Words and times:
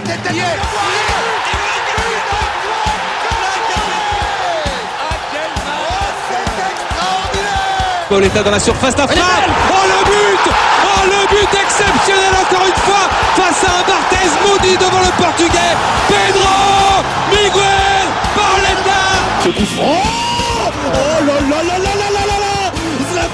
contre. 0.00 0.20
Pauletta 8.08 8.42
dans 8.42 8.50
la 8.50 8.58
surface, 8.58 8.96
la 8.96 9.06
frappe. 9.06 9.18
Oh 9.70 9.86
le 9.86 10.04
but. 10.04 10.52
Oh 10.84 11.04
le 11.06 11.28
but 11.28 11.54
exceptionnel 11.54 12.34
encore 12.42 12.66
une 12.66 12.74
fois 12.82 13.08
face 13.36 13.62
à 13.62 13.78
un 13.78 13.82
Barthez 13.86 14.30
maudit 14.44 14.76
devant 14.76 14.98
le 14.98 15.12
portugais. 15.22 15.76
Pedro 16.08 17.04
Miguel 17.30 18.08
Pauletta 18.34 19.02
Ce 19.44 19.48
coup 19.50 19.66
franc. 19.76 20.02
Oh 20.92 21.24
là 21.24 21.40
là 21.48 21.62
là 21.62 21.79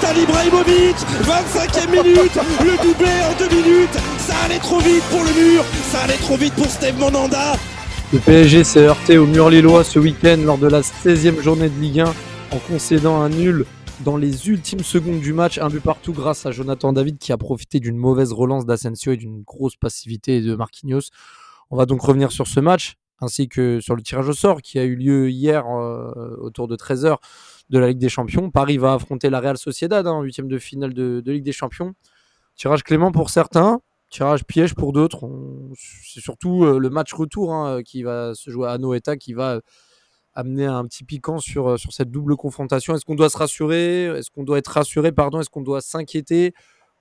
Zlatan 0.00 0.20
Ibrahimovic 0.20 0.96
25e 1.22 1.90
minute 1.90 2.38
Le 2.60 2.82
doublé 2.82 3.10
en 3.22 3.38
deux 3.38 3.48
minutes. 3.56 3.94
Ça 4.18 4.34
allait 4.44 4.58
trop 4.58 4.78
vite 4.78 5.02
pour 5.10 5.20
le 5.20 5.32
mur 5.40 5.64
Ça 5.90 6.00
allait 6.02 6.16
trop 6.16 6.36
vite 6.36 6.54
pour 6.54 6.66
Steve 6.66 6.98
Monanda. 6.98 7.54
Le 8.12 8.18
PSG 8.18 8.64
s'est 8.64 8.86
heurté 8.86 9.18
au 9.18 9.26
mur 9.26 9.50
lillois 9.50 9.84
ce 9.84 9.98
week-end 9.98 10.38
lors 10.44 10.58
de 10.58 10.66
la 10.66 10.80
16e 10.80 11.40
journée 11.40 11.68
de 11.68 11.78
Ligue 11.80 12.00
1 12.00 12.04
en 12.06 12.58
concédant 12.68 13.20
un 13.20 13.28
nul 13.28 13.64
dans 14.04 14.16
les 14.16 14.48
ultimes 14.48 14.80
secondes 14.80 15.20
du 15.20 15.32
match, 15.32 15.58
un 15.58 15.68
but 15.68 15.82
partout 15.82 16.12
grâce 16.12 16.46
à 16.46 16.50
Jonathan 16.50 16.92
David 16.92 17.18
qui 17.18 17.32
a 17.32 17.38
profité 17.38 17.80
d'une 17.80 17.96
mauvaise 17.96 18.32
relance 18.32 18.66
d'Asensio 18.66 19.12
et 19.12 19.16
d'une 19.16 19.42
grosse 19.42 19.76
passivité 19.76 20.40
de 20.40 20.54
Marquinhos. 20.54 21.10
On 21.70 21.76
va 21.76 21.86
donc 21.86 22.02
revenir 22.02 22.32
sur 22.32 22.46
ce 22.46 22.60
match 22.60 22.96
ainsi 23.20 23.48
que 23.48 23.80
sur 23.80 23.96
le 23.96 24.02
tirage 24.02 24.28
au 24.28 24.34
sort 24.34 24.60
qui 24.60 24.78
a 24.78 24.84
eu 24.84 24.94
lieu 24.94 25.30
hier 25.30 25.64
euh, 25.66 26.36
autour 26.38 26.68
de 26.68 26.76
13h 26.76 27.16
de 27.70 27.78
la 27.78 27.88
Ligue 27.88 27.98
des 27.98 28.08
Champions. 28.08 28.50
Paris 28.50 28.78
va 28.78 28.94
affronter 28.94 29.30
la 29.30 29.40
Real 29.40 29.58
Sociedad 29.58 30.06
en 30.06 30.22
huitième 30.22 30.48
de 30.48 30.58
finale 30.58 30.94
de, 30.94 31.20
de, 31.20 31.32
Ligue 31.32 31.44
des 31.44 31.52
Champions. 31.52 31.94
Tirage 32.54 32.82
clément 32.82 33.12
pour 33.12 33.30
certains, 33.30 33.80
tirage 34.10 34.44
piège 34.44 34.74
pour 34.74 34.92
d'autres. 34.92 35.28
C'est 36.04 36.20
surtout 36.20 36.64
euh, 36.64 36.78
le 36.78 36.90
match 36.90 37.12
retour 37.12 37.52
hein, 37.52 37.82
qui 37.82 38.02
va 38.02 38.34
se 38.34 38.50
jouer 38.50 38.68
à 38.68 38.78
Noeta 38.78 39.16
qui 39.16 39.34
va 39.34 39.60
amener 40.34 40.66
un 40.66 40.84
petit 40.84 41.02
piquant 41.02 41.38
sur, 41.38 41.68
euh, 41.68 41.76
sur 41.76 41.92
cette 41.92 42.10
double 42.10 42.36
confrontation. 42.36 42.94
Est-ce 42.94 43.04
qu'on 43.04 43.14
doit 43.14 43.30
se 43.30 43.38
rassurer? 43.38 44.04
Est-ce 44.04 44.30
qu'on 44.30 44.44
doit 44.44 44.58
être 44.58 44.68
rassuré? 44.68 45.10
Pardon 45.10 45.40
Est-ce 45.40 45.50
qu'on 45.50 45.62
doit 45.62 45.80
s'inquiéter? 45.80 46.52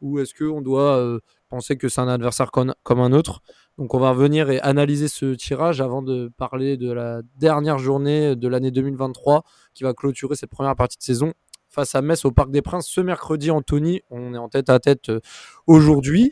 Ou 0.01 0.19
est-ce 0.19 0.33
qu'on 0.33 0.61
doit 0.61 0.97
euh, 0.97 1.19
penser 1.49 1.77
que 1.77 1.89
c'est 1.89 2.01
un 2.01 2.07
adversaire 2.07 2.51
comme 2.51 2.99
un 2.99 3.11
autre? 3.11 3.41
Donc 3.77 3.93
on 3.93 3.99
va 3.99 4.11
revenir 4.11 4.49
et 4.49 4.59
analyser 4.61 5.07
ce 5.07 5.33
tirage 5.35 5.81
avant 5.81 6.01
de 6.01 6.31
parler 6.37 6.77
de 6.77 6.91
la 6.91 7.21
dernière 7.37 7.77
journée 7.77 8.35
de 8.35 8.47
l'année 8.47 8.71
2023 8.71 9.43
qui 9.73 9.83
va 9.83 9.93
clôturer 9.93 10.35
cette 10.35 10.49
première 10.49 10.75
partie 10.75 10.97
de 10.97 11.03
saison 11.03 11.33
face 11.69 11.93
à 11.93 12.01
Metz 12.01 12.23
au 12.23 12.31
Parc 12.31 12.51
des 12.51 12.61
Princes 12.61 12.87
ce 12.87 13.01
mercredi. 13.01 13.51
Anthony, 13.51 14.01
on 14.09 14.33
est 14.33 14.37
en 14.37 14.47
tête 14.47 14.69
à 14.69 14.79
tête 14.79 15.09
euh, 15.09 15.19
aujourd'hui. 15.67 16.31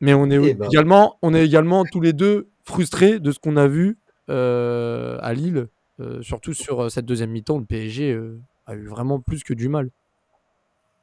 Mais 0.00 0.14
on 0.14 0.30
est, 0.30 0.36
Eh 0.42 0.54
ben. 0.54 0.66
également, 0.66 1.18
on 1.22 1.34
est 1.34 1.44
également 1.44 1.84
tous 1.84 2.00
les 2.00 2.12
deux 2.12 2.48
frustrés 2.64 3.20
de 3.20 3.30
ce 3.30 3.38
qu'on 3.38 3.56
a 3.56 3.66
vu 3.66 3.98
euh, 4.30 5.18
à 5.20 5.34
Lille, 5.34 5.68
euh, 6.00 6.22
surtout 6.22 6.54
sur 6.54 6.90
cette 6.90 7.04
deuxième 7.04 7.30
mi-temps, 7.30 7.58
le 7.58 7.64
PSG 7.64 8.12
euh, 8.12 8.40
a 8.66 8.74
eu 8.74 8.86
vraiment 8.86 9.20
plus 9.20 9.44
que 9.44 9.54
du 9.54 9.68
mal. 9.68 9.90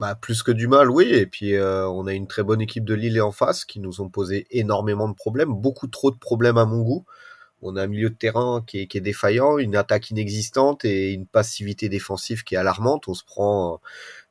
Bah, 0.01 0.15
plus 0.15 0.41
que 0.41 0.51
du 0.51 0.67
mal, 0.67 0.89
oui. 0.89 1.09
Et 1.13 1.27
puis, 1.27 1.53
euh, 1.53 1.87
on 1.87 2.07
a 2.07 2.13
une 2.13 2.25
très 2.25 2.41
bonne 2.41 2.59
équipe 2.59 2.85
de 2.85 2.95
Lille 2.95 3.21
en 3.21 3.31
face 3.31 3.65
qui 3.65 3.79
nous 3.79 4.01
ont 4.01 4.09
posé 4.09 4.47
énormément 4.49 5.07
de 5.07 5.13
problèmes, 5.13 5.53
beaucoup 5.53 5.85
trop 5.85 6.09
de 6.09 6.17
problèmes 6.17 6.57
à 6.57 6.65
mon 6.65 6.81
goût. 6.81 7.05
On 7.61 7.75
a 7.75 7.83
un 7.83 7.87
milieu 7.87 8.09
de 8.09 8.15
terrain 8.15 8.63
qui 8.65 8.79
est, 8.79 8.99
défaillant, 8.99 9.59
une 9.59 9.75
attaque 9.75 10.09
inexistante 10.09 10.85
et 10.85 11.13
une 11.13 11.27
passivité 11.27 11.87
défensive 11.87 12.43
qui 12.43 12.55
est 12.55 12.57
alarmante. 12.57 13.07
On 13.09 13.13
se 13.13 13.23
prend 13.23 13.75
euh, 13.75 13.77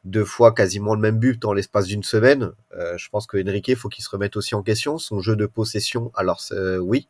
deux 0.04 0.24
fois 0.24 0.52
quasiment 0.52 0.96
le 0.96 1.00
même 1.00 1.20
but 1.20 1.41
dans 1.41 1.52
l'espace 1.52 1.86
d'une 1.86 2.02
semaine. 2.02 2.50
Euh, 2.76 2.98
je 2.98 3.08
pense 3.08 3.28
que 3.28 3.36
Enrique, 3.41 3.76
faut 3.76 3.88
qu'il 3.88 4.02
se 4.02 4.10
remette 4.10 4.36
aussi 4.36 4.56
en 4.56 4.64
question. 4.64 4.98
Son 4.98 5.20
jeu 5.20 5.36
de 5.36 5.46
possession, 5.46 6.10
alors 6.16 6.42
oui, 6.80 7.08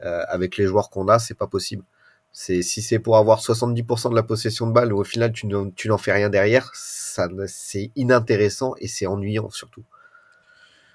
avec 0.00 0.58
les 0.58 0.66
joueurs 0.66 0.90
qu'on 0.90 1.08
a, 1.08 1.18
c'est 1.18 1.34
pas 1.34 1.46
possible. 1.46 1.82
C'est 2.38 2.60
si 2.60 2.82
c'est 2.82 2.98
pour 2.98 3.16
avoir 3.16 3.40
70% 3.40 4.10
de 4.10 4.14
la 4.14 4.22
possession 4.22 4.66
de 4.66 4.72
balle, 4.72 4.92
au 4.92 5.04
final 5.04 5.32
tu 5.32 5.46
n'en, 5.46 5.96
fais 5.96 6.12
rien 6.12 6.28
derrière, 6.28 6.70
ça 6.74 7.28
c'est 7.46 7.92
inintéressant 7.96 8.74
et 8.76 8.88
c'est 8.88 9.06
ennuyant 9.06 9.48
surtout. 9.48 9.84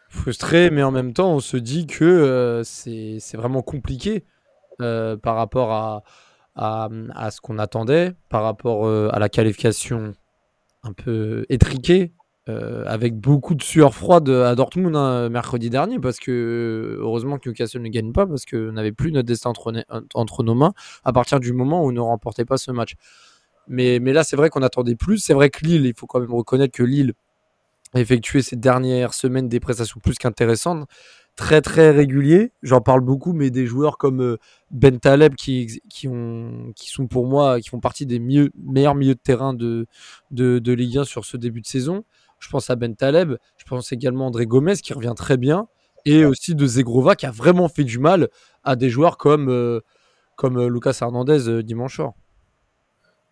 Frustré, 0.07 0.69
mais 0.69 0.83
en 0.83 0.91
même 0.91 1.13
temps, 1.13 1.33
on 1.33 1.39
se 1.39 1.57
dit 1.57 1.87
que 1.87 2.05
euh, 2.05 2.63
c'est 2.63 3.17
c'est 3.19 3.37
vraiment 3.37 3.63
compliqué 3.63 4.23
euh, 4.81 5.17
par 5.17 5.35
rapport 5.35 5.71
à, 5.71 6.03
à, 6.55 6.89
à 7.15 7.31
ce 7.31 7.41
qu'on 7.41 7.57
attendait, 7.57 8.13
par 8.29 8.43
rapport 8.43 8.85
euh, 8.85 9.09
à 9.11 9.17
la 9.17 9.27
qualification 9.27 10.13
un 10.83 10.93
peu 10.93 11.47
étriquée, 11.49 12.11
euh, 12.51 12.83
avec 12.87 13.15
beaucoup 13.15 13.55
de 13.55 13.63
sueur 13.63 13.93
froide 13.93 14.29
à 14.29 14.55
Dortmund 14.55 14.95
hein, 14.95 15.29
mercredi 15.29 15.69
dernier, 15.69 15.99
parce 15.99 16.19
que 16.19 16.97
heureusement 16.99 17.37
que 17.37 17.49
Newcastle 17.49 17.81
ne 17.81 17.89
gagne 17.89 18.11
pas, 18.11 18.25
parce 18.27 18.45
qu'on 18.45 18.73
n'avait 18.73 18.91
plus 18.91 19.11
notre 19.11 19.27
destin 19.27 19.51
entre, 19.51 19.73
entre 20.13 20.43
nos 20.43 20.55
mains 20.55 20.73
à 21.03 21.13
partir 21.13 21.39
du 21.39 21.53
moment 21.53 21.83
où 21.83 21.89
on 21.89 21.91
ne 21.91 21.99
remportait 21.99 22.45
pas 22.45 22.57
ce 22.57 22.71
match. 22.71 22.95
Mais, 23.67 23.99
mais 23.99 24.13
là, 24.13 24.23
c'est 24.23 24.35
vrai 24.35 24.49
qu'on 24.49 24.63
attendait 24.63 24.95
plus. 24.95 25.19
C'est 25.19 25.33
vrai 25.33 25.49
que 25.49 25.65
Lille, 25.65 25.85
il 25.85 25.93
faut 25.95 26.07
quand 26.07 26.19
même 26.19 26.33
reconnaître 26.33 26.75
que 26.77 26.83
Lille 26.83 27.13
a 27.93 27.99
effectué 27.99 28.41
ces 28.41 28.55
dernières 28.55 29.13
semaines 29.13 29.49
des 29.49 29.59
prestations 29.59 29.99
plus 30.01 30.17
qu'intéressantes, 30.17 30.87
très 31.35 31.61
très 31.61 31.91
réguliers. 31.91 32.51
J'en 32.63 32.81
parle 32.81 33.01
beaucoup, 33.01 33.33
mais 33.33 33.49
des 33.49 33.65
joueurs 33.65 33.97
comme 33.97 34.21
euh, 34.21 34.37
Ben 34.71 34.99
Taleb 34.99 35.35
qui, 35.35 35.81
qui, 35.89 36.07
ont, 36.07 36.73
qui 36.75 36.89
sont 36.89 37.07
pour 37.07 37.27
moi, 37.27 37.59
qui 37.59 37.69
font 37.69 37.79
partie 37.79 38.05
des 38.05 38.19
meilleurs 38.19 38.95
milieux 38.95 39.15
de 39.15 39.19
terrain 39.19 39.53
de, 39.53 39.87
de 40.31 40.71
Ligue 40.73 40.99
1 40.99 41.03
sur 41.03 41.25
ce 41.25 41.37
début 41.37 41.61
de 41.61 41.67
saison. 41.67 42.03
Je 42.41 42.49
pense 42.49 42.69
à 42.69 42.75
Ben 42.75 42.95
Taleb, 42.95 43.35
je 43.55 43.65
pense 43.65 43.91
également 43.93 44.25
à 44.25 44.27
André 44.27 44.45
Gomez 44.45 44.75
qui 44.75 44.93
revient 44.93 45.13
très 45.15 45.37
bien, 45.37 45.67
et 46.05 46.25
aussi 46.25 46.55
de 46.55 46.65
Zegrova 46.65 47.15
qui 47.15 47.25
a 47.25 47.31
vraiment 47.31 47.69
fait 47.69 47.83
du 47.83 47.99
mal 47.99 48.29
à 48.63 48.75
des 48.75 48.89
joueurs 48.89 49.17
comme, 49.17 49.49
euh, 49.49 49.81
comme 50.35 50.57
euh, 50.57 50.67
Lucas 50.67 50.97
Hernandez 50.99 51.47
euh, 51.47 51.63
dimanche 51.63 51.97
soir. 51.97 52.13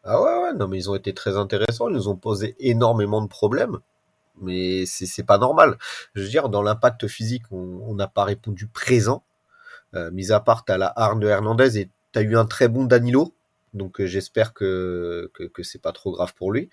Ah 0.03 0.22
ouais, 0.22 0.44
ouais, 0.44 0.53
non, 0.53 0.68
mais 0.68 0.78
ils 0.78 0.90
ont 0.90 0.96
été 0.96 1.14
très 1.14 1.36
intéressants, 1.36 1.90
ils 1.90 1.96
nous 1.96 2.08
ont 2.08 2.16
posé 2.16 2.56
énormément 2.59 3.22
de 3.22 3.28
problèmes, 3.28 3.80
mais 4.42 4.86
c'est 4.86 5.06
c'est 5.06 5.24
pas 5.24 5.38
normal. 5.38 5.78
Je 6.14 6.22
veux 6.22 6.30
dire, 6.30 6.50
dans 6.50 6.62
l'impact 6.62 7.08
physique, 7.08 7.44
on 7.52 7.81
on 7.86 7.96
n'a 7.96 8.08
pas 8.08 8.24
répondu 8.24 8.68
présent, 8.68 9.24
euh, 9.96 10.12
mis 10.12 10.31
à 10.31 10.40
part 10.40 10.66
t'as 10.66 10.78
la 10.78 10.94
harne 10.96 11.19
de 11.19 11.28
Hernandez 11.28 11.80
et 11.80 11.90
t'as 12.12 12.22
eu 12.22 12.38
un 12.38 12.46
très 12.46 12.68
bon 12.68 12.86
Danilo, 12.86 13.34
donc 13.74 14.02
euh, 14.02 14.06
j'espère 14.06 14.53
que, 14.53 15.31
que, 15.34 15.63
c'est 15.63 15.81
pas 15.81 15.91
trop 15.91 16.12
grave 16.12 16.34
pour 16.35 16.52
lui, 16.52 16.69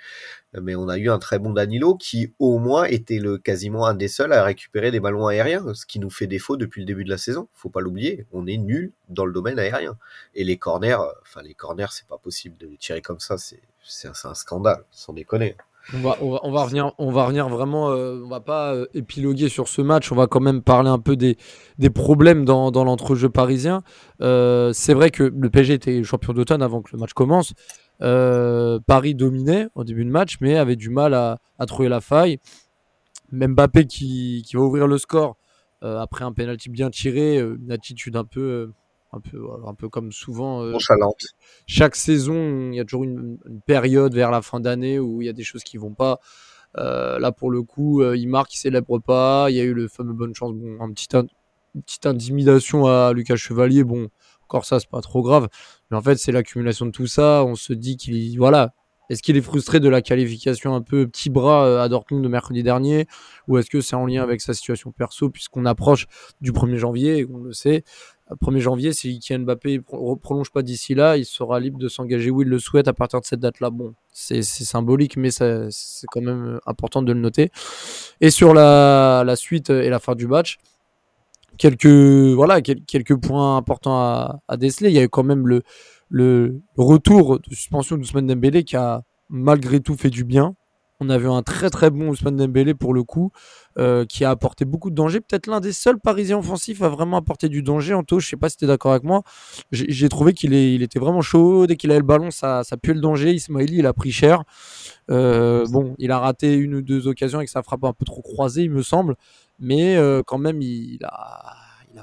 mais 0.55 0.75
on 0.75 0.89
a 0.89 0.99
eu 0.99 1.11
un 1.11 1.19
très 1.19 1.39
bon 1.39 1.51
Danilo 1.51 1.97
qui 1.97 2.33
au 2.39 2.59
moins 2.59 2.85
était 2.85 3.19
le 3.19 3.39
quasiment 3.39 3.87
un 3.87 3.95
des 3.95 4.09
seuls 4.09 4.33
à 4.33 4.43
récupérer 4.45 4.91
des 4.91 5.01
ballons 5.01 5.27
aériens, 5.27 5.75
ce 5.75 5.87
qui 5.87 5.99
nous 5.99 6.11
fait 6.11 6.27
défaut 6.27 6.57
depuis 6.57 6.81
le 6.81 6.87
début 6.87 7.05
de 7.05 7.11
la 7.11 7.19
saison, 7.19 7.49
faut 7.53 7.71
pas 7.71 7.81
l'oublier, 7.81 8.27
on 8.33 8.47
est 8.47 8.57
nul 8.57 8.93
dans 9.09 9.27
le 9.27 9.33
domaine 9.33 9.59
aérien. 9.59 9.99
Et 10.35 10.45
les 10.45 10.57
corners, 10.57 11.01
euh, 11.01 11.13
enfin 11.23 11.43
les 11.43 11.55
corners, 11.55 11.87
c'est 11.91 12.07
pas 12.07 12.19
possible 12.19 12.57
de 12.59 12.67
les 12.67 12.77
tirer 12.77 13.03
comme 13.03 13.21
ça, 13.21 13.37
c'est 13.39 13.61
un, 14.07 14.15
c'est 14.15 14.29
un 14.29 14.35
scandale, 14.35 14.85
sans 14.91 15.13
déconner. 15.13 15.57
On 15.95 16.01
va, 16.01 16.13
revenir, 16.63 17.49
vraiment, 17.49 17.91
euh, 17.91 18.21
on 18.25 18.29
va 18.29 18.41
pas 18.41 18.75
euh, 18.75 18.87
épiloguer 18.93 19.49
sur 19.49 19.69
ce 19.69 19.83
match, 19.83 20.11
on 20.11 20.17
va 20.17 20.27
quand 20.27 20.41
même 20.41 20.61
parler 20.61 20.91
un 20.91 20.99
peu 20.99 21.17
des, 21.17 21.37
problèmes 21.95 22.45
dans, 22.45 22.73
dans 22.73 22.83
l'entrejeu 22.83 23.29
parisien. 23.29 23.83
Euh, 24.21 24.73
c'est 24.73 24.95
vrai 24.95 25.11
que 25.11 25.23
le 25.23 25.49
PSG 25.49 25.75
était 25.75 26.03
champion 26.03 26.33
d'automne 26.33 26.63
avant 26.63 26.83
que 26.83 26.91
le 26.93 26.99
match 26.99 27.13
commence. 27.13 27.53
Paris 28.01 29.15
dominait 29.15 29.69
au 29.75 29.85
début 29.85 30.05
de 30.05 30.11
match, 30.11 30.39
mais 30.41 30.57
avait 30.57 30.77
du 30.77 30.91
mal 30.91 31.15
à, 31.15 31.39
trouver 31.67 31.89
la 31.89 32.01
faille. 32.01 32.39
Même 33.31 33.55
Mbappé 33.55 33.87
qui, 33.87 34.43
qui 34.45 34.57
va 34.57 34.63
ouvrir 34.63 34.87
le 34.89 34.99
score 34.99 35.37
après 35.83 36.25
un 36.25 36.33
penalty 36.33 36.69
bien 36.69 36.91
tiré, 36.91 37.39
une 37.39 37.71
attitude 37.71 38.17
un 38.17 38.25
peu, 38.25 38.73
un 39.17 39.21
peu, 39.21 39.39
un 39.67 39.75
peu 39.75 39.89
comme 39.89 40.13
souvent. 40.13 40.63
euh, 40.63 40.73
chaque 41.67 41.97
saison, 41.97 42.71
il 42.73 42.77
y 42.77 42.81
a 42.81 42.85
toujours 42.85 43.05
une, 43.05 43.39
une 43.49 43.61
période 43.61 44.15
vers 44.15 44.31
la 44.31 44.43
fin 44.43 44.61
d'année 44.61 44.99
où 44.99 45.23
il 45.23 45.27
y 45.27 45.29
a 45.29 45.33
des 45.33 45.45
choses 45.45 45.65
qui 45.65 45.77
vont 45.79 45.95
pas. 45.95 46.21
Euh, 46.79 47.19
là, 47.19 47.33
pour 47.33 47.51
le 47.51 47.63
coup, 47.63 48.03
euh, 48.03 48.17
il 48.17 48.29
marque, 48.29 48.55
il 48.55 48.59
célèbre 48.59 48.99
pas. 48.99 49.47
Il 49.51 49.57
y 49.57 49.61
a 49.61 49.65
eu 49.65 49.73
le 49.75 49.89
fameux 49.89 50.13
bonne 50.13 50.35
chance, 50.35 50.53
bon, 50.55 50.79
un 50.81 50.93
petit 50.93 51.09
in- 51.17 51.27
une 51.75 51.83
petite 51.83 52.07
intimidation 52.07 52.87
à 52.87 53.13
Lucas 53.15 53.37
Chevalier. 53.37 53.85
Bon, 53.85 54.09
encore 54.45 54.65
ça, 54.65 54.81
c'est 54.81 54.89
pas 54.91 55.01
trop 55.01 55.23
grave. 55.23 55.49
Mais 55.91 55.97
en 55.97 56.03
fait, 56.03 56.17
c'est 56.17 56.33
l'accumulation 56.33 56.87
de 56.87 56.91
tout 56.91 57.07
ça. 57.07 57.45
On 57.47 57.55
se 57.55 57.73
dit 57.73 57.97
qu'il, 57.97 58.37
voilà, 58.39 58.73
est-ce 59.11 59.23
qu'il 59.23 59.37
est 59.37 59.41
frustré 59.43 59.79
de 59.81 59.89
la 59.89 60.03
qualification 60.03 60.75
un 60.75 60.83
peu 60.83 61.07
petit 61.07 61.31
bras 61.31 61.83
à 61.83 61.89
Dortmund 61.89 62.23
de 62.25 62.29
mercredi 62.29 62.63
dernier, 62.63 63.07
ou 63.49 63.57
est-ce 63.59 63.71
que 63.71 63.81
c'est 63.81 63.97
en 63.97 64.05
lien 64.07 64.23
avec 64.23 64.41
sa 64.41 64.53
situation 64.55 64.91
perso, 64.93 65.31
puisqu'on 65.31 65.65
approche 65.65 66.07
du 66.41 66.53
1er 66.53 66.79
janvier, 66.79 67.19
et 67.19 67.27
on 67.31 67.39
le 67.39 67.53
sait? 67.53 67.85
1er 68.35 68.59
janvier, 68.61 68.93
si 68.93 69.19
Kylian 69.21 69.41
Mbappé 69.45 69.81
pro- 69.81 70.17
prolonge 70.17 70.51
pas 70.51 70.63
d'ici 70.63 70.95
là, 70.95 71.17
il 71.17 71.25
sera 71.25 71.61
libre 71.61 71.79
de 71.79 71.89
s'engager 71.89 72.31
où 72.31 72.43
il 72.43 72.49
le 72.49 72.59
souhaite 72.59 72.89
à 72.89 72.93
partir 72.93 73.21
de 73.21 73.25
cette 73.27 73.39
date-là. 73.41 73.71
Bon, 73.71 73.95
c'est 74.13 74.43
symbolique, 74.43 75.17
mais 75.17 75.31
c'est 75.31 76.07
quand 76.11 76.21
même 76.23 76.45
euh, 76.57 76.59
important 76.67 77.03
de 77.03 77.13
le 77.13 77.21
noter. 77.21 77.51
Et 78.21 78.31
sur 78.31 78.53
la, 78.53 79.25
suite 79.37 79.71
et 79.71 79.89
la 79.91 80.01
fin 80.01 80.15
du 80.17 80.27
match, 80.27 80.59
quelques, 81.59 81.87
voilà, 81.87 82.61
quel- 82.63 82.83
quelques 82.85 83.17
points 83.17 83.57
importants 83.57 83.97
à, 84.49 84.57
déceler. 84.57 84.91
Il 84.91 84.95
y 84.97 84.99
a 84.99 85.05
eu 85.05 85.09
quand 85.09 85.23
même 85.25 85.47
le, 85.47 85.63
le 86.11 86.61
retour 86.77 87.39
de 87.39 87.55
suspension 87.55 87.97
d'Ousmane 87.97 88.27
Dembélé 88.27 88.65
qui 88.65 88.77
a 88.77 89.03
malgré 89.29 89.81
tout 89.81 89.97
fait 89.97 90.11
du 90.11 90.25
bien. 90.25 90.55
On 90.99 91.11
a 91.11 91.19
vu 91.19 91.29
un 91.29 91.43
très 91.43 91.69
très 91.69 91.91
bon 91.91 92.09
Ousmane 92.09 92.37
Dembélé 92.37 92.73
pour 92.73 92.95
le 92.95 93.03
coup, 93.03 93.31
euh, 93.79 94.07
qui 94.07 94.25
a 94.25 94.31
apporté 94.31 94.65
beaucoup 94.65 94.89
de 94.89 94.95
danger. 94.95 95.21
Peut-être 95.21 95.47
l'un 95.47 95.61
des 95.61 95.73
seuls 95.73 96.01
Parisiens 96.01 96.39
offensifs 96.39 96.81
à 96.81 96.89
vraiment 96.89 97.19
apporter 97.19 97.51
du 97.51 97.63
danger. 97.63 97.93
Anto, 97.93 98.19
je 98.19 98.27
sais 98.27 98.37
pas 98.39 98.49
si 98.49 98.57
tu 98.57 98.65
es 98.65 98.69
d'accord 98.69 98.93
avec 98.93 99.05
moi. 99.05 99.23
J'ai 99.73 100.09
trouvé 100.09 100.33
qu'il 100.33 100.55
il 100.55 100.83
était 100.83 100.99
vraiment 100.99 101.21
chaud. 101.21 101.67
Dès 101.67 101.77
qu'il 101.77 101.91
avait 101.91 102.01
le 102.01 102.07
ballon, 102.07 102.31
ça, 102.31 102.65
ça 102.65 102.79
puait 102.79 102.95
le 102.95 103.01
danger. 103.01 103.33
Ismaili, 103.33 103.79
il 103.79 103.87
a 103.87 103.93
pris 103.93 104.11
cher. 104.11 104.45
Euh, 105.11 105.67
bon, 105.67 105.95
il 105.99 106.11
a 106.13 106.19
raté 106.19 106.55
une 106.55 106.77
ou 106.77 106.83
deux 106.83 107.09
occasions 107.09 107.39
avec 107.39 107.51
sa 107.51 107.63
frappe 107.63 107.85
un 107.85 107.93
peu 107.93 108.07
trop 108.07 108.23
croisée, 108.23 108.63
il 108.63 108.71
me 108.71 108.83
semble. 108.83 109.17
Mais 109.59 109.97
euh, 109.97 110.23
quand 110.27 110.39
même, 110.39 110.63
il, 110.63 110.99
a, 111.05 111.57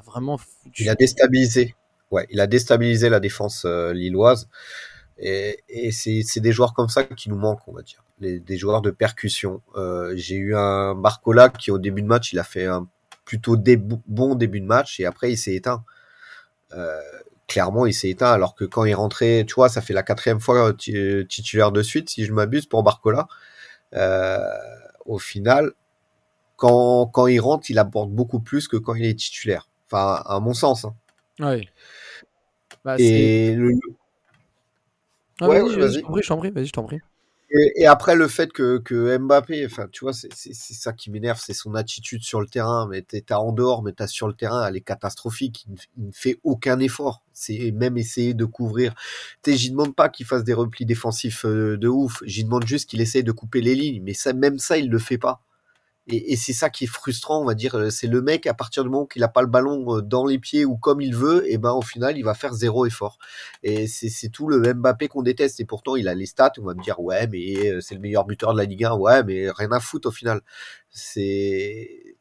vraiment. 0.06 0.38
Il 0.78 0.88
a 0.88 0.94
déstabilisé. 0.94 1.74
Ouais, 2.12 2.28
il 2.30 2.38
a 2.40 2.46
déstabilisé 2.46 3.08
la 3.08 3.18
défense 3.18 3.64
lilloise. 3.64 4.48
Et, 5.18 5.58
et 5.68 5.90
c'est 5.90 6.40
des 6.40 6.52
joueurs 6.52 6.74
comme 6.74 6.88
ça 6.88 7.02
qui 7.02 7.28
nous 7.28 7.36
manquent, 7.36 7.66
on 7.66 7.72
va 7.72 7.82
dire 7.82 8.03
des 8.18 8.56
joueurs 8.56 8.80
de 8.80 8.90
percussion. 8.90 9.60
Euh, 9.76 10.12
j'ai 10.16 10.36
eu 10.36 10.54
un 10.54 10.94
Barcola 10.94 11.48
qui 11.48 11.70
au 11.70 11.78
début 11.78 12.02
de 12.02 12.06
match, 12.06 12.32
il 12.32 12.38
a 12.38 12.44
fait 12.44 12.66
un 12.66 12.88
plutôt 13.24 13.56
bon 14.06 14.34
début 14.34 14.60
de 14.60 14.66
match 14.66 15.00
et 15.00 15.06
après 15.06 15.32
il 15.32 15.36
s'est 15.36 15.54
éteint. 15.54 15.84
Euh, 16.72 17.00
clairement, 17.46 17.86
il 17.86 17.94
s'est 17.94 18.10
éteint 18.10 18.32
alors 18.32 18.54
que 18.54 18.64
quand 18.64 18.84
il 18.84 18.94
rentrait, 18.94 19.44
tu 19.46 19.54
vois, 19.54 19.68
ça 19.68 19.80
fait 19.80 19.94
la 19.94 20.02
quatrième 20.02 20.40
fois 20.40 20.72
titulaire 20.74 21.72
de 21.72 21.82
suite, 21.82 22.10
si 22.10 22.24
je 22.24 22.32
m'abuse, 22.32 22.66
pour 22.66 22.82
Barcola. 22.82 23.28
Euh, 23.94 24.38
au 25.06 25.18
final, 25.18 25.72
quand, 26.56 27.06
quand 27.06 27.26
il 27.26 27.40
rentre, 27.40 27.70
il 27.70 27.78
apporte 27.78 28.10
beaucoup 28.10 28.40
plus 28.40 28.68
que 28.68 28.76
quand 28.76 28.94
il 28.94 29.04
est 29.04 29.18
titulaire. 29.18 29.68
Enfin, 29.86 30.22
à 30.24 30.40
mon 30.40 30.54
sens. 30.54 30.84
Hein. 30.84 30.94
Oui. 31.40 31.68
Bah, 32.84 32.96
et 32.98 33.54
le... 33.54 33.72
Ah, 35.40 35.48
ouais, 35.48 35.60
vas-y, 35.60 36.02
je 36.22 36.28
t'en 36.28 36.36
prie, 36.36 36.50
vas-y, 36.50 36.66
je 36.66 36.72
t'en 36.72 36.84
prie. 36.84 37.00
Et, 37.56 37.86
après, 37.86 38.16
le 38.16 38.26
fait 38.26 38.52
que, 38.52 38.78
que 38.78 39.16
Mbappé, 39.16 39.64
enfin, 39.66 39.86
tu 39.92 40.04
vois, 40.04 40.12
c'est 40.12 40.32
ça 40.32 40.92
qui 40.92 41.10
m'énerve, 41.10 41.40
c'est 41.40 41.52
son 41.54 41.76
attitude 41.76 42.24
sur 42.24 42.40
le 42.40 42.48
terrain. 42.48 42.88
Mais 42.90 43.02
t'es 43.02 43.32
en 43.32 43.52
dehors, 43.52 43.84
mais 43.84 43.92
t'as 43.92 44.08
sur 44.08 44.26
le 44.26 44.34
terrain, 44.34 44.66
elle 44.66 44.76
est 44.76 44.80
catastrophique. 44.80 45.64
Il, 45.96 46.06
ne 46.06 46.12
fait 46.12 46.40
aucun 46.42 46.80
effort. 46.80 47.22
C'est 47.32 47.70
même 47.70 47.96
essayer 47.96 48.34
de 48.34 48.44
couvrir. 48.44 48.94
Tu 49.42 49.52
j'y 49.52 49.70
demande 49.70 49.94
pas 49.94 50.08
qu'il 50.08 50.26
fasse 50.26 50.42
des 50.42 50.54
replis 50.54 50.84
défensifs 50.84 51.44
euh, 51.44 51.76
de 51.76 51.86
ouf. 51.86 52.22
J'y 52.26 52.42
demande 52.42 52.66
juste 52.66 52.90
qu'il 52.90 53.00
essaye 53.00 53.22
de 53.22 53.32
couper 53.32 53.60
les 53.60 53.76
lignes. 53.76 54.02
Mais 54.02 54.14
ça, 54.14 54.32
même 54.32 54.58
ça, 54.58 54.76
il 54.76 54.90
le 54.90 54.98
fait 54.98 55.18
pas. 55.18 55.40
Et, 56.06 56.36
c'est 56.36 56.52
ça 56.52 56.68
qui 56.68 56.84
est 56.84 56.88
frustrant, 56.88 57.40
on 57.40 57.44
va 57.46 57.54
dire. 57.54 57.76
Euh, 57.76 57.90
c'est 57.90 58.06
le 58.06 58.20
mec, 58.20 58.46
à 58.46 58.52
partir 58.52 58.84
du 58.84 58.90
moment 58.90 59.06
qu'il 59.06 59.20
n'a 59.20 59.28
pas 59.28 59.40
le 59.40 59.48
ballon 59.48 59.96
euh, 59.96 60.02
dans 60.02 60.26
les 60.26 60.38
pieds 60.38 60.66
ou 60.66 60.76
comme 60.76 61.00
il 61.00 61.14
veut, 61.14 61.50
et 61.50 61.56
ben 61.56 61.72
au 61.72 61.80
final, 61.80 62.18
il 62.18 62.22
va 62.22 62.34
faire 62.34 62.52
zéro 62.52 62.84
effort. 62.84 63.18
Et 63.62 63.86
c'est 63.86 64.28
tout 64.28 64.48
le 64.48 64.74
Mbappé 64.74 65.08
qu'on 65.08 65.22
déteste. 65.22 65.60
Et 65.60 65.64
pourtant, 65.64 65.96
il 65.96 66.08
a 66.08 66.14
les 66.14 66.26
stats. 66.26 66.52
On 66.58 66.62
va 66.64 66.74
me 66.74 66.82
dire, 66.82 67.00
ouais, 67.00 67.26
mais 67.28 67.70
euh, 67.70 67.80
c'est 67.80 67.94
le 67.94 68.00
meilleur 68.00 68.26
buteur 68.26 68.52
de 68.52 68.58
la 68.58 68.64
Ligue 68.66 68.84
1. 68.84 68.94
Ouais, 68.96 69.22
mais 69.24 69.50
rien 69.50 69.72
à 69.72 69.80
foutre 69.80 70.08
au 70.08 70.12
final. 70.12 70.42
C'est 70.90 72.16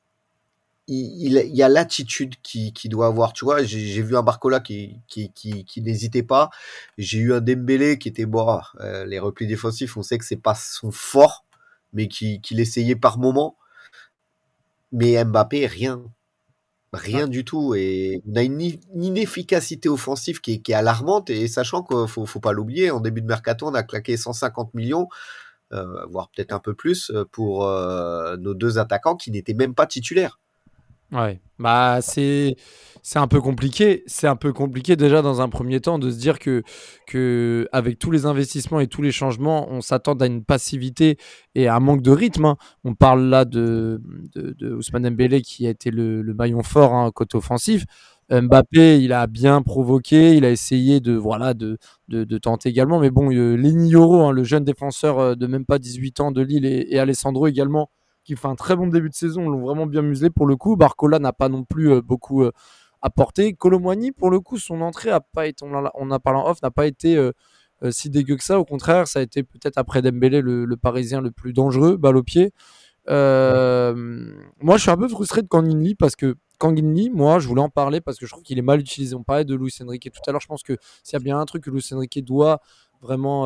il, 0.88 1.38
il, 1.38 1.56
y 1.56 1.64
a 1.64 1.70
l'attitude 1.70 2.36
qui, 2.42 2.74
qui, 2.74 2.90
doit 2.90 3.08
avoir. 3.08 3.34
Tu 3.34 3.46
vois, 3.46 3.64
j'ai 3.64 4.02
vu 4.02 4.18
un 4.18 4.24
Barcola 4.24 4.60
qui, 4.60 5.02
qui, 5.08 5.32
qui, 5.34 5.66
qui 5.66 5.82
n'hésitait 5.82 6.24
pas. 6.24 6.50
J'ai 6.98 7.20
eu 7.20 7.34
un 7.34 7.42
Dembélé 7.42 7.98
qui 8.00 8.10
était 8.10 8.26
bon. 8.26 8.60
les 9.08 9.20
replis 9.20 9.48
défensifs, 9.48 9.98
on 9.98 10.04
sait 10.04 10.18
que 10.18 10.26
c'est 10.26 10.38
pas 10.38 10.56
son 10.56 10.92
fort, 10.92 11.46
mais 11.94 12.08
qui, 12.08 12.42
qui 12.42 12.56
l'essayait 12.56 12.96
par 12.96 13.18
moment. 13.18 13.58
Mais 14.94 15.24
Mbappé, 15.26 15.68
rien. 15.68 16.04
Rien 16.94 17.28
du 17.28 17.44
tout. 17.44 17.74
Et 17.76 18.22
on 18.30 18.36
a 18.36 18.44
une, 18.44 18.62
inefficacité 18.96 19.90
offensive 19.90 20.40
qui 20.40 20.62
est, 20.66 20.74
alarmante. 20.74 21.30
Et 21.32 21.48
sachant 21.48 21.84
qu'il 21.84 22.08
faut, 22.08 22.26
faut 22.26 22.40
pas 22.40 22.54
l'oublier, 22.54 22.92
en 22.92 23.00
début 23.02 23.22
de 23.22 23.28
mercato, 23.28 23.68
on 23.68 23.74
a 23.74 23.84
claqué 23.84 24.16
150 24.16 24.74
millions, 24.76 25.08
euh, 25.74 26.06
voire 26.06 26.30
peut-être 26.30 26.54
un 26.54 26.60
peu 26.60 26.76
plus, 26.76 27.12
pour 27.32 27.66
euh, 27.66 28.38
nos 28.38 28.54
deux 28.54 28.78
attaquants 28.78 29.16
qui 29.16 29.32
n'étaient 29.32 29.56
même 29.56 29.76
pas 29.76 29.88
titulaires. 29.88 30.40
Ouais, 31.14 31.40
bah 31.60 32.00
c'est 32.02 32.56
c'est 33.04 33.20
un 33.20 33.28
peu 33.28 33.42
compliqué. 33.42 34.04
C'est 34.08 34.28
un 34.28 34.38
peu 34.38 34.54
compliqué 34.54 34.96
déjà 34.96 35.22
dans 35.22 35.42
un 35.42 35.50
premier 35.50 35.82
temps 35.82 36.00
de 36.00 36.10
se 36.10 36.18
dire 36.18 36.40
que, 36.40 36.64
que 37.06 37.68
avec 37.74 38.00
tous 38.00 38.12
les 38.12 38.26
investissements 38.26 38.80
et 38.80 38.88
tous 38.88 39.02
les 39.02 39.12
changements, 39.12 39.68
on 39.70 39.82
s'attend 39.82 40.14
à 40.14 40.26
une 40.26 40.44
passivité 40.44 41.18
et 41.54 41.68
à 41.68 41.76
un 41.76 41.80
manque 41.82 42.02
de 42.02 42.12
rythme. 42.12 42.46
Hein. 42.46 42.58
On 42.86 42.96
parle 42.96 43.26
là 43.26 43.44
de, 43.46 44.02
de, 44.36 44.74
Ousmane 44.74 45.04
Dembélé 45.04 45.42
qui 45.42 45.68
a 45.68 45.70
été 45.70 45.92
le, 45.92 46.24
maillon 46.34 46.64
fort 46.64 46.94
hein, 46.94 47.12
côté 47.14 47.38
offensif. 47.38 47.86
Mbappé, 48.32 49.02
il 49.02 49.12
a 49.12 49.28
bien 49.28 49.62
provoqué, 49.62 50.36
il 50.36 50.46
a 50.46 50.50
essayé 50.50 51.02
de 51.02 51.14
voilà 51.14 51.54
de, 51.54 51.78
de, 52.08 52.38
tenter 52.38 52.70
également, 52.70 53.00
mais 53.00 53.12
bon, 53.12 53.32
euh, 53.34 53.56
Lenny 53.56 53.94
hein, 53.96 54.32
le 54.32 54.44
jeune 54.46 54.64
défenseur 54.64 55.20
euh, 55.20 55.36
de 55.36 55.46
même 55.46 55.66
pas 55.66 55.78
18 55.78 56.22
ans 56.22 56.32
de 56.32 56.42
Lille 56.42 56.66
et 56.66 56.98
Alessandro 56.98 57.48
également, 57.48 57.90
qui 58.24 58.36
fait 58.36 58.48
un 58.48 58.56
très 58.56 58.76
bon 58.76 58.88
début 58.88 59.10
de 59.10 59.16
saison, 59.16 59.50
l'ont 59.50 59.62
vraiment 59.62 59.86
bien 59.86 60.02
muselé 60.02 60.30
pour 60.30 60.46
le 60.46 60.56
coup. 60.56 60.76
Barcola 60.76 61.20
n'a 61.20 61.34
pas 61.34 61.50
non 61.50 61.64
plus 61.64 61.92
euh, 61.92 62.02
beaucoup 62.02 62.44
euh, 62.44 62.52
apporté. 63.02 63.54
Colomboigny, 63.54 64.12
pour 64.12 64.30
le 64.30 64.40
coup, 64.40 64.58
son 64.58 64.82
entrée 64.82 65.10
a 65.10 65.20
pas 65.20 65.48
été, 65.48 65.66
on, 65.66 66.12
a, 66.12 66.20
parlé 66.20 66.40
en 66.40 66.50
off, 66.50 66.62
n'a 66.62 66.72
pas 66.72 66.88
été 66.88 67.18
euh, 67.18 67.32
si 67.92 68.10
dégueu 68.10 68.38
que 68.38 68.44
ça. 68.44 68.60
Au 68.60 68.66
contraire, 68.66 69.08
ça 69.08 69.20
a 69.20 69.22
été 69.22 69.44
peut-être 69.44 69.78
après 69.78 70.02
Dembélé 70.02 70.42
le, 70.42 70.78
Parisien 70.78 71.22
le 71.22 71.32
plus 71.32 71.54
dangereux, 71.54 71.98
balle 71.98 72.18
au 72.18 72.24
pied. 72.24 72.54
moi, 73.08 74.78
je 74.78 74.82
suis 74.82 74.92
un 74.92 74.98
peu 74.98 75.10
frustré 75.10 75.42
de 75.42 75.48
Kangin 75.48 75.94
parce 76.00 76.16
que 76.16 76.36
Kangin 76.60 77.10
moi, 77.14 77.40
je 77.40 77.48
voulais 77.50 77.62
en 77.62 77.70
parler 77.70 78.00
parce 78.00 78.18
que 78.18 78.26
je 78.26 78.32
trouve 78.32 78.44
qu'il 78.44 78.58
est 78.58 78.62
mal 78.64 78.80
utilisé. 78.80 79.16
On 79.16 79.24
parlait 79.24 79.44
de 79.44 79.56
Luis 79.56 79.76
Enrique 79.82 80.10
tout 80.14 80.22
à 80.28 80.32
l'heure. 80.32 80.40
Je 80.40 80.48
pense 80.48 80.64
que 80.64 80.78
s'il 81.04 81.14
y 81.14 81.22
a 81.22 81.24
bien 81.24 81.38
un 81.38 81.46
truc 81.46 81.66
que 81.66 81.70
Luis 81.70 81.86
Enrique 81.92 82.24
doit 82.24 82.62
vraiment 83.02 83.46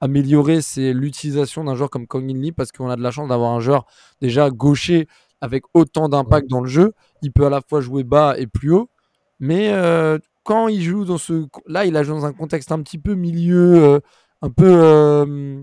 améliorer, 0.00 0.62
c'est 0.62 0.92
l'utilisation 0.92 1.64
d'un 1.64 1.74
joueur 1.74 1.90
comme 1.90 2.06
Kang 2.06 2.28
In 2.28 2.40
Lee 2.40 2.52
parce 2.52 2.72
qu'on 2.72 2.88
a 2.88 2.96
de 2.96 3.02
la 3.02 3.10
chance 3.10 3.28
d'avoir 3.28 3.52
un 3.52 3.60
joueur 3.60 3.86
déjà 4.20 4.50
gaucher 4.50 5.06
avec 5.40 5.64
autant 5.74 6.08
d'impact 6.08 6.48
dans 6.48 6.60
le 6.60 6.68
jeu. 6.68 6.92
Il 7.22 7.32
peut 7.32 7.46
à 7.46 7.50
la 7.50 7.60
fois 7.66 7.80
jouer 7.80 8.04
bas 8.04 8.34
et 8.38 8.46
plus 8.46 8.72
haut, 8.72 8.90
mais 9.38 9.70
euh, 9.72 10.18
quand 10.44 10.68
il 10.68 10.82
joue 10.82 11.04
dans 11.04 11.18
ce, 11.18 11.46
là, 11.66 11.84
il 11.86 11.96
a 11.96 12.02
joué 12.02 12.14
dans 12.14 12.26
un 12.26 12.32
contexte 12.32 12.72
un 12.72 12.82
petit 12.82 12.98
peu 12.98 13.14
milieu, 13.14 13.84
euh, 13.84 14.00
un 14.42 14.50
peu, 14.50 14.66
euh, 14.66 15.62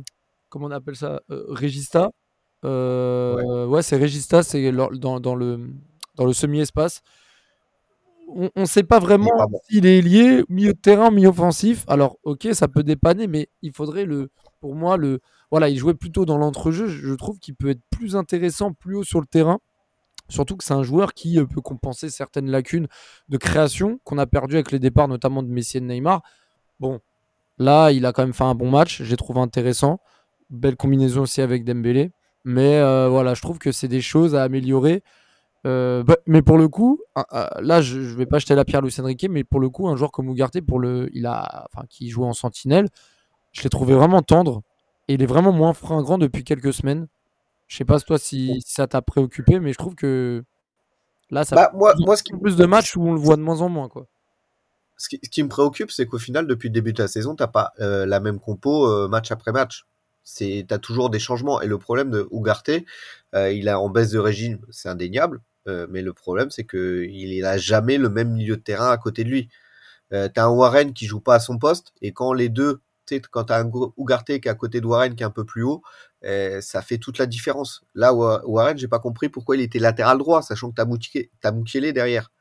comment 0.49 0.67
on 0.67 0.71
appelle 0.71 0.95
ça, 0.95 1.21
Regista. 1.29 2.11
ouais, 2.63 3.81
c'est 3.81 3.97
Regista, 3.97 4.43
c'est 4.43 4.71
dans, 4.71 5.19
dans, 5.19 5.35
le 5.35 5.59
dans 6.15 6.25
le 6.25 6.33
semi-espace 6.33 7.01
on 8.27 8.49
ne 8.55 8.65
sait 8.65 8.83
pas 8.83 8.99
vraiment 8.99 9.31
s'il 9.69 9.85
est 9.85 10.01
lié 10.01 10.43
milieu 10.49 10.73
de 10.73 10.77
terrain, 10.77 11.11
milieu 11.11 11.29
offensif. 11.29 11.85
Alors, 11.87 12.17
ok, 12.23 12.49
ça 12.53 12.67
peut 12.67 12.83
dépanner, 12.83 13.27
mais 13.27 13.49
il 13.61 13.71
faudrait 13.71 14.05
le, 14.05 14.29
pour 14.59 14.75
moi, 14.75 14.97
le, 14.97 15.21
voilà, 15.49 15.69
il 15.69 15.77
jouait 15.77 15.93
plutôt 15.93 16.25
dans 16.25 16.37
l'entrejeu. 16.37 16.87
Je 16.87 17.13
trouve 17.13 17.39
qu'il 17.39 17.55
peut 17.55 17.69
être 17.69 17.81
plus 17.89 18.15
intéressant, 18.15 18.73
plus 18.73 18.95
haut 18.95 19.03
sur 19.03 19.21
le 19.21 19.25
terrain. 19.25 19.59
Surtout 20.29 20.57
que 20.57 20.63
c'est 20.63 20.73
un 20.73 20.83
joueur 20.83 21.13
qui 21.13 21.39
euh, 21.39 21.45
peut 21.45 21.61
compenser 21.61 22.09
certaines 22.09 22.51
lacunes 22.51 22.87
de 23.29 23.37
création 23.37 23.99
qu'on 24.03 24.17
a 24.17 24.25
perdu 24.25 24.55
avec 24.55 24.71
les 24.71 24.79
départs, 24.79 25.07
notamment 25.07 25.41
de 25.41 25.47
Messi 25.47 25.77
et 25.77 25.79
de 25.79 25.85
Neymar. 25.85 26.21
Bon, 26.81 26.99
là, 27.57 27.91
il 27.91 28.05
a 28.05 28.11
quand 28.11 28.23
même 28.23 28.33
fait 28.33 28.43
un 28.43 28.55
bon 28.55 28.69
match. 28.69 29.01
J'ai 29.03 29.15
trouvé 29.15 29.39
intéressant. 29.39 29.99
Belle 30.49 30.75
combinaison 30.75 31.21
aussi 31.21 31.41
avec 31.41 31.63
Dembélé. 31.63 32.11
Mais 32.43 32.77
euh, 32.77 33.07
voilà, 33.09 33.33
je 33.33 33.41
trouve 33.41 33.57
que 33.57 33.71
c'est 33.71 33.87
des 33.87 34.01
choses 34.01 34.35
à 34.35 34.43
améliorer. 34.43 35.01
Euh, 35.67 36.03
bah, 36.03 36.15
mais 36.25 36.41
pour 36.41 36.57
le 36.57 36.69
coup, 36.69 37.01
là, 37.59 37.81
je, 37.81 37.99
ne 37.99 38.15
vais 38.15 38.25
pas 38.25 38.39
jeter 38.39 38.55
la 38.55 38.63
pierre 38.63 38.79
à 38.79 38.81
Luis 38.81 38.95
Enrique, 38.99 39.27
mais 39.29 39.43
pour 39.43 39.59
le 39.59 39.69
coup, 39.69 39.87
un 39.89 39.95
joueur 39.95 40.11
comme 40.11 40.29
Ugarte, 40.29 40.61
pour 40.61 40.79
le, 40.79 41.09
il 41.13 41.25
a, 41.25 41.67
enfin, 41.71 41.85
qui 41.89 42.09
joue 42.09 42.23
en 42.23 42.33
sentinelle, 42.33 42.87
je 43.51 43.63
l'ai 43.63 43.69
trouvé 43.69 43.93
vraiment 43.93 44.21
tendre 44.21 44.61
et 45.07 45.15
il 45.15 45.21
est 45.21 45.27
vraiment 45.27 45.51
moins 45.51 45.73
fringant 45.73 46.17
depuis 46.17 46.43
quelques 46.43 46.73
semaines. 46.73 47.07
Je 47.67 47.75
sais 47.75 47.85
pas 47.85 47.99
toi 47.99 48.17
si, 48.17 48.61
ça 48.65 48.87
t'a 48.87 49.01
préoccupé, 49.01 49.59
mais 49.59 49.73
je 49.73 49.77
trouve 49.77 49.95
que 49.95 50.43
là, 51.31 51.43
ça 51.43 51.55
bah, 51.55 51.71
moi, 51.73 51.93
moi, 51.99 52.15
ce 52.15 52.23
qui 52.23 52.31
plus 52.33 52.55
de 52.55 52.65
matchs 52.65 52.95
où 52.95 53.05
on 53.05 53.13
le 53.13 53.19
voit 53.19 53.35
de 53.35 53.41
moins 53.41 53.61
en 53.61 53.67
moins, 53.67 53.89
quoi. 53.89 54.05
Ce 54.95 55.09
qui, 55.09 55.19
ce 55.21 55.29
qui 55.29 55.43
me 55.43 55.49
préoccupe, 55.49 55.91
c'est 55.91 56.07
qu'au 56.07 56.17
final, 56.17 56.47
depuis 56.47 56.69
le 56.69 56.73
début 56.73 56.93
de 56.93 57.01
la 57.01 57.07
saison, 57.07 57.35
t'as 57.35 57.47
pas 57.47 57.73
euh, 57.79 58.05
la 58.05 58.19
même 58.19 58.39
compo 58.39 58.87
euh, 58.87 59.07
match 59.07 59.31
après 59.31 59.51
match. 59.51 59.85
C'est, 60.23 60.65
t'as 60.67 60.79
toujours 60.79 61.09
des 61.09 61.19
changements. 61.19 61.61
Et 61.61 61.67
le 61.67 61.77
problème 61.77 62.09
de 62.09 62.27
Ugarte, 62.31 62.71
il 63.33 63.67
est 63.67 63.73
en 63.73 63.89
baisse 63.89 64.09
de 64.11 64.19
régime, 64.19 64.59
c'est 64.71 64.89
indéniable. 64.89 65.41
Euh, 65.67 65.87
mais 65.89 66.01
le 66.01 66.13
problème, 66.13 66.49
c'est 66.49 66.65
qu'il 66.65 67.41
n'a 67.41 67.57
jamais 67.57 67.97
le 67.97 68.09
même 68.09 68.31
milieu 68.31 68.57
de 68.57 68.61
terrain 68.61 68.89
à 68.89 68.97
côté 68.97 69.23
de 69.23 69.29
lui. 69.29 69.49
Euh, 70.13 70.29
t'as 70.33 70.45
un 70.45 70.49
Warren 70.49 70.93
qui 70.93 71.05
joue 71.05 71.19
pas 71.19 71.35
à 71.35 71.39
son 71.39 71.57
poste, 71.57 71.93
et 72.01 72.13
quand 72.13 72.33
les 72.33 72.49
deux, 72.49 72.81
quand 73.31 73.45
t'as 73.45 73.61
un 73.63 73.71
Ugarte 73.97 74.27
qui 74.27 74.33
est 74.33 74.47
à 74.47 74.53
côté 74.53 74.81
de 74.81 74.85
Warren 74.85 75.15
qui 75.15 75.23
est 75.23 75.25
un 75.25 75.31
peu 75.31 75.45
plus 75.45 75.63
haut, 75.63 75.81
euh, 76.23 76.61
ça 76.61 76.81
fait 76.81 76.97
toute 76.97 77.17
la 77.17 77.25
différence. 77.25 77.83
Là, 77.95 78.13
Warren, 78.13 78.77
j'ai 78.77 78.87
pas 78.87 78.99
compris 78.99 79.29
pourquoi 79.29 79.55
il 79.55 79.61
était 79.61 79.79
latéral 79.79 80.17
droit, 80.17 80.41
sachant 80.41 80.71
que 80.71 80.75
t'as 80.75 81.51
Moukielé 81.51 81.93
derrière. 81.93 82.31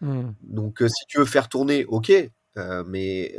Hmm. 0.00 0.30
Donc, 0.42 0.82
si 0.86 1.06
tu 1.08 1.18
veux 1.18 1.24
faire 1.24 1.48
tourner, 1.48 1.84
ok, 1.86 2.12
mais 2.86 3.36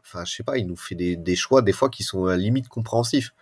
enfin, 0.00 0.24
je 0.24 0.34
sais 0.34 0.42
pas, 0.42 0.58
il 0.58 0.66
nous 0.66 0.76
fait 0.76 0.94
des, 0.94 1.16
des, 1.16 1.36
choix 1.36 1.62
des 1.62 1.72
fois 1.72 1.88
qui 1.88 2.02
sont 2.02 2.26
à 2.26 2.36
limite 2.36 2.68
compréhensifs. 2.68 3.32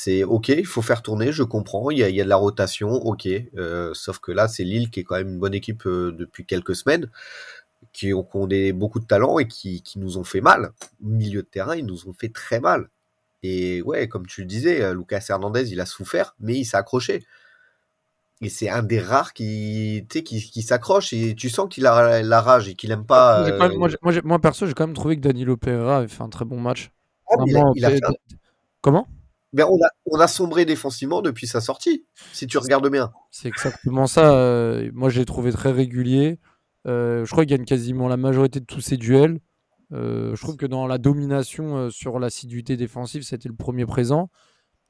C'est 0.00 0.22
ok, 0.22 0.50
il 0.50 0.64
faut 0.64 0.80
faire 0.80 1.02
tourner, 1.02 1.32
je 1.32 1.42
comprends, 1.42 1.90
il 1.90 1.98
y 1.98 2.04
a, 2.04 2.08
y 2.08 2.20
a 2.20 2.24
de 2.24 2.28
la 2.28 2.36
rotation, 2.36 2.88
ok. 2.88 3.26
Euh, 3.56 3.90
sauf 3.94 4.20
que 4.20 4.30
là, 4.30 4.46
c'est 4.46 4.62
Lille 4.62 4.90
qui 4.90 5.00
est 5.00 5.02
quand 5.02 5.16
même 5.16 5.26
une 5.26 5.40
bonne 5.40 5.54
équipe 5.54 5.86
euh, 5.86 6.12
depuis 6.12 6.46
quelques 6.46 6.76
semaines, 6.76 7.10
qui 7.92 8.14
ont, 8.14 8.22
qui 8.22 8.36
ont 8.36 8.46
des, 8.46 8.72
beaucoup 8.72 9.00
de 9.00 9.06
talent 9.06 9.40
et 9.40 9.48
qui, 9.48 9.82
qui, 9.82 9.98
nous 9.98 10.16
ont 10.16 10.22
fait 10.22 10.40
mal. 10.40 10.70
Au 11.04 11.08
milieu 11.08 11.42
de 11.42 11.48
terrain, 11.48 11.74
ils 11.74 11.84
nous 11.84 12.08
ont 12.08 12.12
fait 12.12 12.28
très 12.28 12.60
mal. 12.60 12.90
Et 13.42 13.82
ouais, 13.82 14.06
comme 14.06 14.24
tu 14.24 14.42
le 14.42 14.46
disais, 14.46 14.94
Lucas 14.94 15.26
Hernandez, 15.30 15.72
il 15.72 15.80
a 15.80 15.84
souffert, 15.84 16.36
mais 16.38 16.54
il 16.54 16.64
s'est 16.64 16.76
accroché. 16.76 17.26
Et 18.40 18.50
c'est 18.50 18.68
un 18.68 18.84
des 18.84 19.00
rares 19.00 19.32
qui, 19.32 20.06
qui, 20.08 20.22
qui 20.22 20.62
s'accroche 20.62 21.12
et 21.12 21.34
tu 21.34 21.50
sens 21.50 21.68
qu'il 21.68 21.86
a 21.86 22.22
la 22.22 22.40
rage 22.40 22.68
et 22.68 22.76
qu'il 22.76 22.92
aime 22.92 23.04
pas. 23.04 23.50
moi, 24.22 24.38
perso, 24.38 24.64
j'ai 24.64 24.74
quand 24.74 24.86
même 24.86 24.94
trouvé 24.94 25.16
que 25.16 25.22
Danilo 25.22 25.56
Pereira 25.56 25.96
avait 25.96 26.06
fait 26.06 26.22
un 26.22 26.28
très 26.28 26.44
bon 26.44 26.60
match. 26.60 26.92
Ah, 27.28 27.34
il 27.74 27.84
a, 27.84 27.90
Comment? 28.80 29.08
On, 29.56 30.20
a, 30.20 30.28
sombré 30.28 30.64
défensivement 30.64 31.22
depuis 31.22 31.46
sa 31.46 31.60
sortie, 31.60 32.04
si 32.32 32.46
tu 32.46 32.58
regardes 32.58 32.90
bien. 32.90 33.12
C'est 33.30 33.48
exactement 33.48 34.06
ça. 34.06 34.80
moi, 34.92 35.08
je 35.08 35.18
l'ai 35.18 35.24
trouvé 35.24 35.52
très 35.52 35.72
régulier. 35.72 36.38
je 36.86 37.30
crois 37.30 37.44
qu'il 37.44 37.56
gagne 37.56 37.66
quasiment 37.66 38.08
la 38.08 38.16
majorité 38.16 38.60
de 38.60 38.66
tous 38.66 38.80
ses 38.80 38.96
duels. 38.96 39.40
je 39.90 40.40
trouve 40.40 40.56
que 40.56 40.66
dans 40.66 40.86
la 40.86 40.98
domination 40.98 41.90
sur 41.90 42.18
l'assiduité 42.18 42.76
défensive, 42.76 43.22
c'était 43.22 43.48
le 43.48 43.56
premier 43.56 43.86
présent. 43.86 44.30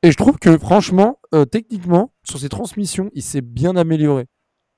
Et 0.02 0.12
je 0.12 0.16
trouve 0.16 0.38
que 0.38 0.56
franchement, 0.58 1.18
euh, 1.34 1.44
techniquement, 1.44 2.12
sur 2.22 2.38
ses 2.38 2.48
transmissions, 2.48 3.10
il 3.14 3.22
s'est 3.22 3.40
bien 3.40 3.74
amélioré. 3.74 4.26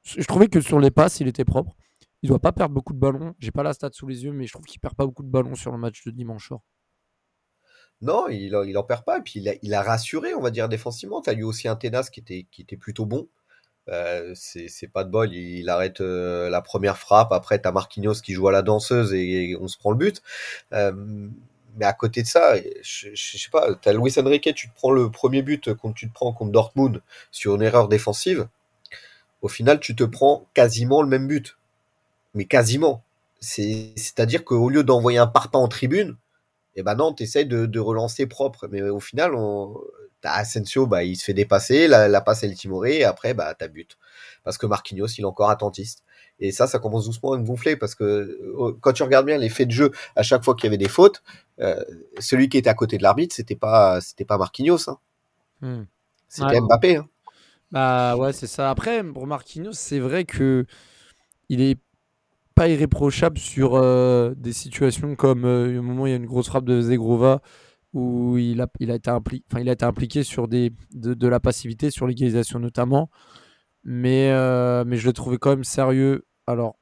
Je 0.04 0.25
trouvais 0.25 0.49
que 0.49 0.62
sur 0.62 0.80
les 0.80 0.90
passes, 0.90 1.20
il 1.20 1.28
était 1.28 1.44
propre. 1.44 1.76
Il 2.22 2.28
doit 2.28 2.38
pas 2.38 2.52
perdre 2.52 2.75
beaucoup 2.75 2.94
de 2.94 2.99
ballons. 2.99 3.34
J'ai 3.38 3.50
pas 3.50 3.62
la 3.62 3.75
stat 3.75 3.90
sous 3.92 4.06
les 4.06 4.25
yeux, 4.25 4.32
mais 4.32 4.46
je 4.46 4.52
trouve 4.52 4.64
qu'il 4.64 4.80
perd 4.80 4.94
pas 4.94 5.04
beaucoup 5.04 5.22
de 5.22 5.30
ballons 5.30 5.54
sur 5.54 5.72
le 5.72 5.78
match 5.78 6.04
de 6.06 6.10
dimanche 6.10 6.49
soir. 6.49 6.60
Non, 8.02 8.28
il, 8.28 8.57
il 8.66 8.78
en 8.78 8.83
perd 8.83 9.04
pas. 9.04 9.19
Et 9.19 9.23
puis 9.23 9.45
il 9.62 9.75
a, 9.75 9.83
rassuré, 9.83 10.35
on 10.35 10.40
va 10.40 10.50
dire, 10.50 10.69
défensivement. 10.69 11.21
Tu 11.21 11.30
as 11.30 11.35
eu 11.35 11.42
aussi 11.42 11.69
un 11.69 11.76
Ténas 11.76 12.09
qui 12.11 12.21
était, 12.21 12.47
qui 12.50 12.62
était 12.62 12.76
plutôt 12.76 13.07
bon. 13.07 13.28
Euh, 13.88 14.33
c'est 14.35 14.88
pas 14.92 15.04
de 15.04 15.11
bol, 15.11 15.33
il, 15.33 15.69
arrête 15.69 16.00
euh, 16.00 16.49
la 16.49 16.62
première 16.62 16.99
frappe. 16.99 17.33
Après, 17.33 17.61
tu 17.61 17.66
as 17.69 17.73
Marquinhos 17.73 18.21
qui 18.23 18.35
joue 18.35 18.47
à 18.49 18.52
la 18.52 18.62
danseuse 18.62 19.12
et, 19.14 19.57
on 19.61 19.69
se 19.69 19.78
prend 19.78 19.90
le 19.90 19.97
but. 19.97 20.23
Euh, 20.73 20.92
mais 21.76 21.85
à 21.87 21.92
côté 21.92 22.23
de 22.23 22.26
ça, 22.26 22.57
je, 22.83 23.09
je 23.14 23.38
sais 23.38 23.50
pas, 23.50 23.75
tu 23.75 23.88
as 23.88 23.92
Luis 23.92 24.12
Enrique, 24.19 24.52
tu 24.54 24.69
te 24.69 24.75
prends 24.75 24.90
le 24.90 25.11
premier 25.11 25.42
but 25.42 25.73
quand 25.75 25.92
tu 25.92 26.09
te 26.09 26.14
prends 26.14 26.33
contre 26.33 26.52
Dortmund 26.52 27.00
sur 27.30 27.54
une 27.54 27.62
erreur 27.62 27.88
défensive. 27.88 28.49
Au 29.42 29.49
final, 29.49 29.80
tu 29.80 29.97
te 29.97 30.04
prends 30.04 30.47
quasiment 30.54 31.02
le 31.02 31.09
même 31.09 31.26
but. 31.28 31.57
Mais 32.35 32.45
quasiment. 32.45 33.02
C'est-à-dire 33.40 34.45
qu'au 34.45 34.69
lieu 34.69 34.85
d'envoyer 34.85 35.19
un 35.19 35.26
parpaing 35.26 35.61
en 35.61 35.69
tribune, 35.69 36.16
eh 36.77 36.83
ben 36.83 36.95
non, 36.95 37.12
tu 37.12 37.25
essaies 37.25 37.45
de, 37.45 37.79
relancer 37.79 38.27
propre. 38.27 38.69
Mais 38.71 38.83
au 38.83 39.00
final, 39.00 39.35
on, 39.35 39.75
Asensio, 40.23 40.87
bah, 40.87 41.05
il 41.05 41.17
se 41.17 41.25
fait 41.25 41.35
dépasser, 41.35 41.89
la, 41.89 42.21
passe 42.21 42.43
est 42.43 42.53
timoré, 42.55 42.99
et 42.99 43.05
après, 43.05 43.35
bah, 43.35 43.55
t'as 43.59 43.69
but. 43.69 43.97
Parce 44.45 44.59
que 44.59 44.67
Marquinhos, 44.67 45.09
il 45.19 45.23
est 45.23 45.25
encore 45.25 45.50
attentiste. 45.50 46.05
Et 46.39 46.53
ça, 46.53 46.67
ça 46.67 46.79
commence 46.79 47.05
doucement 47.05 47.33
à 47.33 47.39
me 47.39 47.45
gonfler 47.45 47.77
parce 47.77 47.95
que 47.95 48.05
euh, 48.05 48.73
quand 48.81 48.93
tu 48.95 49.03
regardes 49.03 49.27
bien 49.27 49.37
les 49.37 49.50
faits 49.50 49.69
de 49.69 49.73
jeu, 49.73 49.91
à 50.17 50.23
chaque 50.23 50.43
fois 50.43 50.55
qu'il 50.55 50.65
y 50.65 50.69
avait 50.69 50.79
des 50.79 50.89
fautes, 50.89 51.23
euh, 51.61 51.85
celui 52.19 52.49
qui 52.49 52.57
était 52.57 52.71
à 52.71 52.75
côté 52.75 52.97
de 52.97 53.03
l'arbitre, 53.03 53.35
c'était 53.35 53.57
pas, 53.57 54.00
c'était 54.00 54.25
pas 54.25 54.39
Marquinhos. 54.39 54.89
Hein. 54.89 54.99
Hmm. 55.61 55.85
C'était 56.29 56.61
Mbappé. 56.61 56.97
Hein. 56.97 57.09
Bah 57.71 58.17
ouais, 58.17 58.33
c'est 58.33 58.47
ça. 58.47 58.71
Après, 58.71 59.05
pour 59.05 59.27
Marquinhos, 59.27 59.75
c'est 59.75 59.99
vrai 59.99 60.25
que 60.25 60.65
il 61.50 61.61
est 61.61 61.79
irréprochable 62.69 63.38
sur 63.38 63.75
euh, 63.75 64.35
des 64.37 64.52
situations 64.52 65.17
comme 65.17 65.45
au 65.45 65.83
moment 65.83 66.02
où 66.02 66.07
il 66.07 66.11
y 66.11 66.12
a 66.12 66.17
une 66.17 66.26
grosse 66.26 66.49
frappe 66.49 66.64
de 66.64 66.81
Zegrova 66.81 67.40
où 67.93 68.38
il 68.38 68.61
a, 68.61 68.69
il 68.79 68.90
a, 68.90 68.95
été, 68.95 69.11
impliqué 69.11 70.23
sur 70.23 70.47
de, 70.47 71.26
la 71.26 71.40
passivité, 71.40 71.90
sur 71.90 72.07
l'égalisation 72.07 72.61
notamment. 72.61 73.11
Mais, 73.83 74.31
mais 74.85 74.97
je 74.97 75.07
l'ai 75.07 75.12
trouvé 75.12 75.38
quand 75.38 75.50
même 75.50 75.64
sérieux 75.64 76.25
alors, 76.50 76.76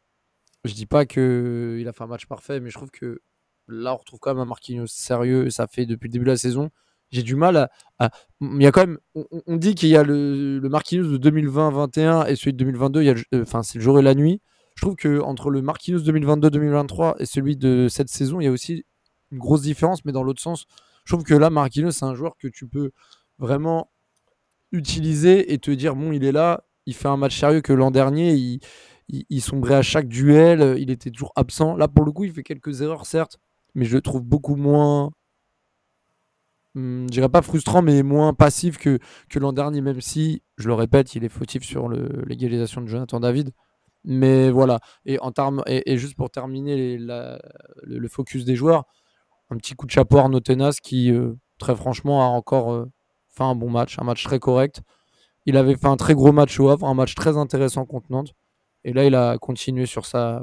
je 0.65 0.73
dis 0.73 0.87
pas 0.87 1.05
qu'il 1.05 1.85
a 1.87 1.93
fait 1.93 2.05
un 2.05 2.07
match 2.07 2.27
parfait, 2.27 2.59
mais 2.61 2.71
je 2.71 2.75
trouve 2.77 2.91
que 2.91 3.21
là, 3.69 3.95
on 3.95 3.99
retrouve 3.99 4.19
quand 4.19 4.31
même 4.31 4.41
un 4.41 4.47
Marquinhos 4.47 4.87
sérieux, 4.87 5.51
ça 5.51 5.67
fait 5.67 5.85
depuis 5.85 6.09
le 6.09 6.13
début 6.13 6.25
de 6.25 6.31
la 6.31 6.37
saison. 6.39 6.71
J'ai 7.11 7.23
du 7.23 7.37
mal 7.37 7.69
à, 7.99 8.11
Il 8.41 8.63
y 8.63 8.67
a 8.67 8.73
quand 8.73 8.87
même. 8.87 8.99
On, 9.15 9.57
dit 9.57 9.75
qu'il 9.75 9.91
y 9.91 9.97
a 9.97 10.03
le, 10.03 10.59
le 10.59 10.69
Marquinhos 10.69 11.19
de 11.19 11.31
2020-21 11.31 12.29
et 12.29 12.37
celui 12.37 12.53
de 12.53 12.59
2022, 12.59 13.03
il 13.03 13.07
y 13.07 13.25
euh, 13.35 13.45
c'est 13.63 13.75
le 13.77 13.81
jour 13.81 13.99
et 13.99 14.03
la 14.03 14.15
nuit. 14.15 14.41
Je 14.79 14.83
trouve 14.83 14.95
que 14.95 15.21
entre 15.23 15.51
le 15.51 15.61
Marquinhos 15.61 15.99
2022-2023 15.99 17.17
et 17.19 17.27
celui 17.27 17.57
de 17.57 17.89
cette 17.91 18.09
saison, 18.09 18.41
il 18.41 18.45
y 18.45 18.47
a 18.47 18.53
aussi 18.53 18.85
une 19.33 19.39
grosse 19.39 19.63
différence, 19.63 20.05
mais 20.05 20.13
dans 20.13 20.23
l'autre 20.23 20.41
sens, 20.41 20.67
je 21.05 21.15
trouve 21.15 21.25
que 21.25 21.35
là, 21.35 21.51
Marquinhos, 21.51 21.91
c'est 21.91 22.05
un 22.05 22.15
joueur 22.15 22.37
que 22.37 22.47
tu 22.47 22.69
peux 22.69 22.93
vraiment 23.41 23.91
utiliser 24.71 25.53
et 25.53 25.59
te 25.59 25.73
dire 25.73 25.97
bon, 25.97 26.13
il 26.13 26.23
est 26.23 26.31
là, 26.31 26.63
il 26.87 26.95
fait 26.95 27.09
un 27.09 27.17
match 27.17 27.41
sérieux 27.41 27.61
que 27.61 27.73
l'an 27.73 27.91
dernier, 27.91 28.61
il, 29.09 29.43
sombrait 29.43 29.75
à 29.75 29.83
chaque 29.83 30.07
duel, 30.07 30.77
il 30.79 30.93
était 30.93 31.11
toujours 31.11 31.33
absent. 31.35 31.75
Là, 31.75 31.89
pour 31.89 32.05
le 32.05 32.13
coup, 32.13 32.23
il 32.23 32.33
fait 32.33 32.45
quelques 32.45 32.81
erreurs, 32.81 33.05
certes, 33.05 33.41
mais 33.75 33.85
je 33.85 33.97
le 33.97 34.01
trouve 34.01 34.23
beaucoup 34.23 34.55
moins. 34.55 35.11
Hmm, 36.77 37.07
je 37.07 37.15
dirais 37.15 37.29
pas 37.29 37.43
frustrant, 37.43 37.83
mais 37.83 38.05
moins 38.05 38.33
passif 38.33 38.79
que, 38.79 39.01
que 39.29 39.41
l'an 39.41 39.53
dernier, 39.53 39.81
même 39.81 40.01
si, 40.01 40.45
je 40.57 40.69
le 40.69 40.75
répète, 40.75 41.17
il 41.17 41.25
est 41.25 41.29
fautif 41.29 41.65
sur 41.65 41.89
l'égalisation 41.89 42.81
de 42.81 42.87
Jonathan 42.87 43.19
David. 43.19 43.51
Mais 44.05 44.51
voilà. 44.51 44.81
Et, 45.05 45.19
en 45.21 45.33
et, 45.67 45.99
juste 45.99 46.17
pour 46.17 46.31
terminer 46.31 46.99
le, 46.99 48.09
focus 48.09 48.45
des 48.45 48.57
joueurs, 48.57 48.85
un 49.51 49.57
petit 49.57 49.75
coup 49.75 49.87
de 49.87 49.91
chapeau 49.91 50.19
à 50.19 50.23
Arnaud 50.23 50.41
qui, 50.83 51.11
euh, 51.13 51.35
très 51.59 51.75
franchement, 51.75 52.23
a 52.23 52.27
encore 52.27 52.73
euh, 52.73 52.91
fait 53.29 53.45
un 53.45 53.55
bon 53.55 53.71
match, 53.71 53.99
un 53.99 54.05
match 54.05 54.25
très 54.25 54.39
correct. 54.39 54.83
Il 55.47 55.57
avait 55.57 55.77
fait 55.77 55.87
un 55.87 55.97
très 55.97 56.15
gros 56.15 56.33
match 56.33 56.59
au 56.61 56.69
Havre, 56.69 56.87
un 56.87 56.95
match 56.95 57.15
très 57.15 57.37
intéressant 57.37 57.87
contre 57.87 58.07
Nantes. 58.11 58.35
Et 58.85 58.93
là, 58.93 59.05
il 59.05 59.15
a 59.15 59.39
continué 59.39 59.87
sur 59.87 60.07
sa, 60.07 60.43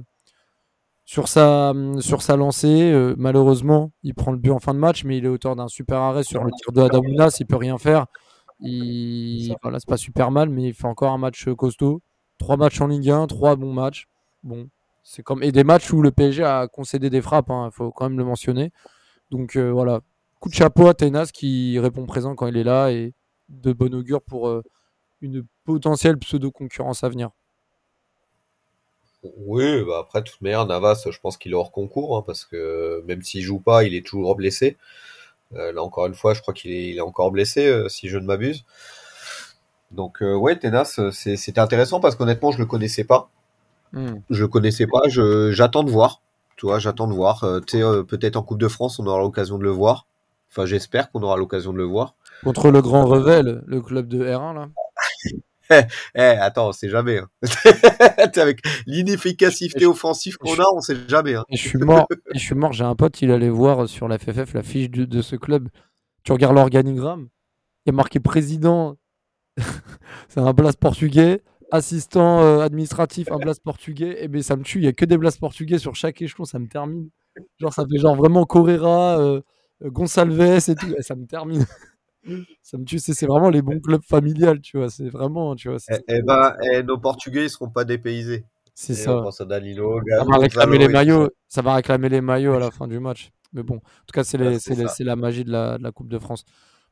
sur 1.06 1.28
sa, 1.28 1.74
sur 2.00 2.22
sa 2.22 2.36
lancée. 2.36 2.92
Euh, 2.92 3.16
malheureusement, 3.18 3.92
il 4.04 4.14
prend 4.14 4.32
le 4.32 4.38
but 4.38 4.52
en 4.52 4.60
fin 4.60 4.74
de 4.74 4.80
match, 4.80 5.04
mais 5.04 5.18
il 5.18 5.26
est 5.26 5.30
auteur 5.30 5.56
d'un 5.56 5.68
super 5.68 6.00
arrêt 6.00 6.24
sur 6.24 6.44
le 6.44 6.52
tir 6.52 6.72
de 6.72 6.82
Adamounas. 6.82 7.38
Il 7.40 7.46
peut 7.46 7.56
rien 7.56 7.78
faire. 7.78 8.08
Il, 8.60 9.56
voilà, 9.62 9.80
c'est 9.80 9.90
pas 9.90 9.98
super 9.98 10.32
mal, 10.32 10.50
mais 10.50 10.64
il 10.64 10.74
fait 10.74 10.88
encore 10.88 11.12
un 11.12 11.18
match 11.18 11.48
costaud. 11.58 12.02
Trois 12.38 12.58
matchs 12.58 12.82
en 12.82 12.88
Ligue 12.88 13.10
1, 13.10 13.28
trois 13.28 13.56
bons 13.56 13.74
matchs. 13.74 14.08
Bon, 14.44 14.70
c'est 15.04 15.24
comme 15.24 15.44
et 15.44 15.52
des 15.52 15.64
matchs 15.64 15.92
où 15.94 16.02
le 16.02 16.12
PSG 16.12 16.44
a 16.44 16.68
concédé 16.68 17.10
des 17.10 17.22
frappes. 17.22 17.48
Il 17.50 17.54
hein, 17.54 17.70
faut 17.72 17.92
quand 17.92 18.10
même 18.10 18.18
le 18.18 18.26
mentionner. 18.26 18.72
Donc 19.32 19.56
euh, 19.56 19.72
voilà, 19.72 20.02
coup 20.40 20.50
de 20.50 20.54
chapeau 20.54 20.88
à 20.88 20.94
Tenas 20.94 21.30
qui 21.34 21.80
répond 21.80 22.06
présent 22.06 22.36
quand 22.36 22.48
il 22.48 22.58
est 22.58 22.64
là 22.64 22.92
et 22.92 23.14
de 23.50 23.72
bon 23.74 23.94
augure 23.94 24.22
pour 24.22 24.48
euh, 24.48 24.64
une 25.22 25.46
potentielle 25.64 26.18
pseudo 26.18 26.52
concurrence 26.52 27.04
à 27.04 27.10
venir. 27.10 27.30
Oui, 29.38 29.84
bah 29.86 30.00
après, 30.02 30.22
de 30.22 30.30
toute 30.30 30.42
manière, 30.42 30.68
Navas, 30.68 31.08
je 31.10 31.20
pense 31.20 31.38
qu'il 31.38 31.52
est 31.52 31.56
hors 31.56 31.72
concours, 31.72 32.16
hein, 32.16 32.24
parce 32.26 32.46
que 32.46 33.04
même 33.08 33.24
s'il 33.24 33.42
joue 33.42 33.60
pas, 33.60 33.84
il 33.84 33.96
est 33.96 34.06
toujours 34.06 34.36
blessé. 34.36 34.78
Euh, 35.56 35.72
là, 35.72 35.82
encore 35.82 36.06
une 36.06 36.14
fois, 36.14 36.36
je 36.36 36.42
crois 36.42 36.54
qu'il 36.54 36.72
est, 36.72 37.02
encore 37.02 37.32
blessé, 37.32 37.86
si 37.90 38.08
je 38.08 38.20
ne 38.20 38.26
m'abuse. 38.26 38.66
Donc, 39.96 40.22
euh, 40.22 40.36
ouais, 40.36 40.58
Tenas, 40.58 41.00
c'était 41.12 41.60
intéressant 41.60 42.00
parce 42.00 42.16
qu'honnêtement, 42.16 42.52
je 42.52 42.60
le 42.60 42.66
connaissais 42.66 43.04
pas. 43.04 43.30
Hmm. 43.94 44.16
Je 44.30 44.42
le 44.42 44.48
connaissais 44.48 44.88
pas, 44.88 45.02
j'attends 45.08 45.84
de 45.84 45.92
voir. 45.92 46.22
Tu 46.58 46.66
vois, 46.66 46.80
j'attends 46.80 47.08
de 47.08 47.14
voir. 47.14 47.42
peut-être 47.68 48.36
en 48.36 48.44
Coupe 48.44 48.60
de 48.60 48.68
France, 48.68 49.00
on 49.00 49.08
aura 49.08 49.20
l'occasion 49.20 49.58
de 49.58 49.64
le 49.64 49.70
voir. 49.70 50.06
Enfin, 50.52 50.66
j'espère 50.66 51.12
qu'on 51.12 51.22
aura 51.22 51.38
l'occasion 51.38 51.74
de 51.74 51.78
le 51.78 51.84
voir. 51.84 52.16
Contre 52.44 52.72
le 52.72 52.82
Grand 52.82 53.06
Revel, 53.06 53.64
le 53.66 53.82
club 53.82 54.08
de 54.08 54.26
R1, 54.26 54.54
là. 54.54 54.70
eh, 56.16 56.22
attends, 56.22 56.70
on 56.70 56.72
sait 56.72 56.90
jamais. 56.90 57.18
Hein. 57.18 57.30
Avec 58.36 58.62
l'inefficacité 58.86 59.86
offensive 59.86 60.38
qu'on 60.38 60.54
a, 60.54 60.66
on 60.74 60.82
sait 60.82 60.96
jamais. 61.08 61.36
Hein. 61.36 61.44
je 61.52 61.58
suis 61.58 61.78
mort. 61.80 62.08
je 62.34 62.40
suis 62.40 62.56
mort. 62.56 62.74
J'ai 62.74 62.84
un 62.84 62.96
pote, 62.96 63.22
il 63.22 63.32
allait 63.32 63.50
voir 63.50 63.90
sur 63.90 64.08
la 64.08 64.18
FFF 64.18 64.54
la 64.54 64.64
fiche 64.64 64.90
de, 64.90 65.22
ce 65.22 65.36
club. 65.36 65.70
Tu 66.24 66.32
regardes 66.32 66.56
l'organigramme. 66.56 67.30
Il 67.86 67.90
y 67.90 67.94
a 67.94 67.96
marqué 67.96 68.20
président. 68.20 68.96
c'est 70.30 70.40
un 70.40 70.54
blast 70.54 70.80
portugais. 70.80 71.42
Assistant 71.72 72.42
euh, 72.42 72.60
administratif, 72.60 73.32
un 73.32 73.38
blast 73.38 73.64
portugais. 73.64 74.12
Et 74.12 74.26
eh 74.26 74.28
ben 74.28 74.42
ça 74.42 74.56
me 74.56 74.64
tue. 74.64 74.80
Il 74.80 74.86
y 74.86 74.88
a 74.88 74.94
que 74.94 75.06
des 75.06 75.18
blasts 75.18 75.40
portugais 75.40 75.80
sur 75.80 75.96
chaque 75.96 76.22
échelon. 76.22 76.46
Ça 76.46 76.60
me 76.60 76.68
termine. 76.68 77.10
Genre 77.60 77.74
ça 77.74 77.86
fait 77.90 77.98
genre 77.98 78.16
vraiment 78.16 78.46
Correra, 78.46 79.20
euh, 79.20 79.42
Gonçalves 79.84 80.70
et 80.70 80.76
tout. 80.76 80.94
Et 80.98 81.02
ça 81.02 81.16
me 81.16 81.26
termine 81.26 81.66
ça 82.62 82.78
me 82.78 82.86
tue. 82.86 83.00
C'est 83.00 83.26
vraiment 83.26 83.50
les 83.50 83.62
bons 83.62 83.80
clubs 83.80 84.04
familiales, 84.04 84.62
tu 84.62 84.78
vois. 84.78 84.90
C'est 84.90 85.10
vraiment, 85.10 85.56
tu 85.56 85.70
vois. 85.70 85.78
Eh, 85.90 85.96
eh 86.08 86.22
ben, 86.22 86.56
eh, 86.72 86.84
nos 86.84 86.98
Portugais, 86.98 87.46
ils 87.46 87.50
seront 87.50 87.70
pas 87.70 87.86
dépaysés. 87.86 88.46
C'est 88.74 88.94
ça. 88.94 89.24
ça 89.32 89.46
va 89.46 89.58
réclamer 90.38 90.78
les 90.78 90.90
maillots. 90.90 91.30
Ça 91.48 91.62
va 91.62 91.76
réclamer 91.76 92.10
les 92.10 92.22
maillots 92.22 92.54
à 92.54 92.60
la 92.60 92.72
fin 92.72 92.88
du 92.88 93.00
match. 93.00 93.32
Mais 93.54 93.64
bon, 93.64 93.78
en 93.78 93.80
tout 93.80 94.14
cas, 94.14 94.24
c'est 94.24 94.38
la 94.38 95.16
magie 95.16 95.46
de 95.46 95.52
la, 95.52 95.78
de 95.78 95.84
la, 95.84 95.92
Coupe 95.92 96.10
de 96.10 96.20
France. 96.20 96.44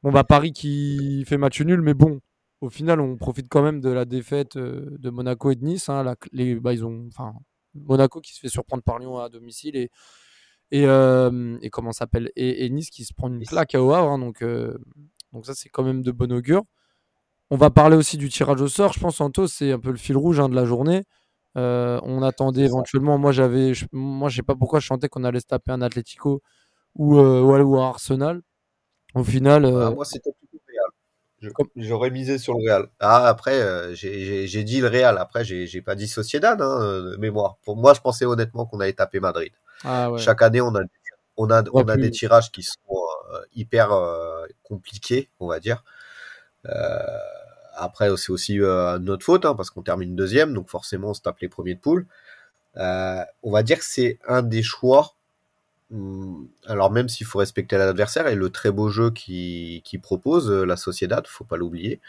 Bon, 0.01 0.11
bah 0.11 0.23
Paris 0.23 0.53
qui 0.53 1.23
fait 1.27 1.37
match 1.37 1.61
nul, 1.61 1.81
mais 1.81 1.93
bon, 1.93 2.19
au 2.63 2.69
final, 2.69 3.01
on 3.01 3.17
profite 3.17 3.47
quand 3.49 3.61
même 3.61 3.81
de 3.81 3.89
la 3.89 4.05
défaite 4.05 4.55
euh, 4.55 4.95
de 4.99 5.09
Monaco 5.09 5.51
et 5.51 5.55
de 5.55 5.63
Nice. 5.63 5.89
Hein. 5.89 6.15
les, 6.31 6.55
bah, 6.55 6.73
ils 6.73 6.85
ont, 6.85 7.05
enfin, 7.09 7.33
Monaco 7.75 8.21
qui 8.21 8.33
se 8.33 8.39
fait 8.39 8.49
surprendre 8.49 8.83
par 8.83 8.99
Lyon 8.99 9.17
à 9.17 9.29
domicile 9.29 9.75
et 9.75 9.89
et, 10.71 10.85
euh, 10.87 11.57
et 11.61 11.69
comment 11.69 11.91
s'appelle 11.91 12.31
et, 12.35 12.67
Nice 12.69 12.89
qui 12.89 13.03
se 13.03 13.13
prend 13.13 13.27
une 13.27 13.45
claque 13.45 13.75
à 13.75 13.77
Havre. 13.77 14.09
Hein. 14.09 14.17
donc 14.17 14.41
euh, 14.41 14.75
donc 15.31 15.45
ça, 15.45 15.53
c'est 15.53 15.69
quand 15.69 15.83
même 15.83 16.01
de 16.01 16.11
bon 16.11 16.31
augure. 16.31 16.63
On 17.51 17.57
va 17.57 17.69
parler 17.69 17.97
aussi 17.97 18.17
du 18.17 18.29
tirage 18.29 18.61
au 18.61 18.67
sort. 18.67 18.93
Je 18.93 18.99
pense, 18.99 19.17
Santos, 19.17 19.47
c'est 19.47 19.73
un 19.73 19.79
peu 19.79 19.91
le 19.91 19.97
fil 19.97 20.17
rouge 20.17 20.39
hein, 20.39 20.49
de 20.49 20.55
la 20.55 20.65
journée. 20.65 21.03
Euh, 21.57 21.99
on 22.03 22.23
attendait 22.23 22.63
éventuellement. 22.63 23.17
Moi, 23.19 23.31
j'avais, 23.31 23.73
moi, 23.91 24.29
je 24.29 24.37
sais 24.37 24.43
pas 24.43 24.55
pourquoi 24.55 24.79
je 24.79 24.85
chantais 24.85 25.09
qu'on 25.09 25.23
allait 25.23 25.41
se 25.41 25.45
taper 25.45 25.71
un 25.71 25.81
Atletico 25.81 26.41
ou, 26.95 27.19
ou, 27.19 27.77
un 27.77 27.87
Arsenal. 27.87 28.41
Au 29.15 29.23
final. 29.23 29.65
Ah, 29.65 29.67
euh, 29.67 29.93
moi, 29.93 30.05
c'était 30.05 30.31
plutôt 30.31 30.57
le 30.67 30.73
Real. 30.73 30.91
Je- 31.32 31.32
J'aurais 31.75 32.09
misé 32.09 32.37
sur 32.37 32.53
le 32.53 32.63
Real. 32.63 32.87
Ah, 32.99 33.27
après, 33.27 33.59
euh, 33.61 33.93
j'ai 33.93 34.63
dit 34.63 34.81
le 34.81 34.87
Real. 34.87 35.17
Après, 35.17 35.43
j'ai 35.43 35.81
pas 35.81 35.95
dit 35.95 36.07
Sociedad, 36.07 36.61
hein, 36.61 36.81
euh, 36.81 37.11
de 37.11 37.17
mémoire. 37.17 37.57
Pour 37.63 37.75
moi, 37.75 37.93
je 37.93 38.01
pensais 38.01 38.25
honnêtement 38.25 38.65
qu'on 38.65 38.79
allait 38.79 38.93
taper 38.93 39.19
Madrid. 39.19 39.51
Ah 39.83 40.11
ouais. 40.11 40.19
Chaque 40.19 40.41
année, 40.41 40.61
on 40.61 40.75
a, 40.75 40.81
on 41.37 41.49
a, 41.49 41.63
on 41.73 41.87
a 41.87 41.95
pu. 41.95 42.01
des 42.01 42.11
tirages 42.11 42.51
qui 42.51 42.63
sont 42.63 42.79
euh, 43.33 43.41
hyper 43.53 43.91
euh, 43.91 44.45
compliqués, 44.63 45.29
on 45.39 45.47
va 45.47 45.59
dire. 45.59 45.83
Après, 47.75 48.15
c'est 48.17 48.31
aussi 48.31 48.57
notre 48.57 49.25
faute, 49.25 49.45
hein, 49.45 49.55
parce 49.55 49.69
qu'on 49.69 49.81
termine 49.81 50.15
deuxième, 50.15 50.53
donc 50.53 50.69
forcément, 50.69 51.09
on 51.09 51.13
se 51.13 51.21
tape 51.21 51.39
les 51.39 51.49
premiers 51.49 51.75
de 51.75 51.79
poule. 51.79 52.07
On 52.75 53.51
va 53.51 53.63
dire 53.63 53.79
que 53.79 53.85
c'est 53.85 54.19
un 54.27 54.41
des 54.41 54.63
choix. 54.63 55.15
Hum, 55.93 56.47
Alors 56.67 56.91
même 56.91 57.09
s'il 57.09 57.25
faut 57.27 57.39
respecter 57.39 57.77
l'adversaire 57.77 58.27
et 58.27 58.35
le 58.35 58.49
très 58.49 58.71
beau 58.71 58.89
jeu 58.89 59.11
qui, 59.11 59.81
qui 59.85 59.97
propose 59.97 60.49
euh, 60.51 60.65
la 60.65 60.77
Sociedad, 60.77 61.25
faut 61.27 61.45
pas 61.45 61.57
l'oublier. 61.57 62.01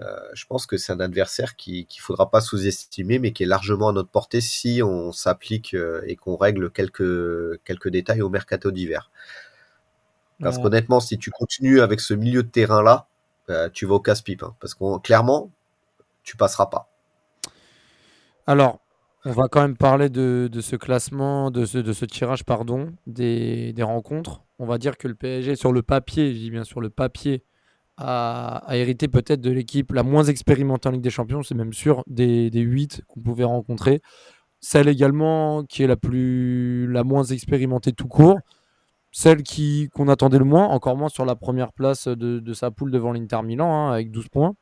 Euh, 0.00 0.18
je 0.34 0.46
pense 0.46 0.66
que 0.66 0.76
c'est 0.78 0.92
un 0.92 1.00
adversaire 1.00 1.56
qui 1.56 1.86
qu'il 1.86 2.02
faudra 2.02 2.30
pas 2.30 2.40
sous-estimer, 2.40 3.18
mais 3.18 3.32
qui 3.32 3.42
est 3.44 3.46
largement 3.46 3.88
à 3.90 3.92
notre 3.92 4.10
portée 4.10 4.40
si 4.40 4.82
on 4.84 5.12
s'applique 5.12 5.74
euh, 5.74 6.02
et 6.06 6.16
qu'on 6.16 6.36
règle 6.36 6.70
quelques 6.70 7.62
quelques 7.64 7.88
détails 7.90 8.22
au 8.22 8.30
mercato 8.30 8.70
d'hiver. 8.70 9.10
Parce 10.42 10.56
Ouais. 10.56 10.62
qu'honnêtement, 10.62 11.00
si 11.00 11.18
tu 11.18 11.30
continues 11.30 11.80
avec 11.80 12.00
ce 12.00 12.14
milieu 12.14 12.42
de 12.42 12.48
terrain 12.48 12.82
là, 12.82 13.06
tu 13.72 13.84
vas 13.86 13.96
au 13.96 14.00
casse-pipe, 14.00 14.44
hein, 14.44 14.54
parce 14.60 14.74
qu'on 14.74 14.98
clairement, 15.00 15.50
tu 16.22 16.36
passeras 16.36 16.66
pas. 16.66 16.88
Alors, 18.46 18.80
on 19.24 19.32
va 19.32 19.48
quand 19.48 19.60
même 19.60 19.76
parler 19.76 20.08
de, 20.08 20.48
de 20.50 20.60
ce 20.60 20.76
classement, 20.76 21.50
de 21.50 21.66
ce, 21.66 21.78
de 21.78 21.92
ce 21.92 22.04
tirage, 22.06 22.44
pardon, 22.44 22.92
des, 23.06 23.72
des 23.74 23.82
rencontres. 23.82 24.42
On 24.58 24.66
va 24.66 24.78
dire 24.78 24.96
que 24.96 25.08
le 25.08 25.14
PSG, 25.14 25.56
sur 25.56 25.72
le 25.72 25.82
papier, 25.82 26.32
je 26.32 26.38
dis 26.38 26.50
bien 26.50 26.64
sur 26.64 26.80
le 26.80 26.88
papier, 26.90 27.44
a, 27.98 28.62
a 28.66 28.76
hérité 28.76 29.08
peut-être 29.08 29.40
de 29.42 29.50
l'équipe 29.50 29.92
la 29.92 30.02
moins 30.02 30.24
expérimentée 30.24 30.88
en 30.88 30.92
Ligue 30.92 31.02
des 31.02 31.10
Champions, 31.10 31.42
c'est 31.42 31.54
même 31.54 31.74
sûr, 31.74 32.02
des, 32.06 32.50
des 32.50 32.60
8 32.60 33.02
qu'on 33.08 33.20
pouvait 33.20 33.44
rencontrer. 33.44 34.00
Celle 34.60 34.88
également 34.88 35.64
qui 35.64 35.82
est 35.82 35.86
la, 35.86 35.96
plus, 35.96 36.86
la 36.90 37.04
moins 37.04 37.24
expérimentée 37.24 37.92
tout 37.92 38.08
court. 38.08 38.38
Celle 39.12 39.42
qui 39.42 39.88
qu'on 39.92 40.08
attendait 40.08 40.38
le 40.38 40.44
moins, 40.44 40.68
encore 40.68 40.96
moins 40.96 41.08
sur 41.08 41.24
la 41.24 41.34
première 41.36 41.72
place 41.72 42.06
de, 42.08 42.38
de 42.38 42.52
sa 42.54 42.70
poule 42.70 42.92
devant 42.92 43.12
l'Inter 43.12 43.42
Milan, 43.42 43.72
hein, 43.88 43.92
avec 43.92 44.10
12 44.12 44.28
points. 44.28 44.54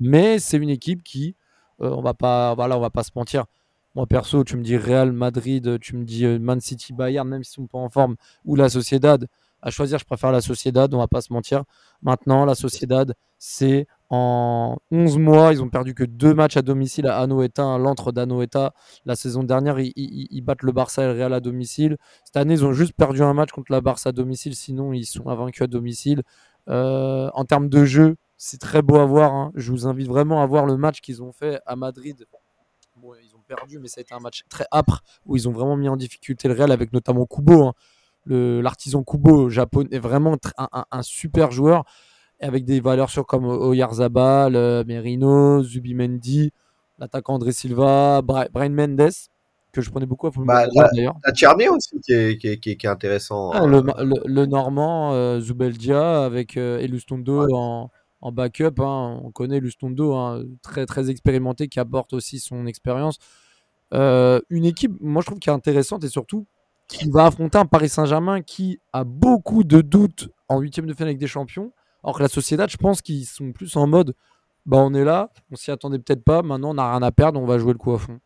Mais 0.00 0.38
c'est 0.38 0.58
une 0.58 0.70
équipe 0.70 1.02
qui, 1.02 1.36
euh, 1.82 1.90
on 1.90 2.02
va 2.02 2.14
pas, 2.14 2.54
voilà, 2.54 2.76
on 2.76 2.80
va 2.80 2.90
pas 2.90 3.02
se 3.02 3.12
mentir. 3.16 3.46
Moi 3.94 4.06
perso, 4.06 4.42
tu 4.44 4.56
me 4.56 4.62
dis 4.62 4.76
Real 4.76 5.12
Madrid, 5.12 5.78
tu 5.80 5.96
me 5.96 6.04
dis 6.04 6.24
euh, 6.24 6.38
Man 6.38 6.60
City, 6.60 6.92
Bayern, 6.92 7.28
même 7.28 7.44
s'ils 7.44 7.54
sont 7.54 7.66
pas 7.66 7.78
en 7.78 7.88
forme, 7.88 8.16
ou 8.44 8.56
la 8.56 8.68
Sociedad. 8.68 9.26
À 9.62 9.70
choisir, 9.70 9.98
je 9.98 10.04
préfère 10.04 10.30
la 10.32 10.40
Sociedad, 10.42 10.92
on 10.92 10.98
va 10.98 11.06
pas 11.08 11.20
se 11.22 11.32
mentir. 11.32 11.62
Maintenant, 12.02 12.44
la 12.44 12.54
Sociedad, 12.54 13.14
c'est 13.38 13.86
en 14.10 14.76
11 14.90 15.16
mois, 15.16 15.52
ils 15.52 15.62
ont 15.62 15.70
perdu 15.70 15.94
que 15.94 16.04
deux 16.04 16.34
matchs 16.34 16.56
à 16.58 16.62
domicile 16.62 17.06
à 17.06 17.18
Anoeta, 17.20 17.62
un 17.62 17.78
l'antre 17.78 18.12
d'Anoeta. 18.12 18.74
La 19.06 19.16
saison 19.16 19.42
dernière, 19.42 19.78
ils, 19.78 19.92
ils- 19.96 20.42
battent 20.42 20.62
le 20.62 20.72
Barça 20.72 21.02
et 21.04 21.06
le 21.06 21.12
Real 21.12 21.32
à 21.32 21.40
domicile. 21.40 21.96
Cette 22.24 22.36
année, 22.36 22.54
ils 22.54 22.64
ont 22.64 22.72
juste 22.74 22.92
perdu 22.94 23.22
un 23.22 23.32
match 23.32 23.52
contre 23.52 23.72
la 23.72 23.80
Barça 23.80 24.10
à 24.10 24.12
domicile, 24.12 24.54
sinon 24.54 24.92
ils 24.92 25.06
sont 25.06 25.28
invaincus 25.28 25.62
à 25.62 25.66
domicile. 25.66 26.22
Euh, 26.68 27.30
en 27.32 27.44
termes 27.44 27.68
de 27.68 27.84
jeu, 27.84 28.16
c'est 28.36 28.60
très 28.60 28.82
beau 28.82 28.96
à 28.96 29.06
voir. 29.06 29.32
hein. 29.34 29.52
Je 29.54 29.70
vous 29.70 29.86
invite 29.86 30.08
vraiment 30.08 30.42
à 30.42 30.46
voir 30.46 30.66
le 30.66 30.76
match 30.76 31.00
qu'ils 31.00 31.22
ont 31.22 31.32
fait 31.32 31.60
à 31.64 31.74
Madrid. 31.76 32.26
Bon, 32.96 33.14
ils 33.22 33.33
perdu, 33.46 33.78
mais 33.78 33.88
ça 33.88 34.00
a 34.00 34.02
été 34.02 34.14
un 34.14 34.20
match 34.20 34.42
très 34.48 34.66
âpre 34.72 35.02
où 35.26 35.36
ils 35.36 35.48
ont 35.48 35.52
vraiment 35.52 35.76
mis 35.76 35.88
en 35.88 35.96
difficulté 35.96 36.48
le 36.48 36.54
Real 36.54 36.72
avec 36.72 36.92
notamment 36.92 37.26
Kubo. 37.26 37.66
hein. 37.68 37.72
L'artisan 38.26 39.02
Kubo 39.02 39.50
japonais 39.50 39.98
vraiment 39.98 40.36
un, 40.56 40.68
un- 40.72 40.84
un 40.90 41.02
super 41.02 41.50
joueur 41.50 41.84
avec 42.40 42.64
des 42.64 42.80
valeurs 42.80 43.10
sûres 43.10 43.26
comme 43.26 43.44
Oyarzabal, 43.44 44.56
euh, 44.56 44.82
Merino, 44.86 45.62
Zubimendi, 45.62 46.52
l'attaquant 46.98 47.34
André 47.34 47.52
Silva, 47.52 48.22
Brian 48.22 48.70
Mendes, 48.70 49.10
que 49.72 49.80
je 49.80 49.90
prenais 49.90 50.06
beaucoup 50.06 50.26
à 50.26 50.30
Bah, 50.36 50.66
d'ailleurs. 50.94 51.16
T'as 51.22 51.32
Tcherné 51.32 51.68
aussi 51.68 52.00
qui 52.00 52.12
est, 52.12 52.38
qui 52.38 52.48
est, 52.48 52.58
qui 52.58 52.70
est, 52.70 52.76
qui 52.76 52.86
est 52.86 52.90
intéressant. 52.90 53.50
Ah, 53.52 53.64
euh, 53.64 53.66
le, 53.66 53.82
le- 54.04 54.22
le 54.24 54.46
Normand, 54.46 55.12
euh, 55.12 55.40
Zubeldia 55.40 56.24
avec 56.24 56.56
euh, 56.56 56.78
Elustondo 56.78 57.46
en, 57.54 57.90
en 58.24 58.32
backup. 58.32 58.80
hein. 58.80 59.20
On 59.22 59.30
connaît 59.30 59.58
Elustondo, 59.58 60.14
hein, 60.14 60.42
très, 60.62 60.86
très 60.86 61.10
expérimenté, 61.10 61.68
qui 61.68 61.78
apporte 61.78 62.12
aussi 62.12 62.40
son 62.40 62.66
expérience. 62.66 63.18
Euh, 63.92 64.40
une 64.50 64.64
équipe, 64.64 64.92
moi 65.00 65.22
je 65.22 65.26
trouve 65.26 65.38
qui 65.38 65.50
est 65.50 65.52
intéressante 65.52 66.02
et 66.02 66.08
surtout 66.08 66.46
qui 66.88 67.08
va 67.10 67.26
affronter 67.26 67.58
un 67.58 67.66
Paris 67.66 67.88
Saint-Germain 67.88 68.42
qui 68.42 68.80
a 68.92 69.04
beaucoup 69.04 69.62
de 69.62 69.80
doutes 69.80 70.30
en 70.48 70.58
huitième 70.58 70.86
de 70.86 70.92
finale 70.94 71.10
avec 71.10 71.18
des 71.18 71.26
champions. 71.28 71.72
Alors 72.02 72.16
que 72.16 72.22
la 72.22 72.28
Sociedad, 72.28 72.68
je 72.68 72.76
pense 72.76 73.00
qu'ils 73.02 73.26
sont 73.26 73.52
plus 73.52 73.76
en 73.76 73.86
mode 73.86 74.14
bah 74.66 74.78
on 74.78 74.94
est 74.94 75.04
là, 75.04 75.30
on 75.50 75.56
s'y 75.56 75.70
attendait 75.70 75.98
peut-être 75.98 76.24
pas, 76.24 76.42
maintenant 76.42 76.70
on 76.70 76.74
n'a 76.74 76.90
rien 76.90 77.02
à 77.02 77.12
perdre, 77.12 77.38
on 77.40 77.46
va 77.46 77.58
jouer 77.58 77.72
le 77.72 77.78
coup 77.78 77.92
à 77.92 77.98
fond. 77.98 78.18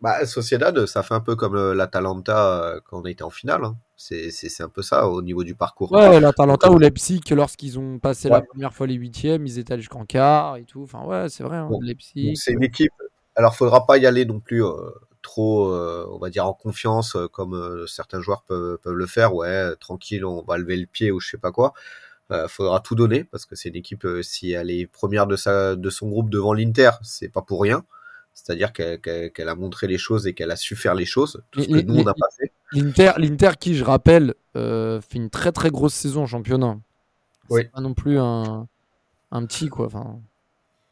Bah, 0.00 0.24
Sociedad, 0.26 0.86
ça 0.86 1.02
fait 1.02 1.14
un 1.14 1.20
peu 1.20 1.36
comme 1.36 1.56
euh, 1.56 1.74
l'Atalanta 1.74 2.62
euh, 2.62 2.80
quand 2.84 3.00
on 3.00 3.04
était 3.04 3.24
en 3.24 3.30
finale. 3.30 3.64
hein. 3.64 3.76
C'est 3.96 4.60
un 4.60 4.68
peu 4.68 4.82
ça 4.82 5.08
au 5.08 5.22
niveau 5.22 5.42
du 5.42 5.54
parcours. 5.54 5.90
Ouais, 5.92 6.20
l'Atalanta 6.20 6.70
ou 6.70 6.78
Leipzig, 6.78 7.22
lorsqu'ils 7.30 7.78
ont 7.78 7.98
passé 7.98 8.28
la 8.28 8.42
première 8.42 8.74
fois 8.74 8.86
les 8.86 8.94
huitièmes, 8.94 9.46
ils 9.46 9.58
étaient 9.58 9.72
allés 9.72 9.82
jusqu'en 9.82 10.04
quart 10.04 10.56
et 10.56 10.64
tout. 10.64 10.82
Enfin, 10.82 11.04
ouais, 11.04 11.28
c'est 11.28 11.42
vrai, 11.42 11.56
hein, 11.56 11.68
Bon. 11.70 11.80
Leipzig. 11.80 12.34
C'est 12.36 12.52
une 12.52 12.62
équipe. 12.62 12.92
Alors, 13.34 13.54
faudra 13.54 13.86
pas 13.86 13.98
y 13.98 14.06
aller 14.06 14.24
non 14.24 14.40
plus 14.40 14.64
euh, 14.64 14.72
trop, 15.22 15.68
euh, 15.72 16.06
on 16.10 16.18
va 16.18 16.30
dire, 16.30 16.46
en 16.46 16.54
confiance, 16.54 17.16
euh, 17.16 17.26
comme 17.28 17.86
certains 17.86 18.20
joueurs 18.20 18.42
peuvent, 18.42 18.78
peuvent 18.78 18.94
le 18.94 19.06
faire. 19.06 19.34
Ouais, 19.34 19.74
tranquille, 19.76 20.24
on 20.24 20.42
va 20.42 20.58
lever 20.58 20.76
le 20.76 20.86
pied 20.86 21.10
ou 21.10 21.20
je 21.20 21.30
sais 21.30 21.38
pas 21.38 21.52
quoi. 21.52 21.72
Faudra 22.48 22.80
tout 22.80 22.96
donner 22.96 23.22
parce 23.24 23.46
que 23.46 23.54
c'est 23.54 23.68
une 23.68 23.76
équipe, 23.76 24.06
si 24.22 24.50
elle 24.50 24.70
est 24.70 24.86
première 24.86 25.26
de, 25.28 25.36
sa, 25.36 25.76
de 25.76 25.90
son 25.90 26.08
groupe 26.08 26.28
devant 26.28 26.52
l'Inter, 26.52 26.90
c'est 27.02 27.28
pas 27.28 27.42
pour 27.42 27.62
rien. 27.62 27.84
C'est-à-dire 28.34 28.72
qu'elle 28.72 29.48
a 29.48 29.54
montré 29.54 29.86
les 29.86 29.96
choses 29.96 30.26
et 30.26 30.34
qu'elle 30.34 30.50
a 30.50 30.56
su 30.56 30.74
faire 30.76 30.94
les 30.94 31.04
choses, 31.04 31.42
tout 31.50 31.62
ce 31.62 31.68
que 31.68 31.74
Les- 31.74 31.84
nous, 31.84 31.94
on 32.00 32.04
n'a 32.04 32.14
pas 32.14 32.26
fait. 32.36 32.52
L'Inter, 32.72 33.12
l'Inter 33.18 33.52
qui, 33.58 33.74
je 33.76 33.84
rappelle, 33.84 34.34
euh, 34.56 35.00
fait 35.00 35.18
une 35.18 35.30
très 35.30 35.52
très 35.52 35.70
grosse 35.70 35.94
saison 35.94 36.22
en 36.22 36.26
championnat. 36.26 36.78
C'est 37.48 37.54
Oui. 37.54 37.64
pas 37.64 37.80
non 37.80 37.94
plus 37.94 38.18
un, 38.18 38.66
un 39.32 39.46
petit, 39.46 39.68
quoi. 39.68 39.88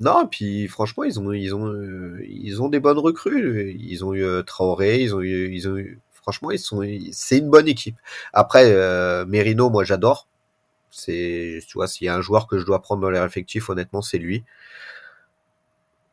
Non, 0.00 0.26
puis 0.26 0.66
franchement, 0.68 1.04
ils 1.04 1.18
ont, 1.20 1.32
ils 1.32 1.54
ont, 1.54 1.66
euh, 1.66 2.20
ils 2.28 2.60
ont 2.62 2.68
des 2.68 2.80
bonnes 2.80 2.98
recrues. 2.98 3.72
Ils 3.78 4.04
ont 4.04 4.12
eu 4.14 4.24
euh, 4.24 4.42
Traoré, 4.42 5.00
ils 5.02 5.14
ont 5.14 5.20
eu, 5.20 5.52
ils 5.52 5.68
ont 5.68 5.76
eu, 5.76 6.00
franchement, 6.12 6.50
ils 6.50 6.58
sont, 6.58 6.82
c'est 7.12 7.38
une 7.38 7.50
bonne 7.50 7.68
équipe. 7.68 7.96
Après, 8.32 8.64
euh, 8.72 9.24
Merino, 9.26 9.70
moi, 9.70 9.84
j'adore. 9.84 10.28
C'est, 10.90 11.60
tu 11.66 11.74
vois, 11.74 11.88
s'il 11.88 12.06
y 12.06 12.08
a 12.08 12.14
un 12.16 12.20
joueur 12.20 12.46
que 12.46 12.58
je 12.58 12.64
dois 12.66 12.80
prendre 12.82 13.02
dans 13.02 13.10
les 13.10 13.20
effectifs, 13.20 13.68
honnêtement, 13.70 14.02
c'est 14.02 14.18
lui. 14.18 14.44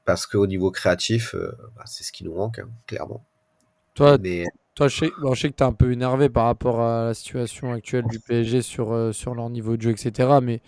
Parce 0.06 0.26
qu'au 0.26 0.48
niveau 0.48 0.72
créatif, 0.72 1.36
euh, 1.36 1.52
bah, 1.76 1.84
c'est 1.86 2.04
ce 2.04 2.12
qui 2.12 2.24
nous 2.24 2.34
manque, 2.36 2.60
hein, 2.60 2.70
clairement. 2.88 3.24
toi, 3.94 4.18
Mais 4.18 4.46
toi 4.82 4.88
je, 4.88 4.98
sais, 4.98 5.14
bon, 5.22 5.34
je 5.36 5.42
sais 5.42 5.50
que 5.52 5.56
tu 5.56 5.64
es 5.64 5.68
un 5.68 5.74
peu 5.74 5.92
énervé 5.92 6.28
par 6.30 6.46
rapport 6.46 6.82
à 6.82 7.06
la 7.06 7.14
situation 7.14 7.72
actuelle 7.72 8.06
du 8.06 8.20
PSG 8.20 8.64
sur, 8.64 8.92
euh, 8.94 9.12
sur 9.12 9.36
leur 9.36 9.48
niveau 9.52 9.78
de 9.78 9.82
jeu, 9.84 9.92
etc. 9.92 10.42
Mais, 10.42 10.62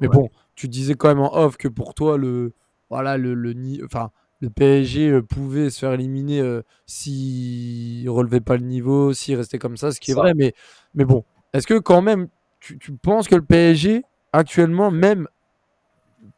mais 0.00 0.06
Ouais. 0.06 0.14
bon, 0.14 0.30
tu 0.54 0.68
disais 0.68 0.94
quand 0.94 1.08
même 1.08 1.18
en 1.18 1.34
off 1.36 1.56
que 1.56 1.66
pour 1.66 1.92
toi, 1.94 2.16
le, 2.16 2.54
voilà, 2.90 3.18
le, 3.18 3.34
le, 3.34 3.54
enfin, 3.84 4.12
le 4.40 4.50
PSG 4.50 5.10
euh, 5.10 5.22
pouvait 5.22 5.70
se 5.70 5.80
faire 5.80 5.92
éliminer 5.92 6.40
euh, 6.40 6.62
s'il 6.86 8.08
relevait 8.08 8.40
pas 8.40 8.56
le 8.56 8.62
niveau, 8.62 9.12
s'il 9.12 9.34
restait 9.34 9.58
comme 9.58 9.76
ça, 9.76 9.90
ce 9.90 9.98
qui 9.98 10.12
est 10.12 10.14
Ça. 10.14 10.20
vrai. 10.20 10.34
Mais, 10.34 10.54
mais 10.94 11.04
bon, 11.04 11.24
est-ce 11.52 11.66
que 11.66 11.78
quand 11.78 12.02
même, 12.02 12.28
tu, 12.60 12.78
tu 12.78 12.92
penses 12.92 13.26
que 13.26 13.34
le 13.34 13.44
PSG, 13.44 14.04
actuellement, 14.32 14.92
même 14.92 15.26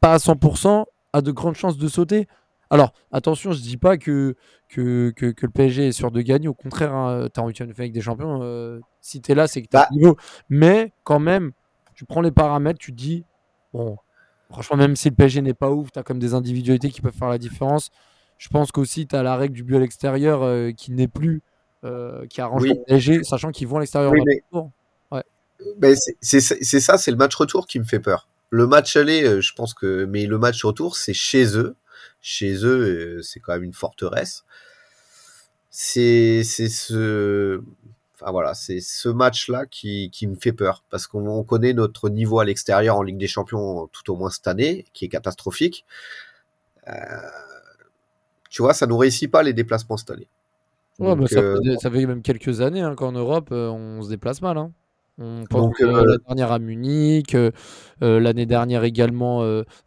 pas 0.01 0.14
à 0.14 0.19
100%, 0.19 0.87
a 1.12 1.21
de 1.21 1.31
grandes 1.31 1.57
chances 1.57 1.77
de 1.77 1.88
sauter? 1.88 2.27
Alors, 2.70 2.92
attention, 3.12 3.52
je 3.52 3.61
dis 3.61 3.76
pas 3.76 3.96
que, 3.96 4.35
que, 4.68 5.11
que, 5.16 5.26
que 5.31 5.46
le 5.46 5.52
PSG 5.52 5.88
est 5.88 5.92
sûr 5.92 6.11
de 6.11 6.20
gagner. 6.20 6.48
Au 6.48 6.54
contraire, 6.54 6.94
hein, 6.94 7.28
tu 7.33 7.40
es 7.40 7.42
en 7.42 7.46
huitième 7.48 7.68
de 7.68 7.72
finale 7.72 7.85
avec 7.87 7.92
des 7.94 8.00
champions. 8.00 8.40
euh, 8.42 8.81
si 9.00 9.20
tu 9.22 9.33
es 9.33 9.35
là, 9.35 9.46
c'est 9.46 9.62
que 9.62 9.66
tu 9.68 9.72
Bah. 9.72 9.88
niveau. 9.90 10.16
Mais 10.50 10.92
quand 11.04 11.18
même, 11.18 11.52
tu 11.94 12.04
prends 12.04 12.20
les 12.20 12.31
paramètres, 12.31 12.78
tu 12.78 12.92
te 12.92 12.96
dis, 12.96 13.24
bon, 13.72 13.96
franchement, 14.50 14.76
même 14.76 14.96
si 14.96 15.09
le 15.09 15.14
PSG 15.14 15.40
n'est 15.42 15.54
pas 15.54 15.70
ouf, 15.70 15.90
tu 15.92 15.98
as 15.98 16.02
comme 16.02 16.18
des 16.18 16.35
individualités 16.35 16.90
qui 16.90 17.00
peuvent 17.00 17.14
faire 17.14 17.28
la 17.28 17.38
différence. 17.38 17.90
Je 18.37 18.48
pense 18.48 18.70
qu'aussi, 18.70 19.07
tu 19.07 19.16
as 19.16 19.22
la 19.22 19.37
règle 19.37 19.54
du 19.54 19.64
but 19.64 19.76
à 19.76 19.81
l'extérieur 19.81 20.42
euh, 20.42 20.70
qui 20.72 20.92
n'est 20.92 21.09
plus, 21.09 21.42
euh, 21.85 22.26
qui 22.26 22.40
arrange 22.40 22.62
Oui. 22.62 22.68
le 22.70 22.85
PSG, 22.87 23.24
sachant 23.24 23.50
qu'ils 23.50 23.66
vont 23.66 23.78
à 23.78 23.81
l'extérieur. 23.81 24.12
Oui, 24.12 24.20
mais- 24.26 24.42
tour. 24.52 24.70
Ben, 25.76 25.96
c'est 26.20 26.40
ça, 26.40 26.98
c'est 26.98 27.11
le 27.11 27.16
match 27.16 27.35
retour 27.35 27.66
qui 27.66 27.81
me 27.81 27.85
fait 27.85 27.98
peur. 27.98 28.28
Le 28.50 28.68
match 28.68 28.96
aller, 28.96 29.42
je 29.42 29.52
pense 29.54 29.74
que, 29.74 30.04
mais 30.04 30.26
le 30.26 30.38
match 30.38 30.64
retour, 30.64 30.96
c'est 30.96 31.12
chez 31.12 31.57
eux. 31.59 31.74
Chez 32.20 32.64
eux, 32.64 33.18
euh, 33.18 33.22
c'est 33.22 33.40
quand 33.40 33.52
même 33.52 33.64
une 33.64 33.72
forteresse. 33.74 34.44
C'est 35.70 36.42
ce, 36.44 37.61
enfin 38.14 38.33
voilà, 38.33 38.54
c'est 38.54 38.81
ce 38.81 39.09
match-là 39.09 39.66
qui, 39.66 40.11
qui 40.11 40.26
me 40.26 40.35
fait 40.35 40.52
peur 40.52 40.83
parce 40.90 41.07
qu'on 41.07 41.26
on 41.26 41.44
connaît 41.44 41.72
notre 41.72 42.09
niveau 42.09 42.40
à 42.40 42.44
l'extérieur 42.44 42.96
en 42.96 43.02
Ligue 43.02 43.18
des 43.18 43.28
Champions, 43.28 43.87
tout 43.88 44.12
au 44.12 44.16
moins 44.16 44.31
cette 44.31 44.48
année, 44.48 44.87
qui 44.92 45.04
est 45.04 45.09
catastrophique. 45.09 45.85
Euh, 46.88 46.92
tu 48.50 48.62
vois, 48.62 48.74
ça 48.74 48.87
nous 48.87 48.96
réussit 48.96 49.31
pas 49.31 49.42
les 49.42 49.52
déplacements 49.52 49.96
cette 49.96 50.11
année. 50.11 50.28
Ouais, 50.98 51.09
Donc, 51.09 51.20
bah, 51.20 51.26
ça, 51.28 51.38
euh, 51.38 51.61
fait, 51.62 51.76
ça 51.78 51.90
fait 51.90 52.07
même 52.07 52.22
quelques 52.22 52.61
années 52.61 52.81
hein, 52.81 52.96
qu'en 52.96 53.12
Europe, 53.12 53.50
on 53.52 54.02
se 54.02 54.09
déplace 54.09 54.42
mal. 54.42 54.59
hein. 54.59 54.72
On 55.20 55.42
Donc, 55.50 55.81
la 55.81 56.16
dernière 56.28 56.52
à 56.52 56.61
Munich, 56.61 57.37
l'année 58.00 58.46
dernière 58.46 58.85
également, 58.85 59.38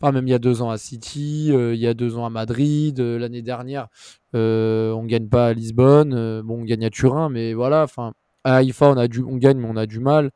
enfin 0.02 0.12
même 0.12 0.28
il 0.28 0.32
y 0.32 0.34
a 0.34 0.40
deux 0.40 0.62
ans 0.62 0.70
à 0.70 0.78
City, 0.78 1.48
il 1.48 1.80
y 1.80 1.88
a 1.88 1.94
deux 1.94 2.18
ans 2.18 2.26
à 2.26 2.30
Madrid, 2.30 3.00
l'année 3.00 3.42
dernière 3.42 3.88
on 4.34 5.06
gagne 5.06 5.30
pas 5.30 5.48
à 5.48 5.54
Lisbonne, 5.54 6.42
bon 6.42 6.62
on 6.62 6.64
gagne 6.66 6.86
à 6.86 6.90
Turin, 6.90 7.30
mais 7.30 7.54
voilà, 7.54 7.84
enfin 7.84 8.12
à 8.44 8.58
Haïfa 8.58 8.90
on 8.90 8.98
a 8.98 9.08
du, 9.08 9.24
on 9.24 9.38
gagne 9.38 9.58
mais 9.58 9.70
on 9.70 9.78
a 9.78 9.86
du 9.86 10.00
mal, 10.00 10.32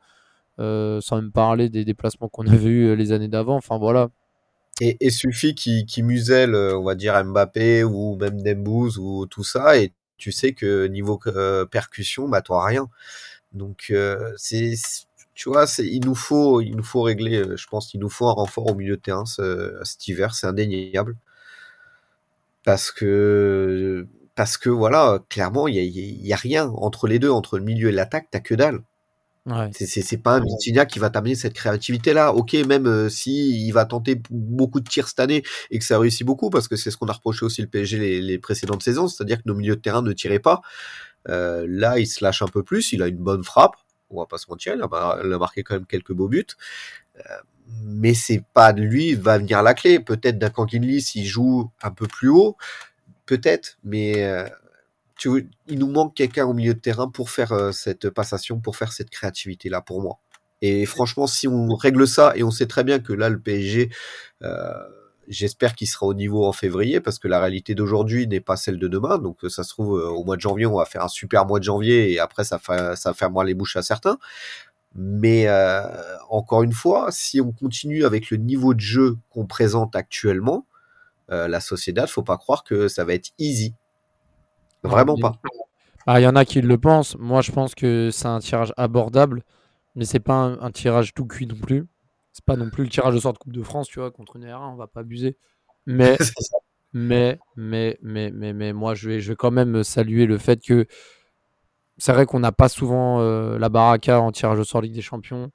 sans 0.58 1.16
même 1.16 1.30
parler 1.30 1.68
des 1.68 1.84
déplacements 1.84 2.30
qu'on 2.30 2.46
avait 2.46 2.70
eu 2.70 2.96
les 2.96 3.12
années 3.12 3.28
d'avant, 3.28 3.56
enfin 3.56 3.76
voilà. 3.76 4.08
Et, 4.80 5.10
suffit 5.10 5.54
qu'il 5.54 6.04
muselle, 6.04 6.54
on 6.54 6.84
va 6.84 6.94
dire 6.94 7.22
Mbappé 7.22 7.84
ou 7.84 8.16
même 8.16 8.40
Dembouz 8.40 8.96
ou 8.98 9.26
tout 9.26 9.44
ça, 9.44 9.78
et 9.78 9.92
tu 10.16 10.32
sais 10.32 10.52
que 10.52 10.86
niveau 10.86 11.20
percussion, 11.70 12.28
bah 12.30 12.40
toi 12.40 12.64
rien. 12.64 12.88
Donc 13.52 13.92
c'est 14.36 14.74
tu 15.34 15.50
vois, 15.50 15.66
il 15.78 16.04
nous 16.04 16.14
faut 16.14 16.60
il 16.60 16.76
nous 16.76 16.82
faut 16.82 17.02
régler 17.02 17.44
je 17.56 17.66
pense 17.68 17.88
qu'il 17.88 18.00
nous 18.00 18.08
faut 18.08 18.26
un 18.26 18.32
renfort 18.32 18.70
au 18.70 18.74
milieu 18.74 18.96
de 18.96 19.02
terrain 19.02 19.24
cet 19.26 20.08
hiver, 20.08 20.34
c'est 20.34 20.46
indéniable. 20.46 21.16
Parce 22.64 22.90
que 22.90 24.06
parce 24.36 24.58
que 24.58 24.68
voilà, 24.68 25.20
clairement, 25.30 25.66
il 25.66 25.76
y 25.76 26.32
a, 26.32 26.36
rien 26.36 26.68
entre 26.68 27.08
les 27.08 27.18
deux, 27.18 27.30
entre 27.30 27.58
le 27.58 27.64
milieu 27.64 27.88
et 27.88 27.92
l'attaque, 27.92 28.28
t'as 28.30 28.40
que 28.40 28.54
dalle. 28.54 28.82
Ouais. 29.46 29.70
C'est 29.72 30.18
pas 30.18 30.34
un 30.34 30.40
Vitinha 30.40 30.84
qui 30.86 30.98
va 30.98 31.08
t'amener 31.08 31.36
cette 31.36 31.54
créativité-là. 31.54 32.34
Ok, 32.34 32.52
même 32.52 32.86
euh, 32.86 33.08
si 33.08 33.64
il 33.64 33.70
va 33.70 33.86
tenter 33.86 34.20
beaucoup 34.30 34.80
de 34.80 34.88
tirs 34.88 35.08
cette 35.08 35.20
année 35.20 35.42
et 35.70 35.78
que 35.78 35.84
ça 35.84 35.98
réussit 35.98 36.26
beaucoup, 36.26 36.50
parce 36.50 36.68
que 36.68 36.76
c'est 36.76 36.90
ce 36.90 36.96
qu'on 36.96 37.06
a 37.06 37.12
reproché 37.12 37.46
aussi 37.46 37.62
le 37.62 37.68
PSG 37.68 37.98
les, 37.98 38.20
les 38.20 38.38
précédentes 38.38 38.82
saisons, 38.82 39.08
c'est-à-dire 39.08 39.38
que 39.38 39.44
nos 39.46 39.54
milieux 39.54 39.76
de 39.76 39.80
terrain 39.80 40.02
ne 40.02 40.12
tiraient 40.12 40.40
pas. 40.40 40.60
Euh, 41.28 41.66
là, 41.68 41.98
il 41.98 42.06
se 42.06 42.22
lâche 42.24 42.42
un 42.42 42.48
peu 42.48 42.62
plus, 42.62 42.92
il 42.92 43.02
a 43.02 43.08
une 43.08 43.16
bonne 43.16 43.44
frappe, 43.44 43.76
on 44.10 44.20
va 44.20 44.26
pas 44.26 44.38
se 44.38 44.46
mentir, 44.48 44.74
il 44.74 44.82
a, 44.82 45.38
marqué 45.38 45.62
quand 45.62 45.74
même 45.74 45.86
quelques 45.86 46.12
beaux 46.12 46.28
buts. 46.28 46.46
Euh, 47.18 47.20
mais 47.82 48.14
c'est 48.14 48.44
pas 48.54 48.72
de 48.72 48.82
lui 48.82 49.14
va 49.14 49.38
venir 49.38 49.62
la 49.62 49.74
clé. 49.74 49.98
Peut-être 49.98 50.38
d'un 50.38 50.52
Lee 50.72 51.00
s'il 51.00 51.26
joue 51.26 51.70
un 51.82 51.90
peu 51.90 52.06
plus 52.06 52.28
haut, 52.28 52.56
peut-être, 53.26 53.78
mais 53.82 54.24
euh, 54.24 54.48
tu, 55.16 55.48
il 55.66 55.78
nous 55.80 55.90
manque 55.90 56.14
quelqu'un 56.14 56.46
au 56.46 56.54
milieu 56.54 56.74
de 56.74 56.78
terrain 56.78 57.08
pour 57.08 57.30
faire 57.30 57.74
cette 57.74 58.10
passation, 58.10 58.60
pour 58.60 58.76
faire 58.76 58.92
cette 58.92 59.10
créativité 59.10 59.68
là 59.68 59.80
pour 59.80 60.00
moi. 60.00 60.20
Et 60.62 60.86
franchement, 60.86 61.26
si 61.26 61.48
on 61.48 61.74
règle 61.74 62.06
ça, 62.08 62.32
et 62.36 62.42
on 62.42 62.50
sait 62.50 62.66
très 62.66 62.84
bien 62.84 62.98
que 62.98 63.12
là, 63.12 63.28
le 63.28 63.38
PSG, 63.38 63.90
euh, 64.42 64.72
j'espère 65.28 65.74
qu'il 65.74 65.88
sera 65.88 66.06
au 66.06 66.14
niveau 66.14 66.44
en 66.46 66.52
février, 66.52 67.00
parce 67.00 67.18
que 67.18 67.28
la 67.28 67.40
réalité 67.40 67.74
d'aujourd'hui 67.74 68.26
n'est 68.26 68.40
pas 68.40 68.56
celle 68.56 68.78
de 68.78 68.88
demain. 68.88 69.18
Donc, 69.18 69.38
ça 69.48 69.62
se 69.62 69.70
trouve, 69.70 69.92
au 69.92 70.24
mois 70.24 70.36
de 70.36 70.40
janvier, 70.40 70.66
on 70.66 70.76
va 70.76 70.84
faire 70.84 71.04
un 71.04 71.08
super 71.08 71.46
mois 71.46 71.58
de 71.58 71.64
janvier, 71.64 72.12
et 72.12 72.18
après, 72.18 72.44
ça, 72.44 72.58
fait, 72.58 72.96
ça 72.96 73.14
fermera 73.14 73.44
les 73.44 73.54
bouches 73.54 73.76
à 73.76 73.82
certains. 73.82 74.18
Mais 74.94 75.46
encore 76.30 76.62
une 76.62 76.72
fois, 76.72 77.08
si 77.10 77.40
on 77.40 77.52
continue 77.52 78.04
avec 78.04 78.30
le 78.30 78.38
niveau 78.38 78.74
de 78.74 78.80
jeu 78.80 79.18
qu'on 79.30 79.46
présente 79.46 79.94
actuellement, 79.94 80.66
euh, 81.30 81.48
la 81.48 81.60
Sociedad, 81.60 82.08
faut 82.08 82.22
pas 82.22 82.36
croire 82.36 82.62
que 82.62 82.88
ça 82.88 83.04
va 83.04 83.14
être 83.14 83.30
easy. 83.38 83.74
Vraiment 84.82 85.16
pas. 85.16 85.40
Ah, 86.06 86.20
il 86.20 86.22
y 86.22 86.26
en 86.26 86.36
a 86.36 86.44
qui 86.44 86.60
le 86.60 86.78
pensent. 86.78 87.16
Moi, 87.18 87.42
je 87.42 87.50
pense 87.50 87.74
que 87.74 88.10
c'est 88.12 88.28
un 88.28 88.38
tirage 88.38 88.72
abordable, 88.76 89.42
mais 89.96 90.04
c'est 90.04 90.20
pas 90.20 90.56
un, 90.60 90.70
tirage 90.70 91.14
tout 91.14 91.26
cuit 91.26 91.46
non 91.46 91.56
plus. 91.56 91.86
C'est 92.36 92.44
pas 92.44 92.56
non 92.56 92.68
plus 92.68 92.84
le 92.84 92.90
tirage 92.90 93.14
de 93.14 93.18
sorte 93.18 93.36
de 93.36 93.38
Coupe 93.38 93.54
de 93.54 93.62
France, 93.62 93.88
tu 93.88 93.98
vois, 93.98 94.10
contre 94.10 94.36
une 94.36 94.44
R1, 94.44 94.72
on 94.72 94.76
va 94.76 94.86
pas 94.86 95.00
abuser. 95.00 95.38
Mais, 95.86 96.18
mais, 96.92 97.38
mais, 97.54 97.98
mais, 98.02 98.30
mais, 98.30 98.52
mais, 98.52 98.72
moi, 98.72 98.94
je 98.94 99.08
vais, 99.08 99.20
je 99.20 99.32
vais 99.32 99.36
quand 99.36 99.52
même 99.52 99.84
saluer 99.84 100.26
le 100.26 100.36
fait 100.36 100.60
que 100.60 100.86
c'est 101.96 102.12
vrai 102.12 102.26
qu'on 102.26 102.40
n'a 102.40 102.50
pas 102.50 102.68
souvent 102.68 103.20
euh, 103.20 103.56
la 103.56 103.68
baraka 103.68 104.20
en 104.20 104.32
tirage 104.32 104.58
de 104.58 104.64
sort 104.64 104.80
Ligue 104.80 104.94
des 104.94 105.00
Champions. 105.00 105.50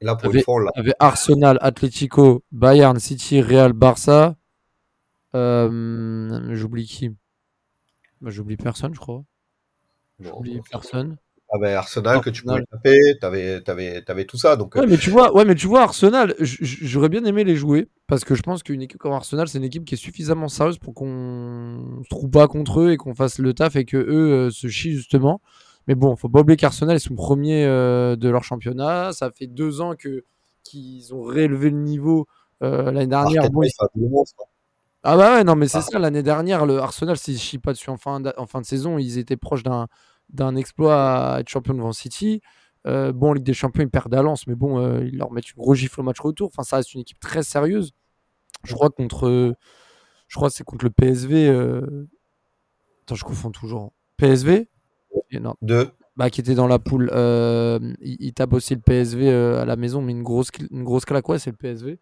là, 0.00 0.16
pour 0.16 0.34
une 0.34 0.40
fois, 0.42 0.64
avait 0.74 0.94
Arsenal, 0.98 1.58
Atletico, 1.60 2.42
Bayern, 2.52 2.98
City, 2.98 3.42
Real, 3.42 3.74
Barça. 3.74 4.34
Euh, 5.36 6.54
j'oublie 6.54 6.86
qui? 6.86 7.10
Bah, 8.20 8.30
J'oublie 8.30 8.56
personne, 8.56 8.94
je 8.94 9.00
crois. 9.00 9.22
J'oublie 10.18 10.60
personne. 10.70 11.18
Ah 11.52 11.58
ben 11.58 11.74
Arsenal, 11.74 12.20
que 12.20 12.30
tu 12.30 12.44
pouvais 12.44 12.64
taper, 12.70 13.18
t'avais, 13.20 13.60
avais, 13.68 14.04
avais 14.08 14.24
tout 14.24 14.36
ça. 14.36 14.54
Donc... 14.54 14.76
Ouais, 14.76 14.86
mais 14.86 14.96
tu 14.96 15.10
vois, 15.10 15.34
ouais, 15.34 15.44
mais 15.44 15.56
tu 15.56 15.66
vois 15.66 15.82
Arsenal, 15.82 16.36
j'aurais 16.38 17.08
bien 17.08 17.24
aimé 17.24 17.42
les 17.42 17.56
jouer 17.56 17.88
parce 18.06 18.24
que 18.24 18.36
je 18.36 18.42
pense 18.42 18.62
qu'une 18.62 18.82
équipe 18.82 18.98
comme 18.98 19.12
Arsenal, 19.12 19.48
c'est 19.48 19.58
une 19.58 19.64
équipe 19.64 19.84
qui 19.84 19.94
est 19.94 19.98
suffisamment 19.98 20.46
sérieuse 20.46 20.78
pour 20.78 20.94
qu'on 20.94 22.02
se 22.04 22.08
trouve 22.08 22.30
pas 22.30 22.46
contre 22.46 22.80
eux 22.82 22.92
et 22.92 22.96
qu'on 22.96 23.16
fasse 23.16 23.40
le 23.40 23.52
taf 23.52 23.74
et 23.74 23.84
que 23.84 23.96
eux 23.96 24.32
euh, 24.32 24.50
se 24.50 24.68
chient 24.68 24.94
justement. 24.94 25.40
Mais 25.88 25.96
bon, 25.96 26.14
faut 26.14 26.28
pas 26.28 26.40
oublier 26.40 26.56
qu'Arsenal 26.56 26.94
est 26.94 27.00
son 27.00 27.16
premier 27.16 27.64
euh, 27.64 28.14
de 28.14 28.28
leur 28.28 28.44
championnat. 28.44 29.10
Ça 29.12 29.32
fait 29.32 29.48
deux 29.48 29.80
ans 29.80 29.96
que 29.96 30.24
qu'ils 30.62 31.12
ont 31.14 31.22
réélevé 31.22 31.70
le 31.70 31.78
niveau 31.78 32.28
l'année 32.60 33.08
dernière. 33.08 33.42
Ah 35.02 35.16
bah 35.16 35.34
ouais, 35.34 35.44
non, 35.44 35.56
mais 35.56 35.66
c'est 35.66 35.78
ah. 35.78 35.82
ça. 35.82 35.98
L'année 35.98 36.22
dernière, 36.22 36.66
le 36.66 36.78
Arsenal, 36.78 37.16
s'ils 37.16 37.38
chient 37.38 37.58
pas 37.58 37.72
dessus 37.72 37.90
en 37.90 37.96
fin, 37.96 38.22
en 38.36 38.46
fin 38.46 38.60
de 38.60 38.66
saison, 38.66 38.98
ils 38.98 39.18
étaient 39.18 39.38
proches 39.38 39.62
d'un, 39.62 39.88
d'un 40.32 40.56
exploit 40.56 41.34
à 41.34 41.40
être 41.40 41.48
champion 41.48 41.74
devant 41.74 41.92
City. 41.92 42.40
Euh, 42.86 43.12
bon, 43.12 43.30
en 43.30 43.32
Ligue 43.34 43.44
des 43.44 43.54
Champions, 43.54 43.82
ils 43.82 43.90
perdent 43.90 44.14
à 44.14 44.22
Lens, 44.22 44.46
mais 44.46 44.54
bon, 44.54 44.78
euh, 44.78 45.04
ils 45.04 45.16
leur 45.16 45.30
mettent 45.32 45.50
une 45.50 45.60
gros 45.60 45.74
gifle 45.74 46.00
au 46.00 46.02
match 46.02 46.20
retour. 46.20 46.48
Enfin, 46.48 46.62
ça 46.62 46.76
reste 46.76 46.94
une 46.94 47.00
équipe 47.00 47.20
très 47.20 47.42
sérieuse. 47.42 47.92
Je 48.64 48.74
crois 48.74 48.90
contre, 48.90 49.54
je 50.28 50.36
crois 50.36 50.50
c'est 50.50 50.64
contre 50.64 50.84
le 50.84 50.90
PSV. 50.90 51.48
Euh... 51.48 52.08
Attends, 53.02 53.14
je 53.14 53.24
confonds 53.24 53.50
toujours. 53.50 53.92
PSV 54.16 54.68
non. 55.32 55.54
Deux. 55.62 55.90
Bah, 56.16 56.28
qui 56.28 56.40
était 56.40 56.54
dans 56.54 56.66
la 56.66 56.78
poule. 56.78 57.10
Il, 57.12 58.16
il, 58.20 58.32
tape 58.34 58.52
aussi 58.52 58.74
le 58.74 58.80
PSV 58.80 59.30
à 59.30 59.64
la 59.64 59.76
maison, 59.76 60.02
mais 60.02 60.12
une 60.12 60.22
grosse, 60.22 60.50
une 60.70 60.84
grosse 60.84 61.04
claque, 61.04 61.28
ouais, 61.28 61.38
c'est 61.38 61.50
le 61.50 61.56
PSV. 61.56 61.98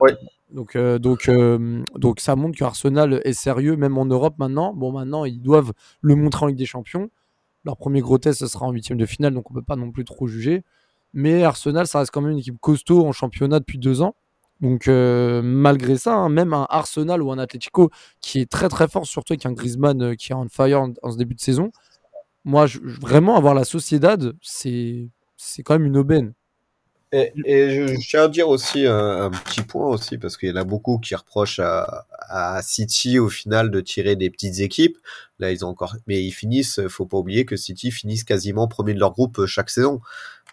Ouais. 0.00 0.16
Donc, 0.50 0.76
euh, 0.76 0.98
donc, 0.98 1.28
euh, 1.28 1.82
donc 1.96 2.20
ça 2.20 2.36
montre 2.36 2.56
qu'Arsenal 2.58 3.20
est 3.24 3.32
sérieux, 3.32 3.76
même 3.76 3.98
en 3.98 4.06
Europe 4.06 4.36
maintenant. 4.38 4.72
Bon, 4.72 4.92
maintenant, 4.92 5.24
ils 5.24 5.40
doivent 5.40 5.72
le 6.00 6.14
montrer 6.14 6.44
en 6.44 6.46
Ligue 6.48 6.58
des 6.58 6.66
Champions. 6.66 7.10
Leur 7.64 7.76
premier 7.76 8.00
gros 8.00 8.18
test, 8.18 8.40
ce 8.40 8.46
sera 8.46 8.66
en 8.66 8.72
huitième 8.72 8.98
de 8.98 9.06
finale, 9.06 9.34
donc 9.34 9.50
on 9.50 9.54
peut 9.54 9.62
pas 9.62 9.76
non 9.76 9.90
plus 9.90 10.04
trop 10.04 10.26
juger. 10.26 10.64
Mais 11.12 11.42
Arsenal, 11.44 11.86
ça 11.86 12.00
reste 12.00 12.10
quand 12.10 12.20
même 12.20 12.32
une 12.32 12.38
équipe 12.38 12.58
costaud 12.60 13.06
en 13.06 13.12
championnat 13.12 13.60
depuis 13.60 13.78
deux 13.78 14.02
ans. 14.02 14.14
Donc 14.60 14.88
euh, 14.88 15.40
malgré 15.42 15.96
ça, 15.96 16.14
hein, 16.14 16.28
même 16.28 16.52
un 16.52 16.66
Arsenal 16.68 17.22
ou 17.22 17.30
un 17.30 17.38
Atletico 17.38 17.90
qui 18.20 18.40
est 18.40 18.50
très 18.50 18.68
très 18.68 18.88
fort, 18.88 19.06
surtout 19.06 19.34
avec 19.34 19.46
un 19.46 19.52
Griezmann 19.52 20.16
qui 20.16 20.32
est 20.32 20.34
en 20.34 20.48
fire 20.48 20.82
en, 21.02 21.10
ce 21.10 21.16
début 21.16 21.34
de 21.34 21.40
saison, 21.40 21.70
moi, 22.44 22.66
je, 22.66 22.78
vraiment 22.80 23.36
avoir 23.36 23.54
la 23.54 23.64
Sociedad, 23.64 24.32
c'est 24.42 25.10
quand 25.64 25.74
même 25.74 25.86
une 25.86 25.96
aubaine. 25.96 26.32
Et, 27.12 27.32
je, 27.36 27.96
tiens 28.08 28.24
à 28.24 28.28
dire 28.28 28.48
aussi 28.48 28.86
un, 28.86 29.30
petit 29.30 29.62
point 29.62 29.88
aussi, 29.88 30.18
parce 30.18 30.36
qu'il 30.36 30.50
y 30.50 30.52
en 30.52 30.56
a 30.56 30.64
beaucoup 30.64 30.98
qui 30.98 31.14
reprochent 31.14 31.58
à, 31.58 32.06
à, 32.20 32.60
City 32.62 33.18
au 33.18 33.28
final 33.28 33.70
de 33.70 33.80
tirer 33.80 34.14
des 34.16 34.30
petites 34.30 34.60
équipes. 34.60 34.98
Là, 35.38 35.50
ils 35.50 35.64
ont 35.64 35.68
encore, 35.68 35.96
mais 36.06 36.22
ils 36.22 36.32
finissent. 36.32 36.80
Faut 36.88 37.06
pas 37.06 37.16
oublier 37.16 37.44
que 37.46 37.56
City 37.56 37.90
finissent 37.90 38.24
quasiment 38.24 38.68
premier 38.68 38.94
de 38.94 39.00
leur 39.00 39.12
groupe 39.12 39.38
euh, 39.38 39.46
chaque 39.46 39.70
saison. 39.70 40.00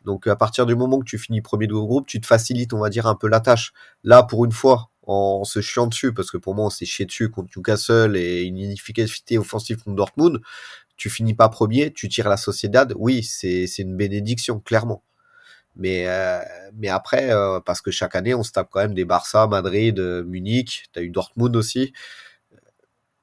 Donc 0.05 0.27
à 0.27 0.35
partir 0.35 0.65
du 0.65 0.75
moment 0.75 0.99
que 0.99 1.05
tu 1.05 1.17
finis 1.17 1.41
premier 1.41 1.67
de 1.67 1.73
leur 1.73 1.85
groupe, 1.85 2.07
tu 2.07 2.21
te 2.21 2.27
facilites, 2.27 2.73
on 2.73 2.79
va 2.79 2.89
dire, 2.89 3.07
un 3.07 3.15
peu 3.15 3.27
la 3.27 3.39
tâche. 3.39 3.73
Là, 4.03 4.23
pour 4.23 4.45
une 4.45 4.51
fois, 4.51 4.91
en 5.07 5.43
se 5.43 5.61
chiant 5.61 5.87
dessus, 5.87 6.13
parce 6.13 6.31
que 6.31 6.37
pour 6.37 6.55
moi, 6.55 6.65
on 6.65 6.69
s'est 6.69 6.85
chié 6.85 7.05
dessus 7.05 7.29
contre 7.29 7.49
Newcastle 7.57 8.15
et 8.15 8.43
une 8.43 8.57
inefficacité 8.57 9.37
offensive 9.37 9.77
contre 9.77 9.95
Dortmund. 9.95 10.41
Tu 10.97 11.09
finis 11.09 11.33
pas 11.33 11.49
premier, 11.49 11.91
tu 11.91 12.07
tires 12.07 12.29
la 12.29 12.37
Sociedad. 12.37 12.93
Oui, 12.95 13.23
c'est 13.23 13.65
une 13.79 13.97
bénédiction, 13.97 14.59
clairement. 14.59 15.03
Mais, 15.75 16.07
euh, 16.07 16.39
mais 16.73 16.87
après, 16.89 17.31
euh, 17.31 17.59
parce 17.59 17.81
que 17.81 17.91
chaque 17.91 18.15
année, 18.15 18.33
on 18.33 18.43
se 18.43 18.51
tape 18.51 18.69
quand 18.71 18.79
même 18.79 18.93
des 18.93 19.05
Barça, 19.05 19.47
Madrid, 19.47 19.99
euh, 19.99 20.23
Munich, 20.23 20.85
tu 20.93 20.99
as 20.99 21.03
eu 21.03 21.09
Dortmund 21.09 21.55
aussi. 21.55 21.93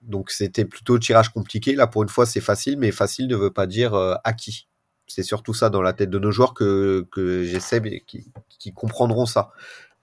Donc 0.02 0.30
c'était 0.30 0.64
plutôt 0.64 0.98
tirage 0.98 1.30
compliqué. 1.30 1.74
Là, 1.74 1.86
pour 1.86 2.02
une 2.02 2.08
fois, 2.08 2.26
c'est 2.26 2.40
facile, 2.40 2.78
mais 2.78 2.90
facile 2.92 3.28
ne 3.28 3.36
veut 3.36 3.52
pas 3.52 3.66
dire 3.66 3.94
acquis. 4.24 4.68
C'est 5.06 5.22
surtout 5.22 5.54
ça 5.54 5.70
dans 5.70 5.82
la 5.82 5.92
tête 5.92 6.10
de 6.10 6.18
nos 6.18 6.30
joueurs 6.32 6.54
que, 6.54 7.06
que 7.12 7.44
j'essaie, 7.44 7.80
qui, 8.06 8.32
qui 8.48 8.72
comprendront 8.72 9.26
ça. 9.26 9.52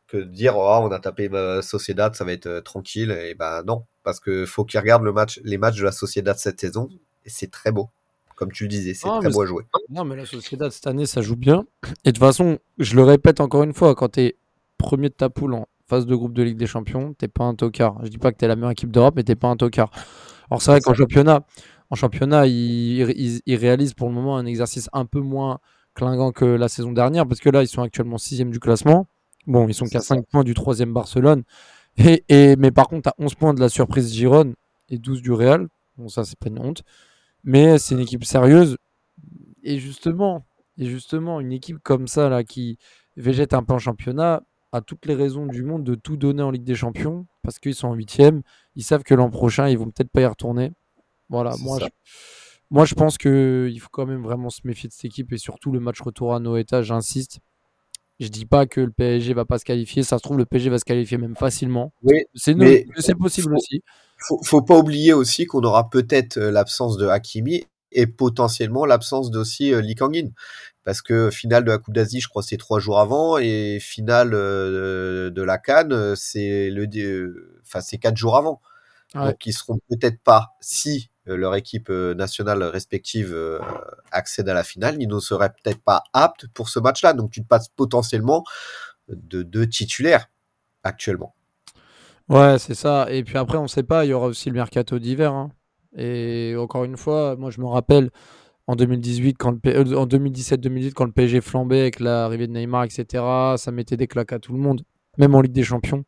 Que 0.07 0.17
dire, 0.17 0.57
oh, 0.57 0.79
on 0.83 0.91
a 0.91 0.99
tapé 0.99 1.29
Sociedad, 1.61 2.15
ça 2.15 2.25
va 2.25 2.31
être 2.33 2.61
tranquille. 2.61 3.11
Et 3.11 3.35
ben 3.35 3.63
non, 3.63 3.85
parce 4.03 4.19
que 4.19 4.45
faut 4.45 4.65
qu'ils 4.65 4.79
regardent 4.79 5.03
le 5.03 5.13
match, 5.13 5.39
les 5.43 5.57
matchs 5.57 5.77
de 5.77 5.83
la 5.85 5.91
Sociedad 5.91 6.37
cette 6.37 6.59
saison, 6.61 6.89
et 7.25 7.29
c'est 7.29 7.51
très 7.51 7.71
beau 7.71 7.89
comme 8.39 8.53
tu 8.53 8.63
le 8.63 8.69
disais. 8.69 8.93
C'est 8.93 9.07
très 9.07 9.29
beau 9.29 9.41
à 9.41 9.45
jouer. 9.45 9.63
Non, 9.89 10.05
mais 10.05 10.15
la 10.15 10.25
Sociedad, 10.25 10.71
cette 10.71 10.87
année, 10.87 11.05
ça 11.05 11.21
joue 11.21 11.35
bien. 11.35 11.65
Et 12.05 12.11
de 12.11 12.11
toute 12.11 12.19
façon, 12.19 12.57
je 12.77 12.95
le 12.95 13.03
répète 13.03 13.41
encore 13.41 13.63
une 13.63 13.73
fois, 13.73 13.95
quand 13.95 14.13
tu 14.13 14.21
es 14.21 14.37
premier 14.77 15.09
de 15.09 15.13
ta 15.13 15.29
poule 15.29 15.53
en 15.55 15.67
phase 15.89 16.05
de 16.05 16.15
groupe 16.15 16.33
de 16.33 16.43
Ligue 16.43 16.55
des 16.55 16.65
Champions, 16.65 17.13
t'es 17.13 17.27
pas 17.27 17.43
un 17.43 17.53
tocard. 17.53 17.99
Je 18.03 18.07
dis 18.07 18.17
pas 18.17 18.31
que 18.31 18.37
tu 18.37 18.45
es 18.45 18.47
la 18.47 18.55
meilleure 18.55 18.71
équipe 18.71 18.91
d'Europe, 18.91 19.15
mais 19.17 19.23
t'es 19.23 19.35
pas 19.35 19.49
un 19.49 19.57
tocard. 19.57 19.91
Alors 20.49 20.61
c'est 20.61 20.71
vrai 20.71 20.79
qu'en 20.79 20.93
championnat, 20.93 21.45
en 21.89 21.95
championnat, 21.95 22.47
ils, 22.47 23.03
réalisent 23.55 23.93
pour 23.93 24.07
le 24.07 24.15
moment 24.15 24.37
un 24.37 24.45
exercice 24.45 24.89
un 24.93 25.05
peu 25.05 25.19
moins 25.19 25.59
clinquant 25.95 26.31
que 26.31 26.45
la 26.45 26.69
saison 26.69 26.93
dernière, 26.93 27.27
parce 27.27 27.41
que 27.41 27.49
là, 27.49 27.61
ils 27.61 27.67
sont 27.67 27.81
actuellement 27.81 28.17
sixième 28.17 28.51
du 28.51 28.59
classement. 28.59 29.07
Bon, 29.47 29.67
ils 29.67 29.73
sont 29.73 29.85
qu'à 29.85 29.99
5 29.99 30.25
points 30.27 30.45
du 30.45 30.53
troisième 30.53 30.93
Barcelone. 30.93 31.43
Et, 31.97 32.23
et, 32.29 32.55
mais 32.55 32.71
par 32.71 32.87
contre, 32.87 33.03
tu 33.03 33.09
as 33.09 33.25
11 33.25 33.35
points 33.35 33.53
de 33.53 33.59
la 33.59 33.67
surprise 33.67 34.13
Gironne 34.13 34.53
et 34.87 34.97
12 34.97 35.21
du 35.21 35.33
Real. 35.33 35.67
Bon, 35.97 36.07
ça, 36.07 36.23
c'est 36.23 36.39
pas 36.39 36.47
une 36.47 36.59
honte. 36.59 36.83
Mais 37.43 37.77
c'est 37.77 37.95
une 37.95 38.01
équipe 38.01 38.25
sérieuse. 38.25 38.77
Et 39.63 39.79
justement, 39.79 40.45
Et 40.77 40.85
justement, 40.85 41.39
une 41.39 41.51
équipe 41.51 41.79
comme 41.83 42.07
ça, 42.07 42.29
là, 42.29 42.43
qui 42.43 42.77
végète 43.17 43.53
un 43.53 43.63
peu 43.63 43.73
en 43.73 43.79
championnat, 43.79 44.43
a 44.71 44.81
toutes 44.81 45.05
les 45.05 45.15
raisons 45.15 45.45
du 45.45 45.63
monde 45.63 45.83
de 45.83 45.95
tout 45.95 46.15
donner 46.15 46.43
en 46.43 46.51
Ligue 46.51 46.63
des 46.63 46.75
Champions, 46.75 47.25
parce 47.41 47.59
qu'ils 47.59 47.75
sont 47.75 47.87
en 47.87 47.93
huitième. 47.93 48.43
Ils 48.75 48.83
savent 48.83 49.03
que 49.03 49.15
l'an 49.15 49.29
prochain, 49.29 49.67
ils 49.67 49.77
vont 49.77 49.85
peut-être 49.85 50.11
pas 50.11 50.21
y 50.21 50.25
retourner. 50.25 50.71
Voilà, 51.29 51.55
moi 51.59 51.79
je, 51.79 51.85
moi 52.71 52.85
je, 52.85 52.95
pense 52.95 53.17
qu'il 53.17 53.79
faut 53.79 53.89
quand 53.91 54.05
même 54.05 54.23
vraiment 54.23 54.49
se 54.49 54.61
méfier 54.63 54.89
de 54.89 54.93
cette 54.93 55.05
équipe, 55.05 55.31
et 55.33 55.37
surtout 55.37 55.71
le 55.71 55.79
match 55.79 56.01
retour 56.01 56.33
à 56.33 56.39
Noeta, 56.39 56.81
j'insiste. 56.81 57.39
Je 58.19 58.27
dis 58.27 58.45
pas 58.45 58.65
que 58.65 58.81
le 58.81 58.91
PSG 58.91 59.33
va 59.33 59.45
pas 59.45 59.59
se 59.59 59.65
qualifier, 59.65 60.03
ça 60.03 60.17
se 60.17 60.23
trouve 60.23 60.37
le 60.37 60.45
PSG 60.45 60.69
va 60.69 60.77
se 60.77 60.85
qualifier 60.85 61.17
même 61.17 61.35
facilement. 61.35 61.93
Oui, 62.03 62.23
c'est 62.33 63.15
possible 63.15 63.53
aussi. 63.55 63.81
Faut, 64.19 64.39
faut 64.43 64.61
pas 64.61 64.77
oublier 64.77 65.13
aussi 65.13 65.45
qu'on 65.45 65.63
aura 65.63 65.89
peut-être 65.89 66.37
l'absence 66.37 66.97
de 66.97 67.07
Hakimi 67.07 67.65
et 67.91 68.07
potentiellement 68.07 68.85
l'absence 68.85 69.31
d'aussi 69.31 69.73
euh, 69.73 69.81
Lee 69.81 69.95
Kangin. 69.95 70.31
Parce 70.83 71.01
que 71.01 71.29
finale 71.29 71.65
de 71.65 71.71
la 71.71 71.77
Coupe 71.77 71.93
d'Asie, 71.93 72.21
je 72.21 72.27
crois 72.27 72.43
c'est 72.43 72.57
trois 72.57 72.79
jours 72.79 72.99
avant, 72.99 73.37
et 73.37 73.79
finale 73.79 74.31
euh, 74.33 75.29
de 75.29 75.41
la 75.41 75.57
Cannes, 75.57 75.93
euh, 75.93 76.15
c'est 76.15 76.69
le, 76.69 77.59
enfin 77.63 77.81
c'est 77.81 77.97
quatre 77.97 78.17
jours 78.17 78.37
avant. 78.37 78.61
Donc 79.15 79.43
ils 79.47 79.53
seront 79.53 79.79
peut-être 79.89 80.21
pas 80.21 80.51
si 80.61 81.09
leur 81.25 81.55
équipe 81.55 81.89
nationale 81.89 82.61
respective 82.61 83.35
accède 84.11 84.47
à 84.47 84.53
la 84.53 84.63
finale, 84.63 84.97
ils 84.99 85.07
ne 85.07 85.19
seraient 85.19 85.49
peut-être 85.49 85.81
pas 85.81 86.03
aptes 86.13 86.45
pour 86.53 86.69
ce 86.69 86.79
match-là. 86.79 87.13
Donc 87.13 87.31
tu 87.31 87.41
te 87.41 87.47
passes 87.47 87.69
potentiellement 87.69 88.43
de 89.07 89.41
deux 89.41 89.67
titulaires 89.67 90.29
actuellement. 90.83 91.33
Ouais, 92.29 92.59
c'est 92.59 92.75
ça. 92.75 93.07
Et 93.11 93.23
puis 93.23 93.37
après, 93.37 93.57
on 93.57 93.63
ne 93.63 93.67
sait 93.67 93.83
pas, 93.83 94.05
il 94.05 94.09
y 94.09 94.13
aura 94.13 94.27
aussi 94.27 94.49
le 94.49 94.55
mercato 94.55 94.99
d'hiver. 94.99 95.33
Hein. 95.33 95.49
Et 95.97 96.55
encore 96.57 96.83
une 96.83 96.97
fois, 96.97 97.35
moi 97.35 97.49
je 97.49 97.59
me 97.59 97.65
rappelle 97.65 98.11
en 98.67 98.75
2018, 98.75 99.35
quand 99.37 99.53
en 99.53 100.05
2017-2018, 100.05 100.93
quand 100.93 101.05
le 101.05 101.11
PSG 101.11 101.41
flambait 101.41 101.81
avec 101.81 101.99
l'arrivée 101.99 102.47
de 102.47 102.53
Neymar, 102.53 102.83
etc., 102.83 103.23
ça 103.57 103.71
mettait 103.71 103.97
des 103.97 104.07
claques 104.07 104.31
à 104.31 104.39
tout 104.39 104.53
le 104.53 104.59
monde, 104.59 104.83
même 105.17 105.33
en 105.33 105.41
Ligue 105.41 105.53
des 105.53 105.63
Champions. 105.63 106.03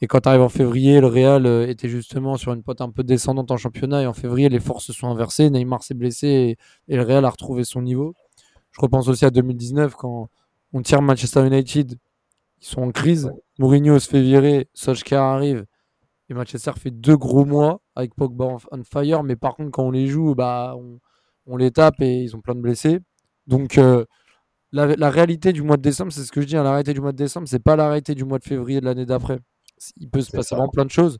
Et 0.00 0.06
quand 0.06 0.20
tu 0.20 0.28
arrives 0.28 0.40
en 0.40 0.48
février, 0.48 1.00
le 1.00 1.08
Real 1.08 1.44
euh, 1.46 1.68
était 1.68 1.88
justement 1.88 2.36
sur 2.36 2.52
une 2.52 2.62
pote 2.62 2.80
un 2.80 2.90
peu 2.90 3.02
descendante 3.02 3.50
en 3.50 3.56
championnat. 3.58 4.02
Et 4.02 4.06
en 4.06 4.14
février, 4.14 4.48
les 4.48 4.60
forces 4.60 4.86
se 4.86 4.92
sont 4.92 5.08
inversées. 5.08 5.50
Neymar 5.50 5.82
s'est 5.82 5.94
blessé 5.94 6.56
et, 6.88 6.96
le 6.96 7.02
Real 7.02 7.24
a 7.24 7.30
retrouvé 7.30 7.64
son 7.64 7.82
niveau. 7.82 8.14
Je 8.72 8.80
repense 8.80 9.08
aussi 9.08 9.26
à 9.26 9.30
2019 9.30 9.94
quand 9.96 10.30
on 10.72 10.82
tire 10.82 11.02
Manchester 11.02 11.46
United. 11.46 11.98
Ils 12.62 12.66
sont 12.66 12.82
en 12.82 12.92
crise. 12.92 13.30
Mourinho 13.60 13.98
se 13.98 14.08
fait 14.08 14.22
virer. 14.22 14.68
Solskjaer 14.72 15.20
arrive. 15.20 15.66
Et 16.30 16.34
Manchester 16.34 16.72
fait 16.78 16.90
deux 16.90 17.16
gros 17.16 17.44
mois 17.44 17.82
avec 17.94 18.14
Pogba 18.14 18.56
on 18.70 18.84
fire, 18.84 19.22
mais 19.22 19.36
par 19.36 19.54
contre, 19.54 19.70
quand 19.70 19.84
on 19.84 19.90
les 19.90 20.06
joue, 20.06 20.34
bah, 20.34 20.74
on, 21.46 21.56
les 21.58 21.70
tape 21.70 22.00
et 22.00 22.22
ils 22.22 22.34
ont 22.34 22.40
plein 22.40 22.54
de 22.54 22.60
blessés. 22.60 23.00
Donc, 23.46 23.76
euh, 23.76 24.06
la, 24.72 25.10
réalité 25.10 25.52
du 25.52 25.62
mois 25.62 25.76
de 25.76 25.82
décembre, 25.82 26.10
c'est 26.10 26.22
ce 26.22 26.32
que 26.32 26.40
je 26.40 26.46
dis, 26.46 26.56
hein, 26.56 26.62
la 26.62 26.70
réalité 26.70 26.94
du 26.94 27.00
mois 27.02 27.12
de 27.12 27.18
décembre, 27.18 27.48
c'est 27.48 27.62
pas 27.62 27.76
la 27.76 27.88
réalité 27.88 28.14
du 28.14 28.24
mois 28.24 28.38
de 28.38 28.44
février 28.44 28.80
de 28.80 28.86
l'année 28.86 29.04
d'après. 29.04 29.40
Il 29.96 30.08
peut 30.08 30.22
se 30.22 30.30
passer 30.30 30.54
vraiment 30.54 30.70
plein 30.70 30.86
de 30.86 30.90
choses. 30.90 31.18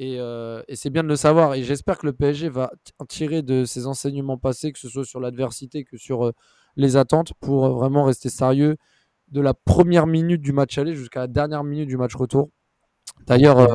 Euh, 0.00 0.62
et, 0.66 0.74
c'est 0.74 0.90
bien 0.90 1.04
de 1.04 1.08
le 1.08 1.16
savoir. 1.16 1.54
Et 1.54 1.62
j'espère 1.62 1.98
que 1.98 2.06
le 2.06 2.12
PSG 2.12 2.48
va 2.48 2.72
tirer 3.08 3.42
de 3.42 3.64
ses 3.64 3.86
enseignements 3.86 4.38
passés, 4.38 4.72
que 4.72 4.78
ce 4.80 4.88
soit 4.88 5.04
sur 5.04 5.20
l'adversité 5.20 5.84
que 5.84 5.96
sur 5.96 6.26
euh, 6.26 6.32
les 6.74 6.96
attentes, 6.96 7.34
pour 7.40 7.68
vraiment 7.68 8.04
rester 8.04 8.30
sérieux 8.30 8.78
de 9.30 9.40
la 9.40 9.54
première 9.54 10.06
minute 10.06 10.40
du 10.40 10.52
match 10.52 10.78
aller 10.78 10.94
jusqu'à 10.94 11.20
la 11.20 11.26
dernière 11.26 11.64
minute 11.64 11.88
du 11.88 11.96
match 11.96 12.14
retour. 12.14 12.50
D'ailleurs, 13.26 13.68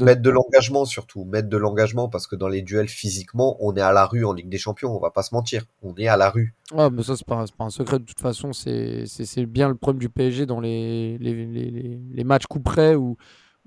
Mettre 0.00 0.22
de 0.22 0.30
l'engagement 0.30 0.84
surtout, 0.84 1.24
mettre 1.24 1.48
de 1.48 1.56
l'engagement 1.56 2.08
parce 2.08 2.28
que 2.28 2.36
dans 2.36 2.46
les 2.46 2.62
duels 2.62 2.88
physiquement, 2.88 3.56
on 3.58 3.74
est 3.74 3.80
à 3.80 3.92
la 3.92 4.06
rue 4.06 4.24
en 4.24 4.32
Ligue 4.32 4.48
des 4.48 4.58
Champions, 4.58 4.94
on 4.94 5.00
va 5.00 5.10
pas 5.10 5.22
se 5.22 5.34
mentir, 5.34 5.64
on 5.82 5.92
est 5.96 6.06
à 6.06 6.16
la 6.16 6.30
rue. 6.30 6.54
Ah, 6.76 6.88
mais 6.88 7.02
ça 7.02 7.16
c'est 7.16 7.26
pas, 7.26 7.44
pas 7.58 7.64
un 7.64 7.70
secret 7.70 7.98
de 7.98 8.04
toute 8.04 8.20
façon, 8.20 8.52
c'est 8.52 9.06
bien 9.46 9.68
le 9.68 9.74
problème 9.74 9.98
du 9.98 10.08
PSG 10.08 10.46
dans 10.46 10.60
les, 10.60 11.18
les, 11.18 11.46
les, 11.46 12.00
les 12.08 12.24
matchs 12.24 12.46
coup 12.46 12.60
près 12.60 12.94
où 12.94 13.16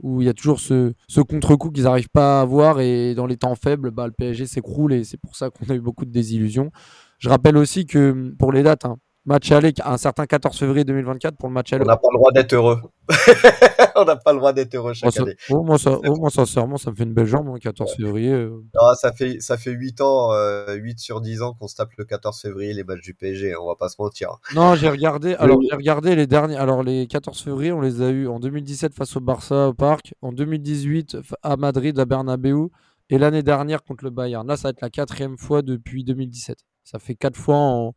où 0.02 0.22
il 0.22 0.26
y 0.26 0.30
a 0.30 0.34
toujours 0.34 0.60
ce, 0.60 0.94
ce 1.08 1.22
contre-coup 1.22 1.72
qu'ils 1.72 1.84
n'arrivent 1.86 2.10
pas 2.10 2.40
à 2.40 2.42
avoir 2.42 2.82
et 2.82 3.16
dans 3.16 3.26
les 3.26 3.38
temps 3.38 3.56
faibles, 3.56 3.92
bah, 3.92 4.08
le 4.08 4.12
PSG 4.12 4.46
s'écroule 4.46 4.94
et 4.94 5.04
c'est 5.04 5.18
pour 5.18 5.36
ça 5.36 5.50
qu'on 5.50 5.66
a 5.70 5.76
eu 5.76 5.80
beaucoup 5.80 6.06
de 6.06 6.12
désillusions. 6.12 6.72
Je 7.18 7.30
rappelle 7.30 7.56
aussi 7.56 7.86
que 7.86 8.34
pour 8.38 8.52
les 8.52 8.62
dates, 8.62 8.86
hein, 8.86 8.98
match 9.26 9.52
aller 9.52 9.74
un 9.84 9.98
certain 9.98 10.26
14 10.26 10.58
février 10.58 10.84
2024 10.84 11.38
pour 11.38 11.50
le 11.50 11.54
match 11.54 11.74
aller. 11.74 11.84
On 11.84 11.88
n'a 11.88 11.98
pas 11.98 12.08
le 12.12 12.18
droit 12.18 12.32
d'être 12.32 12.54
heureux. 12.54 12.82
on 13.96 14.06
n'a 14.06 14.16
pas 14.16 14.34
le 14.34 14.40
droit 14.40 14.54
d'être 14.54 14.76
heureux 14.76 14.94
chaque 14.94 15.18
année. 15.18 15.36
Oh, 15.50 15.64
moi, 15.64 15.78
ça, 15.78 16.00
oh, 16.06 16.16
moi, 16.16 16.30
sincèrement, 16.30 16.78
ça 16.78 16.92
me 16.92 16.96
fait 16.96 17.04
une 17.04 17.14
belle 17.14 17.26
jambe, 17.26 17.52
le 17.54 17.60
14 17.60 17.96
février. 17.96 18.32
Euh. 18.32 18.62
ça 18.96 19.12
fait, 19.12 19.40
ça 19.40 19.58
fait 19.58 19.72
8 19.72 20.02
ans, 20.02 20.32
8 20.32 20.34
euh, 20.34 20.94
sur 20.98 21.22
10 21.22 21.42
ans 21.42 21.54
qu'on 21.54 21.68
se 21.68 21.76
tape 21.76 21.90
le 21.98 22.06
14 22.06 22.40
février 22.40 22.74
les 22.74 22.84
matchs 22.84 23.02
du 23.02 23.14
PSG, 23.14 23.54
hein, 23.54 23.58
on 23.62 23.68
va 23.68 23.76
pas 23.76 23.90
se 23.90 23.96
mentir. 24.00 24.38
Non, 24.56 24.76
j'ai 24.76 24.90
regardé, 24.90 25.36
alors, 25.36 25.60
j'ai 25.62 25.76
regardé 25.76 26.16
les 26.16 26.28
derniers, 26.28 26.58
alors, 26.58 26.84
les 26.84 27.08
14 27.08 27.42
février, 27.42 27.72
on 27.72 27.82
les 27.82 28.02
a 28.02 28.10
eu 28.10 28.28
en 28.28 28.40
2017 28.40 28.94
face 28.94 29.16
au 29.16 29.22
Barça 29.22 29.70
au 29.70 29.74
Parc, 29.74 30.14
en 30.22 30.32
2018 30.32 31.18
à 31.42 31.58
Madrid, 31.58 31.98
à 32.00 32.06
Bernabeu, 32.06 32.70
et 33.10 33.18
l'année 33.18 33.44
dernière 33.44 33.84
contre 33.84 34.04
le 34.04 34.10
Bayern. 34.10 34.48
Là, 34.48 34.58
ça 34.58 34.64
va 34.64 34.70
être 34.72 34.82
la 34.82 34.90
quatrième 34.90 35.38
fois 35.38 35.62
depuis 35.62 36.04
2017. 36.04 36.58
Ça 36.84 37.00
fait 37.00 37.16
4 37.16 37.36
fois 37.36 37.58
en 37.58 37.94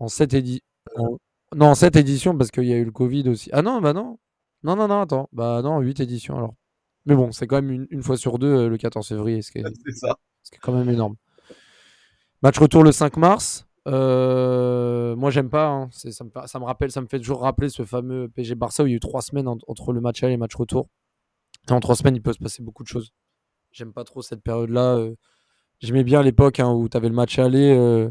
en 0.00 0.08
7 0.08 0.34
éditions. 0.34 0.64
Non, 1.56 1.66
en 1.66 1.74
7 1.74 1.96
éditions 1.96 2.36
parce 2.36 2.50
qu'il 2.50 2.64
y 2.64 2.72
a 2.72 2.76
eu 2.76 2.84
le 2.84 2.90
Covid 2.90 3.28
aussi. 3.28 3.50
Ah 3.52 3.62
non, 3.62 3.80
bah 3.80 3.92
non. 3.92 4.18
Non, 4.62 4.76
non, 4.76 4.88
non, 4.88 5.02
attends. 5.02 5.28
Bah 5.32 5.60
non, 5.62 5.80
8 5.80 6.00
éditions 6.00 6.36
alors. 6.36 6.54
Mais 7.06 7.14
bon, 7.14 7.32
c'est 7.32 7.46
quand 7.46 7.62
même 7.62 7.86
une, 7.90 8.02
fois 8.02 8.16
sur 8.16 8.38
deux 8.38 8.66
euh, 8.66 8.68
le 8.68 8.76
14 8.76 9.06
février. 9.06 9.42
Ce 9.42 9.50
qui 9.50 9.58
est, 9.58 9.64
c'est 9.86 9.96
ça. 9.96 10.16
Ce 10.42 10.50
qui 10.50 10.56
est 10.56 10.60
quand 10.60 10.72
même 10.72 10.88
énorme. 10.88 11.16
Match 12.42 12.58
retour 12.58 12.82
le 12.82 12.92
5 12.92 13.16
mars. 13.16 13.66
Euh, 13.88 15.16
moi, 15.16 15.30
j'aime 15.30 15.50
pas. 15.50 15.68
Hein. 15.68 15.88
Ça, 15.92 16.24
me, 16.24 16.30
ça, 16.46 16.58
me, 16.58 16.64
rappelle, 16.64 16.90
ça 16.90 17.00
me 17.00 17.06
fait 17.06 17.18
toujours 17.18 17.40
rappeler 17.40 17.68
ce 17.68 17.84
fameux 17.84 18.28
PG 18.28 18.54
Barça 18.54 18.82
où 18.82 18.86
il 18.86 18.90
y 18.90 18.92
a 18.94 18.96
eu 18.96 19.00
3 19.00 19.22
semaines 19.22 19.48
entre 19.48 19.92
le 19.92 20.00
match 20.00 20.22
aller 20.22 20.32
et 20.32 20.36
le 20.36 20.40
match 20.40 20.54
retour. 20.54 20.88
Et 21.68 21.72
en 21.72 21.80
3 21.80 21.96
semaines, 21.96 22.16
il 22.16 22.22
peut 22.22 22.32
se 22.32 22.38
passer 22.38 22.62
beaucoup 22.62 22.82
de 22.82 22.88
choses. 22.88 23.12
J'aime 23.72 23.92
pas 23.92 24.04
trop 24.04 24.22
cette 24.22 24.42
période-là. 24.42 24.96
Euh. 24.96 25.14
J'aimais 25.80 26.04
bien 26.04 26.22
l'époque 26.22 26.60
hein, 26.60 26.70
où 26.72 26.88
tu 26.88 26.96
avais 26.96 27.08
le 27.08 27.14
match 27.14 27.38
aller 27.38 28.10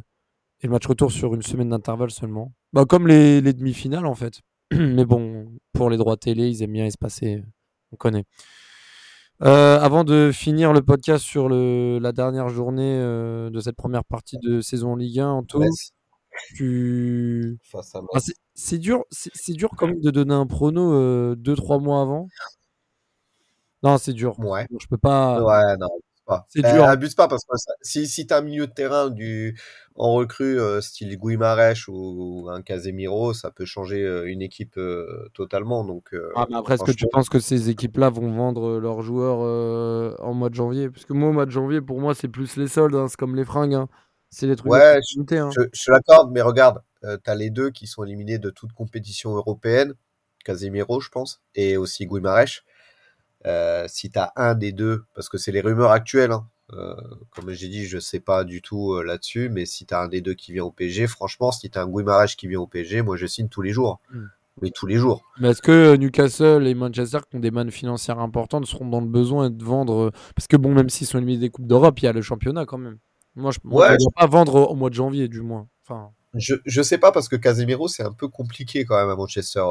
et 0.62 0.68
le 0.68 0.72
match 0.72 0.86
retour 0.86 1.12
sur 1.12 1.34
une 1.34 1.42
semaine 1.42 1.70
d'intervalle 1.70 2.12
seulement. 2.12 2.54
Bah, 2.74 2.86
comme 2.86 3.08
les, 3.08 3.42
demi-finales 3.42 4.06
en 4.06 4.16
fait. 4.16 4.42
Mais 4.72 5.06
bon, 5.06 5.48
pour 5.74 5.90
les 5.90 5.98
droits 5.98 6.18
télé, 6.18 6.50
ils 6.50 6.64
aiment 6.64 6.74
bien 6.74 6.86
espacer. 6.86 7.44
On 7.92 7.96
connaît. 7.96 8.26
Euh, 9.42 9.80
avant 9.80 10.04
de 10.04 10.32
finir 10.34 10.74
le 10.74 10.82
podcast 10.82 11.24
sur 11.24 11.48
le, 11.48 11.98
la 12.00 12.12
dernière 12.12 12.50
journée 12.50 13.00
euh, 13.00 13.50
de 13.50 13.60
cette 13.62 13.78
première 13.78 14.04
partie 14.04 14.38
de 14.38 14.60
saison 14.60 14.98
Ligue 14.98 15.22
1, 15.22 15.30
en 15.30 15.44
tout, 15.44 15.64
tu... 16.56 17.58
Ah, 17.74 18.20
c'est 18.54 18.78
dur, 18.78 19.06
c'est 19.12 19.54
dur 19.54 19.70
quand 19.78 19.88
même 19.88 20.02
de 20.02 20.12
donner 20.12 20.34
un 20.34 20.46
prono 20.46 21.36
2-3 21.36 21.76
euh, 21.76 21.80
mois 21.80 22.02
avant. 22.02 22.28
Non, 23.82 23.98
c'est 23.98 24.14
dur. 24.14 24.38
Ouais. 24.40 24.68
Je 24.78 24.88
peux 24.88 24.98
pas. 24.98 25.42
Ouais, 25.42 25.78
non. 25.78 25.88
C'est 26.50 26.62
dur. 26.62 26.84
Abuse 26.84 27.16
pas 27.16 27.28
parce 27.28 27.44
que 27.46 27.56
si, 27.82 28.08
si 28.08 28.28
tu 28.28 28.34
as 28.34 28.38
un 28.38 28.42
milieu 28.42 28.68
de 28.68 28.72
terrain 28.72 29.10
du, 29.10 29.58
en 30.00 30.14
recrue 30.14 30.60
euh, 30.60 30.80
style 30.80 31.18
Guimarèche 31.18 31.90
ou, 31.90 32.48
un 32.50 32.62
Casemiro, 32.62 33.34
ça 33.34 33.52
peut 33.52 33.66
changer 33.66 34.02
euh, 34.02 34.30
une 34.32 34.42
équipe 34.42 34.78
euh, 34.78 35.28
totalement. 35.34 35.84
Donc, 35.84 36.16
ah, 36.36 36.48
après, 36.54 36.76
est-ce 36.76 36.86
que 36.86 36.92
tu 36.92 37.06
penses 37.12 37.30
que 37.30 37.40
ces 37.40 37.70
équipes-là 37.70 38.10
vont 38.10 38.32
vendre 38.32 38.80
leurs 38.80 39.02
joueurs 39.02 39.40
en 40.20 40.34
mois 40.34 40.50
de 40.50 40.56
janvier? 40.56 40.90
Parce 40.90 41.06
que 41.06 41.14
moi, 41.14 41.30
au 41.30 41.34
mois 41.34 41.46
de 41.46 41.52
janvier, 41.52 41.82
pour 41.82 42.00
moi, 42.00 42.16
c'est 42.16 42.30
plus 42.30 42.56
les 42.56 42.68
soldes, 42.68 42.96
hein, 42.96 43.08
c'est 43.10 43.18
comme 43.18 43.36
les 43.36 43.46
fringues. 43.46 43.74
Hein. 43.74 43.90
C'est 44.30 44.48
les 44.48 44.56
trucs 44.56 44.72
ouais, 44.72 45.00
je, 45.02 45.36
hein. 45.36 45.50
je, 45.56 45.64
je 45.74 45.92
l'accorde, 45.92 46.32
mais 46.32 46.42
regarde, 46.42 46.82
tu 47.02 47.08
as 47.26 47.36
les 47.36 47.50
deux 47.50 47.70
qui 47.72 47.88
sont 47.88 48.04
éliminés 48.04 48.38
de 48.38 48.52
toute 48.52 48.72
compétition 48.74 49.36
européenne, 49.36 49.96
Casemiro, 50.46 51.02
je 51.02 51.10
pense, 51.10 51.42
et 51.56 51.76
aussi 51.76 52.06
Guimarèche. 52.06 52.64
Euh, 53.46 53.86
si 53.88 54.10
tu 54.10 54.20
as 54.20 54.34
un 54.36 54.56
des 54.56 54.72
deux, 54.72 55.04
parce 55.16 55.30
que 55.30 55.38
c'est 55.38 55.52
les 55.52 55.62
rumeurs 55.62 55.92
actuelles, 55.92 56.32
hein, 56.32 56.48
euh, 56.74 56.94
comme 57.32 57.52
j'ai 57.52 57.68
dit, 57.68 57.86
je 57.86 57.98
sais 58.00 58.20
pas 58.20 58.44
du 58.44 58.62
tout 58.62 58.94
euh, 58.94 59.04
là-dessus, 59.04 59.50
mais 59.50 59.66
si 59.66 59.86
tu 59.86 59.94
as 59.94 60.02
un 60.02 60.08
des 60.08 60.22
deux 60.22 60.34
qui 60.34 60.52
vient 60.52 60.66
au 60.66 60.72
PSG, 60.72 61.08
franchement, 61.08 61.52
si 61.52 61.70
tu 61.70 61.80
as 61.80 61.84
un 61.84 61.88
Guimaraes 61.88 62.28
qui 62.28 62.48
vient 62.48 62.60
au 62.60 62.68
PSG, 62.68 63.02
moi 63.02 63.18
je 63.18 63.26
signe 63.26 63.48
tous 63.48 63.62
les 63.62 63.72
jours. 63.72 64.00
Hmm. 64.12 64.26
Oui, 64.62 64.74
tous 64.74 64.88
les 64.88 64.98
jours. 64.98 65.24
Mais 65.40 65.52
est-ce 65.52 65.62
que 65.62 65.96
Newcastle 65.96 66.68
et 66.68 66.74
Manchester, 66.74 67.20
qui 67.30 67.38
ont 67.38 67.40
des 67.40 67.50
mannes 67.50 67.72
financières 67.72 68.20
importantes, 68.20 68.66
seront 68.66 68.88
dans 68.88 69.00
le 69.00 69.08
besoin 69.08 69.50
de 69.50 69.64
vendre 69.64 70.12
Parce 70.36 70.48
que 70.48 70.58
bon, 70.58 70.74
même 70.74 70.90
s'ils 70.90 71.08
sont 71.08 71.18
éliminés 71.18 71.40
des 71.40 71.50
Coupes 71.50 71.66
d'Europe, 71.66 71.98
il 72.02 72.06
y 72.06 72.08
a 72.10 72.12
le 72.12 72.22
championnat 72.22 72.66
quand 72.66 72.78
même. 72.78 72.98
Moi, 73.36 73.52
je 73.52 73.60
ne 73.64 73.74
ouais, 73.74 73.96
pas 74.18 74.28
vendre 74.28 74.70
au 74.70 74.76
mois 74.76 74.90
de 74.90 74.96
janvier, 74.96 75.30
du 75.30 75.42
moins. 75.42 75.70
Enfin... 75.86 76.10
Je, 76.34 76.56
je 76.66 76.82
sais 76.82 76.98
pas, 76.98 77.14
parce 77.14 77.30
que 77.30 77.38
Casemiro, 77.38 77.88
c'est 77.88 78.04
un 78.04 78.12
peu 78.12 78.28
compliqué 78.28 78.84
quand 78.84 78.98
même 78.98 79.10
à 79.10 79.16
Manchester. 79.16 79.64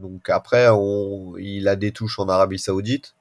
Donc 0.00 0.28
après, 0.28 0.68
on, 0.70 1.36
il 1.38 1.68
a 1.68 1.76
des 1.76 1.92
touches 1.92 2.18
en 2.18 2.28
Arabie 2.28 2.58
Saoudite. 2.58 3.14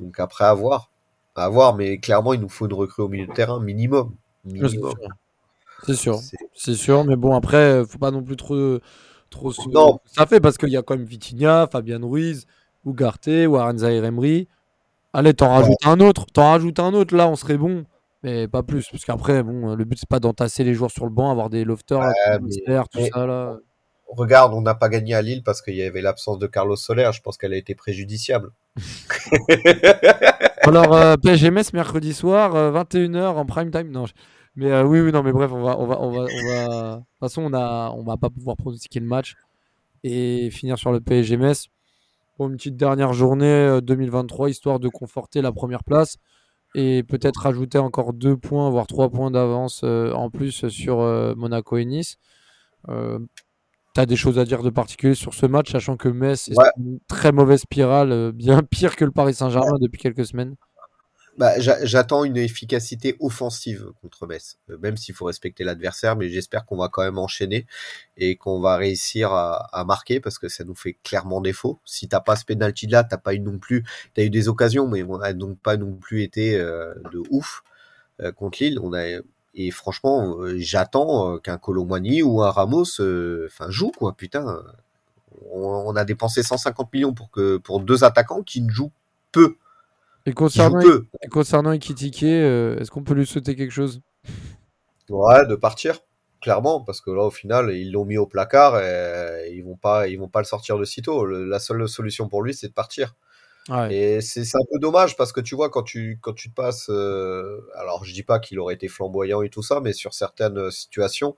Donc 0.00 0.20
après, 0.20 0.44
à 0.44 0.54
voir. 0.54 0.90
À 1.34 1.48
voir, 1.48 1.76
mais 1.76 1.98
clairement, 1.98 2.34
il 2.34 2.40
nous 2.40 2.48
faut 2.48 2.66
une 2.66 2.72
recrue 2.72 3.02
au 3.02 3.08
milieu 3.08 3.26
de 3.26 3.32
terrain, 3.32 3.60
minimum. 3.60 4.14
C'est 5.86 5.94
sûr. 5.94 6.18
C'est 6.54 6.74
sûr. 6.74 7.04
mais 7.04 7.16
bon, 7.16 7.34
après, 7.34 7.84
faut 7.86 7.98
pas 7.98 8.10
non 8.10 8.22
plus 8.22 8.36
trop. 8.36 8.78
trop 9.30 9.52
non. 9.72 10.00
Ça 10.04 10.26
fait 10.26 10.40
parce 10.40 10.58
qu'il 10.58 10.70
y 10.70 10.76
a 10.76 10.82
quand 10.82 10.96
même 10.96 11.06
Vitinha, 11.06 11.68
Fabien 11.70 12.00
Ruiz, 12.02 12.46
Ugarte, 12.84 13.28
Warren 13.46 13.78
Emery. 13.84 14.48
Allez, 15.12 15.34
t'en 15.34 15.50
rajoutes 15.50 15.86
un 15.86 16.00
autre. 16.00 16.26
T'en 16.26 16.50
rajoutes 16.50 16.80
un 16.80 16.92
autre, 16.92 17.16
là, 17.16 17.28
on 17.28 17.36
serait 17.36 17.56
bon. 17.56 17.84
Mais 18.24 18.48
pas 18.48 18.64
plus, 18.64 18.88
parce 18.90 19.04
qu'après, 19.04 19.44
bon, 19.44 19.76
le 19.76 19.84
but 19.84 19.96
c'est 19.96 20.08
pas 20.08 20.18
d'entasser 20.18 20.64
les 20.64 20.74
joueurs 20.74 20.90
sur 20.90 21.04
le 21.04 21.10
banc, 21.12 21.30
avoir 21.30 21.50
des 21.50 21.64
lofters, 21.64 22.00
Ouais, 22.00 22.38
mais- 22.42 22.82
tout 22.90 23.00
ça 23.12 23.26
là. 23.26 23.56
Regarde, 24.08 24.54
on 24.54 24.62
n'a 24.62 24.74
pas 24.74 24.88
gagné 24.88 25.14
à 25.14 25.22
Lille 25.22 25.42
parce 25.42 25.60
qu'il 25.62 25.74
y 25.74 25.82
avait 25.82 26.00
l'absence 26.00 26.38
de 26.38 26.46
Carlos 26.46 26.76
Soler. 26.76 27.10
Je 27.12 27.20
pense 27.20 27.36
qu'elle 27.36 27.52
a 27.52 27.56
été 27.56 27.74
préjudiciable. 27.74 28.50
Alors, 30.62 30.94
euh, 30.94 31.16
PSG 31.16 31.50
Metz 31.50 31.72
mercredi 31.72 32.14
soir, 32.14 32.54
21h 32.54 33.26
en 33.26 33.44
prime 33.46 33.70
time. 33.70 33.90
Non, 33.90 34.06
mais 34.56 34.72
euh, 34.72 34.84
oui, 34.84 35.00
oui, 35.00 35.12
non, 35.12 35.22
mais 35.22 35.32
bref, 35.32 35.50
on 35.52 35.62
va. 35.62 35.74
De 35.74 36.96
toute 36.96 37.04
façon, 37.20 37.42
on 37.42 37.52
a, 37.52 37.92
on 37.96 38.02
va 38.02 38.16
pas 38.16 38.30
pouvoir 38.30 38.56
pronostiquer 38.56 39.00
le 39.00 39.06
match 39.06 39.36
et 40.04 40.50
finir 40.50 40.78
sur 40.78 40.92
le 40.92 41.00
PSG 41.00 41.36
Metz 41.36 41.68
pour 42.36 42.48
une 42.48 42.56
petite 42.56 42.76
dernière 42.76 43.12
journée 43.12 43.46
euh, 43.46 43.80
2023, 43.80 44.48
histoire 44.48 44.78
de 44.78 44.88
conforter 44.88 45.42
la 45.42 45.52
première 45.52 45.84
place 45.84 46.16
et 46.74 47.02
peut-être 47.02 47.42
rajouter 47.42 47.78
encore 47.78 48.12
deux 48.12 48.36
points, 48.36 48.70
voire 48.70 48.86
trois 48.86 49.10
points 49.10 49.30
d'avance 49.30 49.82
euh, 49.84 50.12
en 50.12 50.30
plus 50.30 50.68
sur 50.68 51.00
euh, 51.00 51.34
Monaco 51.36 51.76
et 51.76 51.84
Nice. 51.84 52.16
T'as 53.98 54.06
des 54.06 54.14
choses 54.14 54.38
à 54.38 54.44
dire 54.44 54.62
de 54.62 54.70
particulier 54.70 55.16
sur 55.16 55.34
ce 55.34 55.44
match, 55.44 55.72
sachant 55.72 55.96
que 55.96 56.08
Metz 56.08 56.46
est 56.46 56.56
Ouais. 56.56 56.70
une 56.78 57.00
très 57.08 57.32
mauvaise 57.32 57.62
spirale, 57.62 58.12
euh, 58.12 58.30
bien 58.30 58.62
pire 58.70 58.94
que 58.94 59.04
le 59.04 59.10
Paris 59.10 59.34
Saint-Germain 59.34 59.76
depuis 59.80 59.98
quelques 60.00 60.24
semaines? 60.24 60.54
Bah, 61.36 61.58
j'a- 61.58 61.84
J'attends 61.84 62.22
une 62.22 62.36
efficacité 62.36 63.16
offensive 63.18 63.86
contre 64.00 64.28
Metz, 64.28 64.58
Euh, 64.70 64.78
même 64.78 64.96
s'il 64.96 65.16
faut 65.16 65.24
respecter 65.24 65.64
l'adversaire, 65.64 66.14
mais 66.14 66.28
j'espère 66.28 66.64
qu'on 66.64 66.76
va 66.76 66.88
quand 66.88 67.02
même 67.02 67.18
enchaîner 67.18 67.66
et 68.16 68.36
qu'on 68.36 68.60
va 68.60 68.76
réussir 68.76 69.32
à, 69.32 69.66
à 69.76 69.84
marquer 69.84 70.20
parce 70.20 70.38
que 70.38 70.46
ça 70.48 70.62
nous 70.62 70.76
fait 70.76 70.96
clairement 71.02 71.40
défaut. 71.40 71.80
Si 71.84 72.06
t'as 72.06 72.20
pas 72.20 72.36
ce 72.36 72.44
penalty 72.44 72.86
là, 72.86 73.02
t'as 73.02 73.18
pas 73.18 73.34
eu 73.34 73.40
non 73.40 73.58
plus, 73.58 73.82
t'as 74.14 74.22
eu 74.22 74.30
des 74.30 74.48
occasions, 74.48 74.86
mais 74.86 75.02
on 75.02 75.16
a 75.20 75.32
donc 75.32 75.58
pas 75.58 75.76
non 75.76 75.94
plus 75.96 76.22
été 76.22 76.54
euh, 76.56 76.94
de 77.12 77.20
ouf 77.30 77.64
euh, 78.20 78.30
contre 78.30 78.58
Lille. 78.62 78.78
On 78.80 78.92
a 78.92 79.02
et 79.54 79.70
franchement, 79.70 80.38
euh, 80.40 80.56
j'attends 80.58 81.34
euh, 81.34 81.38
qu'un 81.38 81.58
Colomani 81.58 82.22
ou 82.22 82.42
un 82.42 82.50
Ramos, 82.50 83.00
euh, 83.00 83.46
enfin 83.50 83.70
joue 83.70 83.90
quoi, 83.96 84.12
putain. 84.14 84.62
On, 85.52 85.84
on 85.86 85.96
a 85.96 86.04
dépensé 86.04 86.42
150 86.42 86.92
millions 86.92 87.14
pour 87.14 87.30
que 87.30 87.58
pour 87.58 87.80
deux 87.80 88.04
attaquants 88.04 88.42
qui 88.42 88.62
ne 88.62 88.70
jouent 88.70 88.92
peu, 89.32 89.56
Et 90.26 90.32
concernant, 90.32 90.80
peu. 90.80 91.06
et 91.22 91.28
concernant 91.28 91.72
est-ce 92.80 92.90
qu'on 92.90 93.02
peut 93.02 93.14
lui 93.14 93.26
souhaiter 93.26 93.56
quelque 93.56 93.72
chose? 93.72 94.00
Ouais, 95.08 95.46
de 95.46 95.54
partir, 95.54 96.00
clairement, 96.42 96.82
parce 96.82 97.00
que 97.00 97.10
là, 97.10 97.22
au 97.24 97.30
final, 97.30 97.70
ils 97.74 97.90
l'ont 97.92 98.04
mis 98.04 98.18
au 98.18 98.26
placard 98.26 98.78
et 98.80 99.50
ils 99.54 99.62
vont 99.64 99.76
pas, 99.76 100.06
ils 100.08 100.18
vont 100.18 100.28
pas 100.28 100.40
le 100.40 100.44
sortir 100.44 100.76
de 100.78 100.84
sitôt. 100.84 101.24
Le- 101.24 101.44
la 101.46 101.58
seule 101.58 101.88
solution 101.88 102.28
pour 102.28 102.42
lui, 102.42 102.52
c'est 102.54 102.68
de 102.68 102.72
partir. 102.74 103.14
Et 103.90 104.20
c'est 104.20 104.40
un 104.56 104.64
peu 104.72 104.78
dommage 104.78 105.16
parce 105.16 105.32
que 105.32 105.40
tu 105.40 105.54
vois, 105.54 105.68
quand 105.70 105.82
tu, 105.82 106.18
quand 106.22 106.32
tu 106.32 106.48
te 106.50 106.54
passes, 106.54 106.88
euh, 106.90 107.60
alors 107.76 108.04
je 108.04 108.12
dis 108.14 108.22
pas 108.22 108.38
qu'il 108.38 108.58
aurait 108.60 108.74
été 108.74 108.88
flamboyant 108.88 109.42
et 109.42 109.50
tout 109.50 109.62
ça, 109.62 109.80
mais 109.80 109.92
sur 109.92 110.14
certaines 110.14 110.70
situations, 110.70 111.36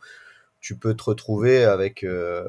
tu 0.60 0.76
peux 0.76 0.94
te 0.94 1.04
retrouver 1.04 1.64
avec, 1.64 2.04
euh, 2.04 2.44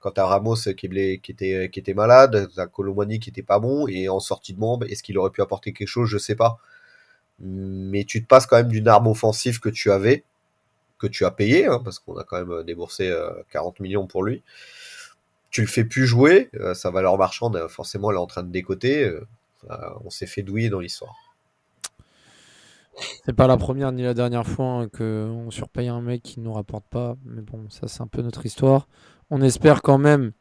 quand 0.00 0.12
t'as 0.12 0.26
Ramos 0.26 0.56
qui, 0.76 0.88
qui 1.22 1.32
était, 1.32 1.70
qui 1.70 1.80
était 1.80 1.94
malade, 1.94 2.48
t'as 2.56 2.66
Colomani 2.66 3.20
qui 3.20 3.30
était 3.30 3.42
pas 3.42 3.58
bon, 3.58 3.86
et 3.88 4.08
en 4.08 4.20
sortie 4.20 4.54
de 4.54 4.58
bombe, 4.58 4.84
est-ce 4.84 5.02
qu'il 5.02 5.18
aurait 5.18 5.30
pu 5.30 5.42
apporter 5.42 5.72
quelque 5.72 5.88
chose, 5.88 6.08
je 6.08 6.18
sais 6.18 6.36
pas. 6.36 6.58
Mais 7.40 8.04
tu 8.04 8.22
te 8.22 8.28
passes 8.28 8.46
quand 8.46 8.56
même 8.56 8.68
d'une 8.68 8.88
arme 8.88 9.08
offensive 9.08 9.60
que 9.60 9.68
tu 9.70 9.90
avais, 9.92 10.24
que 10.98 11.06
tu 11.06 11.24
as 11.26 11.30
payé, 11.30 11.66
hein, 11.66 11.80
parce 11.84 11.98
qu'on 11.98 12.16
a 12.18 12.24
quand 12.24 12.44
même 12.44 12.64
déboursé 12.64 13.08
euh, 13.10 13.30
40 13.50 13.80
millions 13.80 14.06
pour 14.06 14.24
lui. 14.24 14.42
Tu 15.50 15.60
le 15.62 15.66
fais 15.66 15.84
plus 15.84 16.06
jouer, 16.06 16.50
euh, 16.54 16.74
sa 16.74 16.90
valeur 16.90 17.16
marchande, 17.16 17.56
euh, 17.56 17.68
forcément, 17.68 18.10
elle 18.10 18.16
est 18.16 18.20
en 18.20 18.26
train 18.26 18.42
de 18.42 18.50
décoter. 18.50 19.04
euh, 19.04 19.26
euh, 19.70 19.76
on 20.04 20.10
s'est 20.10 20.26
fait 20.26 20.42
douiller 20.42 20.68
dans 20.68 20.80
l'histoire. 20.80 21.14
C'est 23.24 23.34
pas 23.34 23.46
la 23.46 23.56
première 23.56 23.92
ni 23.92 24.02
la 24.02 24.14
dernière 24.14 24.46
fois 24.46 24.66
hein, 24.66 24.88
qu'on 24.88 25.50
surpaye 25.50 25.88
un 25.88 26.00
mec 26.00 26.22
qui 26.22 26.40
nous 26.40 26.52
rapporte 26.52 26.84
pas. 26.88 27.16
Mais 27.24 27.42
bon, 27.42 27.66
ça, 27.68 27.88
c'est 27.88 28.00
un 28.00 28.06
peu 28.06 28.22
notre 28.22 28.46
histoire. 28.46 28.86
On 29.30 29.42
espère 29.42 29.82
quand 29.82 29.98
même, 29.98 30.32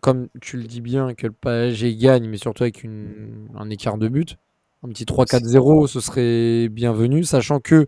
comme 0.00 0.28
tu 0.40 0.56
le 0.56 0.64
dis 0.64 0.80
bien, 0.80 1.14
que 1.14 1.26
le 1.26 1.32
PSG 1.32 1.96
gagne, 1.96 2.28
mais 2.28 2.38
surtout 2.38 2.62
avec 2.62 2.84
un 2.84 3.70
écart 3.70 3.98
de 3.98 4.08
but. 4.08 4.36
Un 4.82 4.88
petit 4.88 5.04
3-4-0, 5.04 5.88
ce 5.88 6.00
serait 6.00 6.68
bienvenu, 6.70 7.24
sachant 7.24 7.60
que 7.60 7.86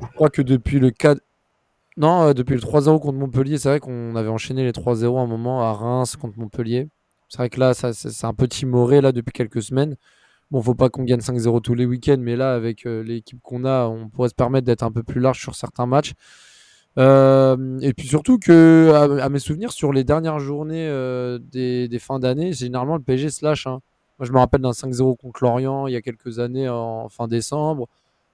je 0.00 0.06
crois 0.14 0.30
que 0.30 0.40
depuis 0.40 0.78
le 0.78 0.90
4. 0.90 1.20
Non, 1.96 2.22
euh, 2.28 2.32
depuis 2.34 2.54
le 2.54 2.60
3-0 2.60 3.00
contre 3.00 3.18
Montpellier, 3.18 3.58
c'est 3.58 3.68
vrai 3.68 3.80
qu'on 3.80 4.16
avait 4.16 4.28
enchaîné 4.28 4.64
les 4.64 4.72
3-0 4.72 5.18
à 5.18 5.22
un 5.22 5.26
moment 5.26 5.62
à 5.62 5.72
Reims 5.72 6.16
contre 6.16 6.38
Montpellier. 6.38 6.88
C'est 7.28 7.38
vrai 7.38 7.50
que 7.50 7.60
là, 7.60 7.74
c'est 7.74 8.24
un 8.26 8.34
peu 8.34 8.48
timoré 8.48 9.00
là 9.00 9.12
depuis 9.12 9.32
quelques 9.32 9.62
semaines. 9.62 9.96
Bon, 10.50 10.60
faut 10.62 10.74
pas 10.74 10.90
qu'on 10.90 11.04
gagne 11.04 11.20
5-0 11.20 11.60
tous 11.62 11.74
les 11.74 11.86
week-ends, 11.86 12.18
mais 12.18 12.36
là, 12.36 12.54
avec 12.54 12.86
euh, 12.86 13.02
l'équipe 13.02 13.40
qu'on 13.42 13.64
a, 13.64 13.86
on 13.86 14.08
pourrait 14.08 14.28
se 14.28 14.34
permettre 14.34 14.66
d'être 14.66 14.82
un 14.82 14.92
peu 14.92 15.02
plus 15.02 15.20
large 15.20 15.40
sur 15.40 15.54
certains 15.54 15.86
matchs. 15.86 16.12
Euh, 16.98 17.78
et 17.80 17.94
puis 17.94 18.06
surtout 18.06 18.38
que, 18.38 18.92
à, 19.20 19.28
mes 19.30 19.38
souvenirs, 19.38 19.72
sur 19.72 19.92
les 19.92 20.04
dernières 20.04 20.40
journées 20.40 20.88
des, 21.40 21.88
des 21.88 21.98
fins 21.98 22.18
d'année, 22.18 22.52
généralement 22.52 22.96
le 22.96 23.02
PSG 23.02 23.30
se 23.30 23.44
lâche. 23.44 23.66
hein. 23.66 23.80
Moi, 24.18 24.26
je 24.26 24.32
me 24.32 24.38
rappelle 24.38 24.60
d'un 24.60 24.72
5-0 24.72 25.16
contre 25.16 25.42
Lorient 25.42 25.86
il 25.86 25.94
y 25.94 25.96
a 25.96 26.02
quelques 26.02 26.38
années 26.38 26.68
en 26.68 27.08
fin 27.08 27.28
décembre. 27.28 27.88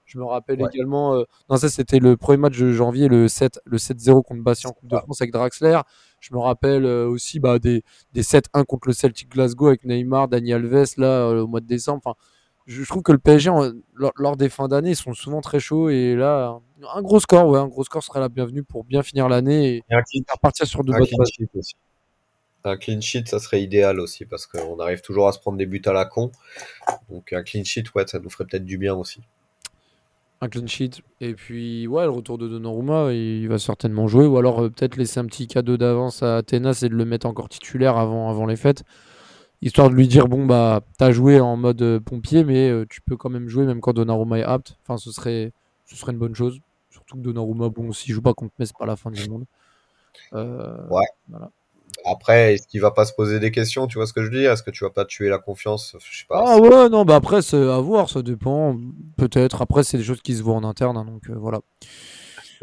Je 0.08 0.18
me 0.18 0.24
rappelle 0.24 0.60
Ouais. 0.62 0.68
également. 0.74 1.14
euh, 1.16 1.24
non, 1.50 1.56
ça 1.58 1.68
c'était 1.68 1.98
le 1.98 2.16
premier 2.16 2.38
match 2.38 2.58
de 2.58 2.72
janvier, 2.72 3.08
le 3.08 3.28
7, 3.28 3.60
le 3.66 3.76
7-0 3.76 4.22
contre 4.22 4.42
Bastia 4.42 4.70
en 4.70 4.72
Coupe 4.72 4.88
de 4.88 4.96
Ah. 4.96 5.00
France 5.02 5.20
avec 5.20 5.32
Draxler. 5.32 5.78
Je 6.20 6.34
me 6.34 6.38
rappelle 6.40 6.86
euh, 6.86 7.06
aussi 7.06 7.38
bah, 7.40 7.58
des, 7.58 7.84
des 8.14 8.22
7-1 8.22 8.64
contre 8.64 8.88
le 8.88 8.94
Celtic 8.94 9.28
Glasgow 9.28 9.66
avec 9.68 9.84
Neymar, 9.84 10.28
Dani 10.28 10.52
Alves 10.54 10.86
là 10.96 11.06
euh, 11.28 11.42
au 11.42 11.46
mois 11.46 11.60
de 11.60 11.66
décembre. 11.66 12.00
Enfin, 12.04 12.16
je, 12.66 12.82
je 12.82 12.88
trouve 12.88 13.02
que 13.02 13.12
le 13.12 13.18
PSG 13.18 13.50
en- 13.50 13.70
lors, 13.94 14.12
lors 14.16 14.36
des 14.38 14.48
fins 14.48 14.66
d'année 14.68 14.90
ils 14.90 14.96
sont 14.96 15.12
souvent 15.12 15.42
très 15.42 15.60
chauds 15.60 15.90
et 15.90 16.14
là 16.16 16.58
un 16.94 17.02
gros 17.02 17.20
score, 17.20 17.46
ouais, 17.48 17.58
un 17.58 17.68
gros 17.68 17.84
score 17.84 18.02
serait 18.02 18.20
la 18.20 18.28
bienvenue 18.30 18.62
pour 18.64 18.84
bien 18.84 19.02
finir 19.02 19.28
l'année 19.28 19.68
et 19.68 19.76
Et 19.90 19.94
un 19.94 20.02
clean, 20.02 20.22
repartir 20.32 20.66
sur 20.66 20.84
de 20.84 20.92
bonnes 20.92 21.06
bases. 21.18 21.64
Un 22.64 22.76
clean 22.76 23.00
sheet, 23.00 23.24
ça 23.28 23.38
serait 23.38 23.62
idéal 23.62 24.00
aussi, 24.00 24.26
parce 24.26 24.46
qu'on 24.46 24.78
arrive 24.80 25.00
toujours 25.00 25.28
à 25.28 25.32
se 25.32 25.38
prendre 25.38 25.56
des 25.58 25.66
buts 25.66 25.80
à 25.86 25.92
la 25.92 26.04
con. 26.06 26.32
Donc 27.08 27.32
un 27.32 27.42
clean 27.42 27.62
sheet, 27.64 27.84
ouais, 27.94 28.06
ça 28.06 28.18
nous 28.18 28.30
ferait 28.30 28.44
peut-être 28.46 28.64
du 28.64 28.78
bien 28.78 28.94
aussi. 28.96 29.20
Un 30.40 30.48
clean 30.48 30.66
sheet. 30.68 31.02
Et 31.20 31.34
puis 31.34 31.86
ouais 31.88 32.04
le 32.04 32.10
retour 32.10 32.38
de 32.38 32.46
Donnarumma 32.46 33.12
il 33.12 33.48
va 33.48 33.58
certainement 33.58 34.06
jouer. 34.06 34.26
Ou 34.26 34.38
alors 34.38 34.60
euh, 34.62 34.70
peut-être 34.70 34.96
laisser 34.96 35.18
un 35.20 35.24
petit 35.26 35.46
cadeau 35.48 35.76
d'avance 35.76 36.22
à 36.22 36.36
Athénas 36.36 36.80
et 36.84 36.88
de 36.88 36.94
le 36.94 37.04
mettre 37.04 37.26
encore 37.26 37.48
titulaire 37.48 37.96
avant, 37.96 38.30
avant 38.30 38.46
les 38.46 38.56
fêtes. 38.56 38.84
Histoire 39.62 39.90
de 39.90 39.94
lui 39.96 40.06
dire 40.06 40.28
bon 40.28 40.46
bah 40.46 40.82
t'as 40.98 41.10
joué 41.10 41.40
en 41.40 41.56
mode 41.56 41.82
euh, 41.82 41.98
pompier 41.98 42.44
mais 42.44 42.70
euh, 42.70 42.86
tu 42.88 43.00
peux 43.00 43.16
quand 43.16 43.30
même 43.30 43.48
jouer 43.48 43.64
même 43.66 43.80
quand 43.80 43.92
Donnarumma 43.92 44.38
est 44.38 44.44
apte. 44.44 44.76
Enfin 44.82 44.96
ce 44.96 45.10
serait 45.10 45.52
ce 45.86 45.96
serait 45.96 46.12
une 46.12 46.18
bonne 46.18 46.34
chose. 46.36 46.60
Surtout 46.90 47.16
que 47.16 47.22
Donnarumma 47.22 47.68
bon 47.68 47.90
s'il 47.92 48.14
joue 48.14 48.22
pas 48.22 48.34
contre 48.34 48.52
Metz 48.60 48.68
c'est 48.68 48.78
pas 48.78 48.86
la 48.86 48.96
fin 48.96 49.10
du 49.10 49.28
monde. 49.28 49.44
Euh, 50.34 50.86
Ouais. 50.88 51.06
voilà. 51.28 51.50
Après, 52.04 52.54
est-ce 52.54 52.66
qu'il 52.68 52.80
va 52.80 52.90
pas 52.90 53.04
se 53.04 53.12
poser 53.12 53.40
des 53.40 53.50
questions 53.50 53.86
Tu 53.86 53.98
vois 53.98 54.06
ce 54.06 54.12
que 54.12 54.22
je 54.24 54.30
dis 54.30 54.44
Est-ce 54.44 54.62
que 54.62 54.70
tu 54.70 54.84
vas 54.84 54.90
pas 54.90 55.04
tuer 55.04 55.28
la 55.28 55.38
confiance? 55.38 55.96
Je 56.04 56.18
sais 56.20 56.24
pas. 56.28 56.42
ah 56.46 56.58
ouais 56.58 56.88
non 56.88 57.04
bah 57.04 57.16
après 57.16 57.42
c'est 57.42 57.56
à 57.56 57.78
voir 57.78 58.08
ça 58.08 58.22
dépend 58.22 58.76
peut-être 59.16 59.62
après 59.62 59.82
c'est 59.82 59.98
des 59.98 60.04
choses 60.04 60.22
qui 60.22 60.34
se 60.36 60.42
voient 60.42 60.54
en 60.54 60.64
interne 60.64 60.96
hein, 60.96 61.04
donc 61.04 61.28
euh, 61.28 61.34
voilà 61.36 61.60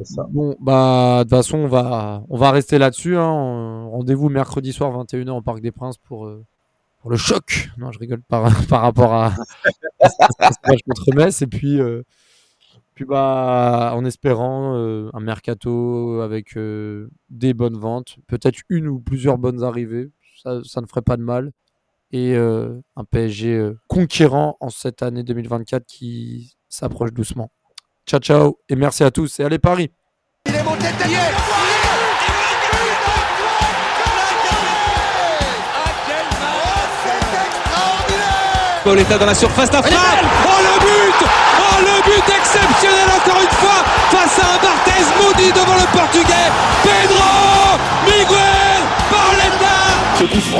ça. 0.03 0.25
Bon, 0.29 0.57
bah, 0.59 1.19
de 1.19 1.23
toute 1.23 1.37
façon, 1.37 1.57
on 1.59 1.67
va, 1.69 2.21
on 2.29 2.37
va 2.37 2.51
rester 2.51 2.77
là-dessus. 2.77 3.15
hein. 3.15 3.87
Rendez-vous 3.91 4.27
mercredi 4.27 4.73
soir, 4.73 4.91
21h, 4.91 5.29
au 5.29 5.41
Parc 5.41 5.61
des 5.61 5.71
Princes 5.71 5.97
pour, 5.97 6.25
euh, 6.25 6.43
pour 7.01 7.09
le 7.11 7.15
choc. 7.15 7.69
Non, 7.77 7.93
je 7.93 7.99
rigole 7.99 8.21
par, 8.27 8.49
par 8.67 8.81
rapport 8.81 9.13
à, 9.13 9.27
à 10.01 10.51
ce 10.51 10.69
match 10.69 10.79
contre 10.85 11.13
Metz. 11.15 11.41
Et 11.41 11.47
puis, 11.47 11.79
euh, 11.79 12.03
puis 12.95 13.05
bah, 13.05 13.91
en 13.93 14.05
espérant 14.05 14.77
euh, 14.77 15.09
un 15.13 15.19
mercato 15.19 16.21
avec 16.21 16.55
euh, 16.55 17.09
des 17.29 17.53
bonnes 17.53 17.77
ventes, 17.77 18.15
peut-être 18.27 18.59
une 18.69 18.87
ou 18.87 18.99
plusieurs 18.99 19.37
bonnes 19.37 19.63
arrivées. 19.63 20.11
Ça, 20.41 20.61
ça 20.63 20.79
ne 20.81 20.87
ferait 20.87 21.01
pas 21.01 21.17
de 21.17 21.21
mal. 21.21 21.51
Et 22.11 22.35
euh, 22.35 22.79
un 22.95 23.03
PSG 23.03 23.49
euh, 23.49 23.77
conquérant 23.87 24.55
en 24.61 24.69
cette 24.69 25.03
année 25.03 25.23
2024 25.23 25.85
qui 25.85 26.55
s'approche 26.69 27.11
doucement. 27.11 27.51
Ciao, 28.07 28.21
ciao, 28.21 28.59
et 28.69 28.75
merci 28.75 29.03
à 29.03 29.11
tous. 29.11 29.41
Et 29.41 29.43
allez, 29.43 29.59
Paris! 29.59 29.91
Il 30.47 30.55
est 30.55 30.63
monté 30.63 30.85
derrière 30.97 31.33
C'est 37.03 37.45
extraordinaire 37.45 38.81
Pauletta 38.83 39.17
dans 39.17 39.25
la 39.25 39.35
surface, 39.35 39.71
la 39.73 39.81
frappe 39.81 40.25
Oh 40.47 40.61
le 40.61 40.79
but 40.79 41.44
Le 41.81 42.01
but 42.03 42.23
exceptionnel 42.39 43.09
encore 43.17 43.41
une 43.41 43.55
fois 43.59 43.83
face 44.11 44.39
à 44.39 44.55
un 44.55 44.59
Barthez 44.63 45.05
maudit 45.19 45.51
devant 45.51 45.75
le 45.75 45.87
portugais. 45.97 46.49
Pedro 46.83 47.77
Miguel 48.05 48.81
Pauletta 49.09 49.77
Ce 50.19 50.23
coup 50.23 50.57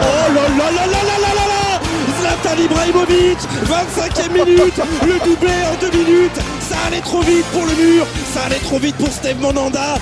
Oh 0.00 0.32
là 0.34 0.42
là 0.56 0.70
là 0.70 0.86
là 0.86 1.02
là 1.02 1.18
là 1.22 1.44
là 1.52 1.80
Zlatan 2.20 2.62
Ibrahimovic 2.62 3.38
25e 3.64 4.32
minute. 4.32 4.80
Le 5.02 5.18
doublé 5.24 5.52
en 5.70 5.80
deux 5.80 5.90
minutes. 5.98 6.40
Ça 6.60 6.76
allait 6.86 7.00
trop 7.00 7.20
vite 7.20 7.46
pour 7.52 7.66
le 7.66 7.74
mur. 7.74 8.06
Ça 8.32 8.44
allait 8.46 8.56
trop 8.56 8.78
vite 8.78 8.96
pour 8.96 9.08
Steve 9.08 9.40
Monanda 9.40 9.96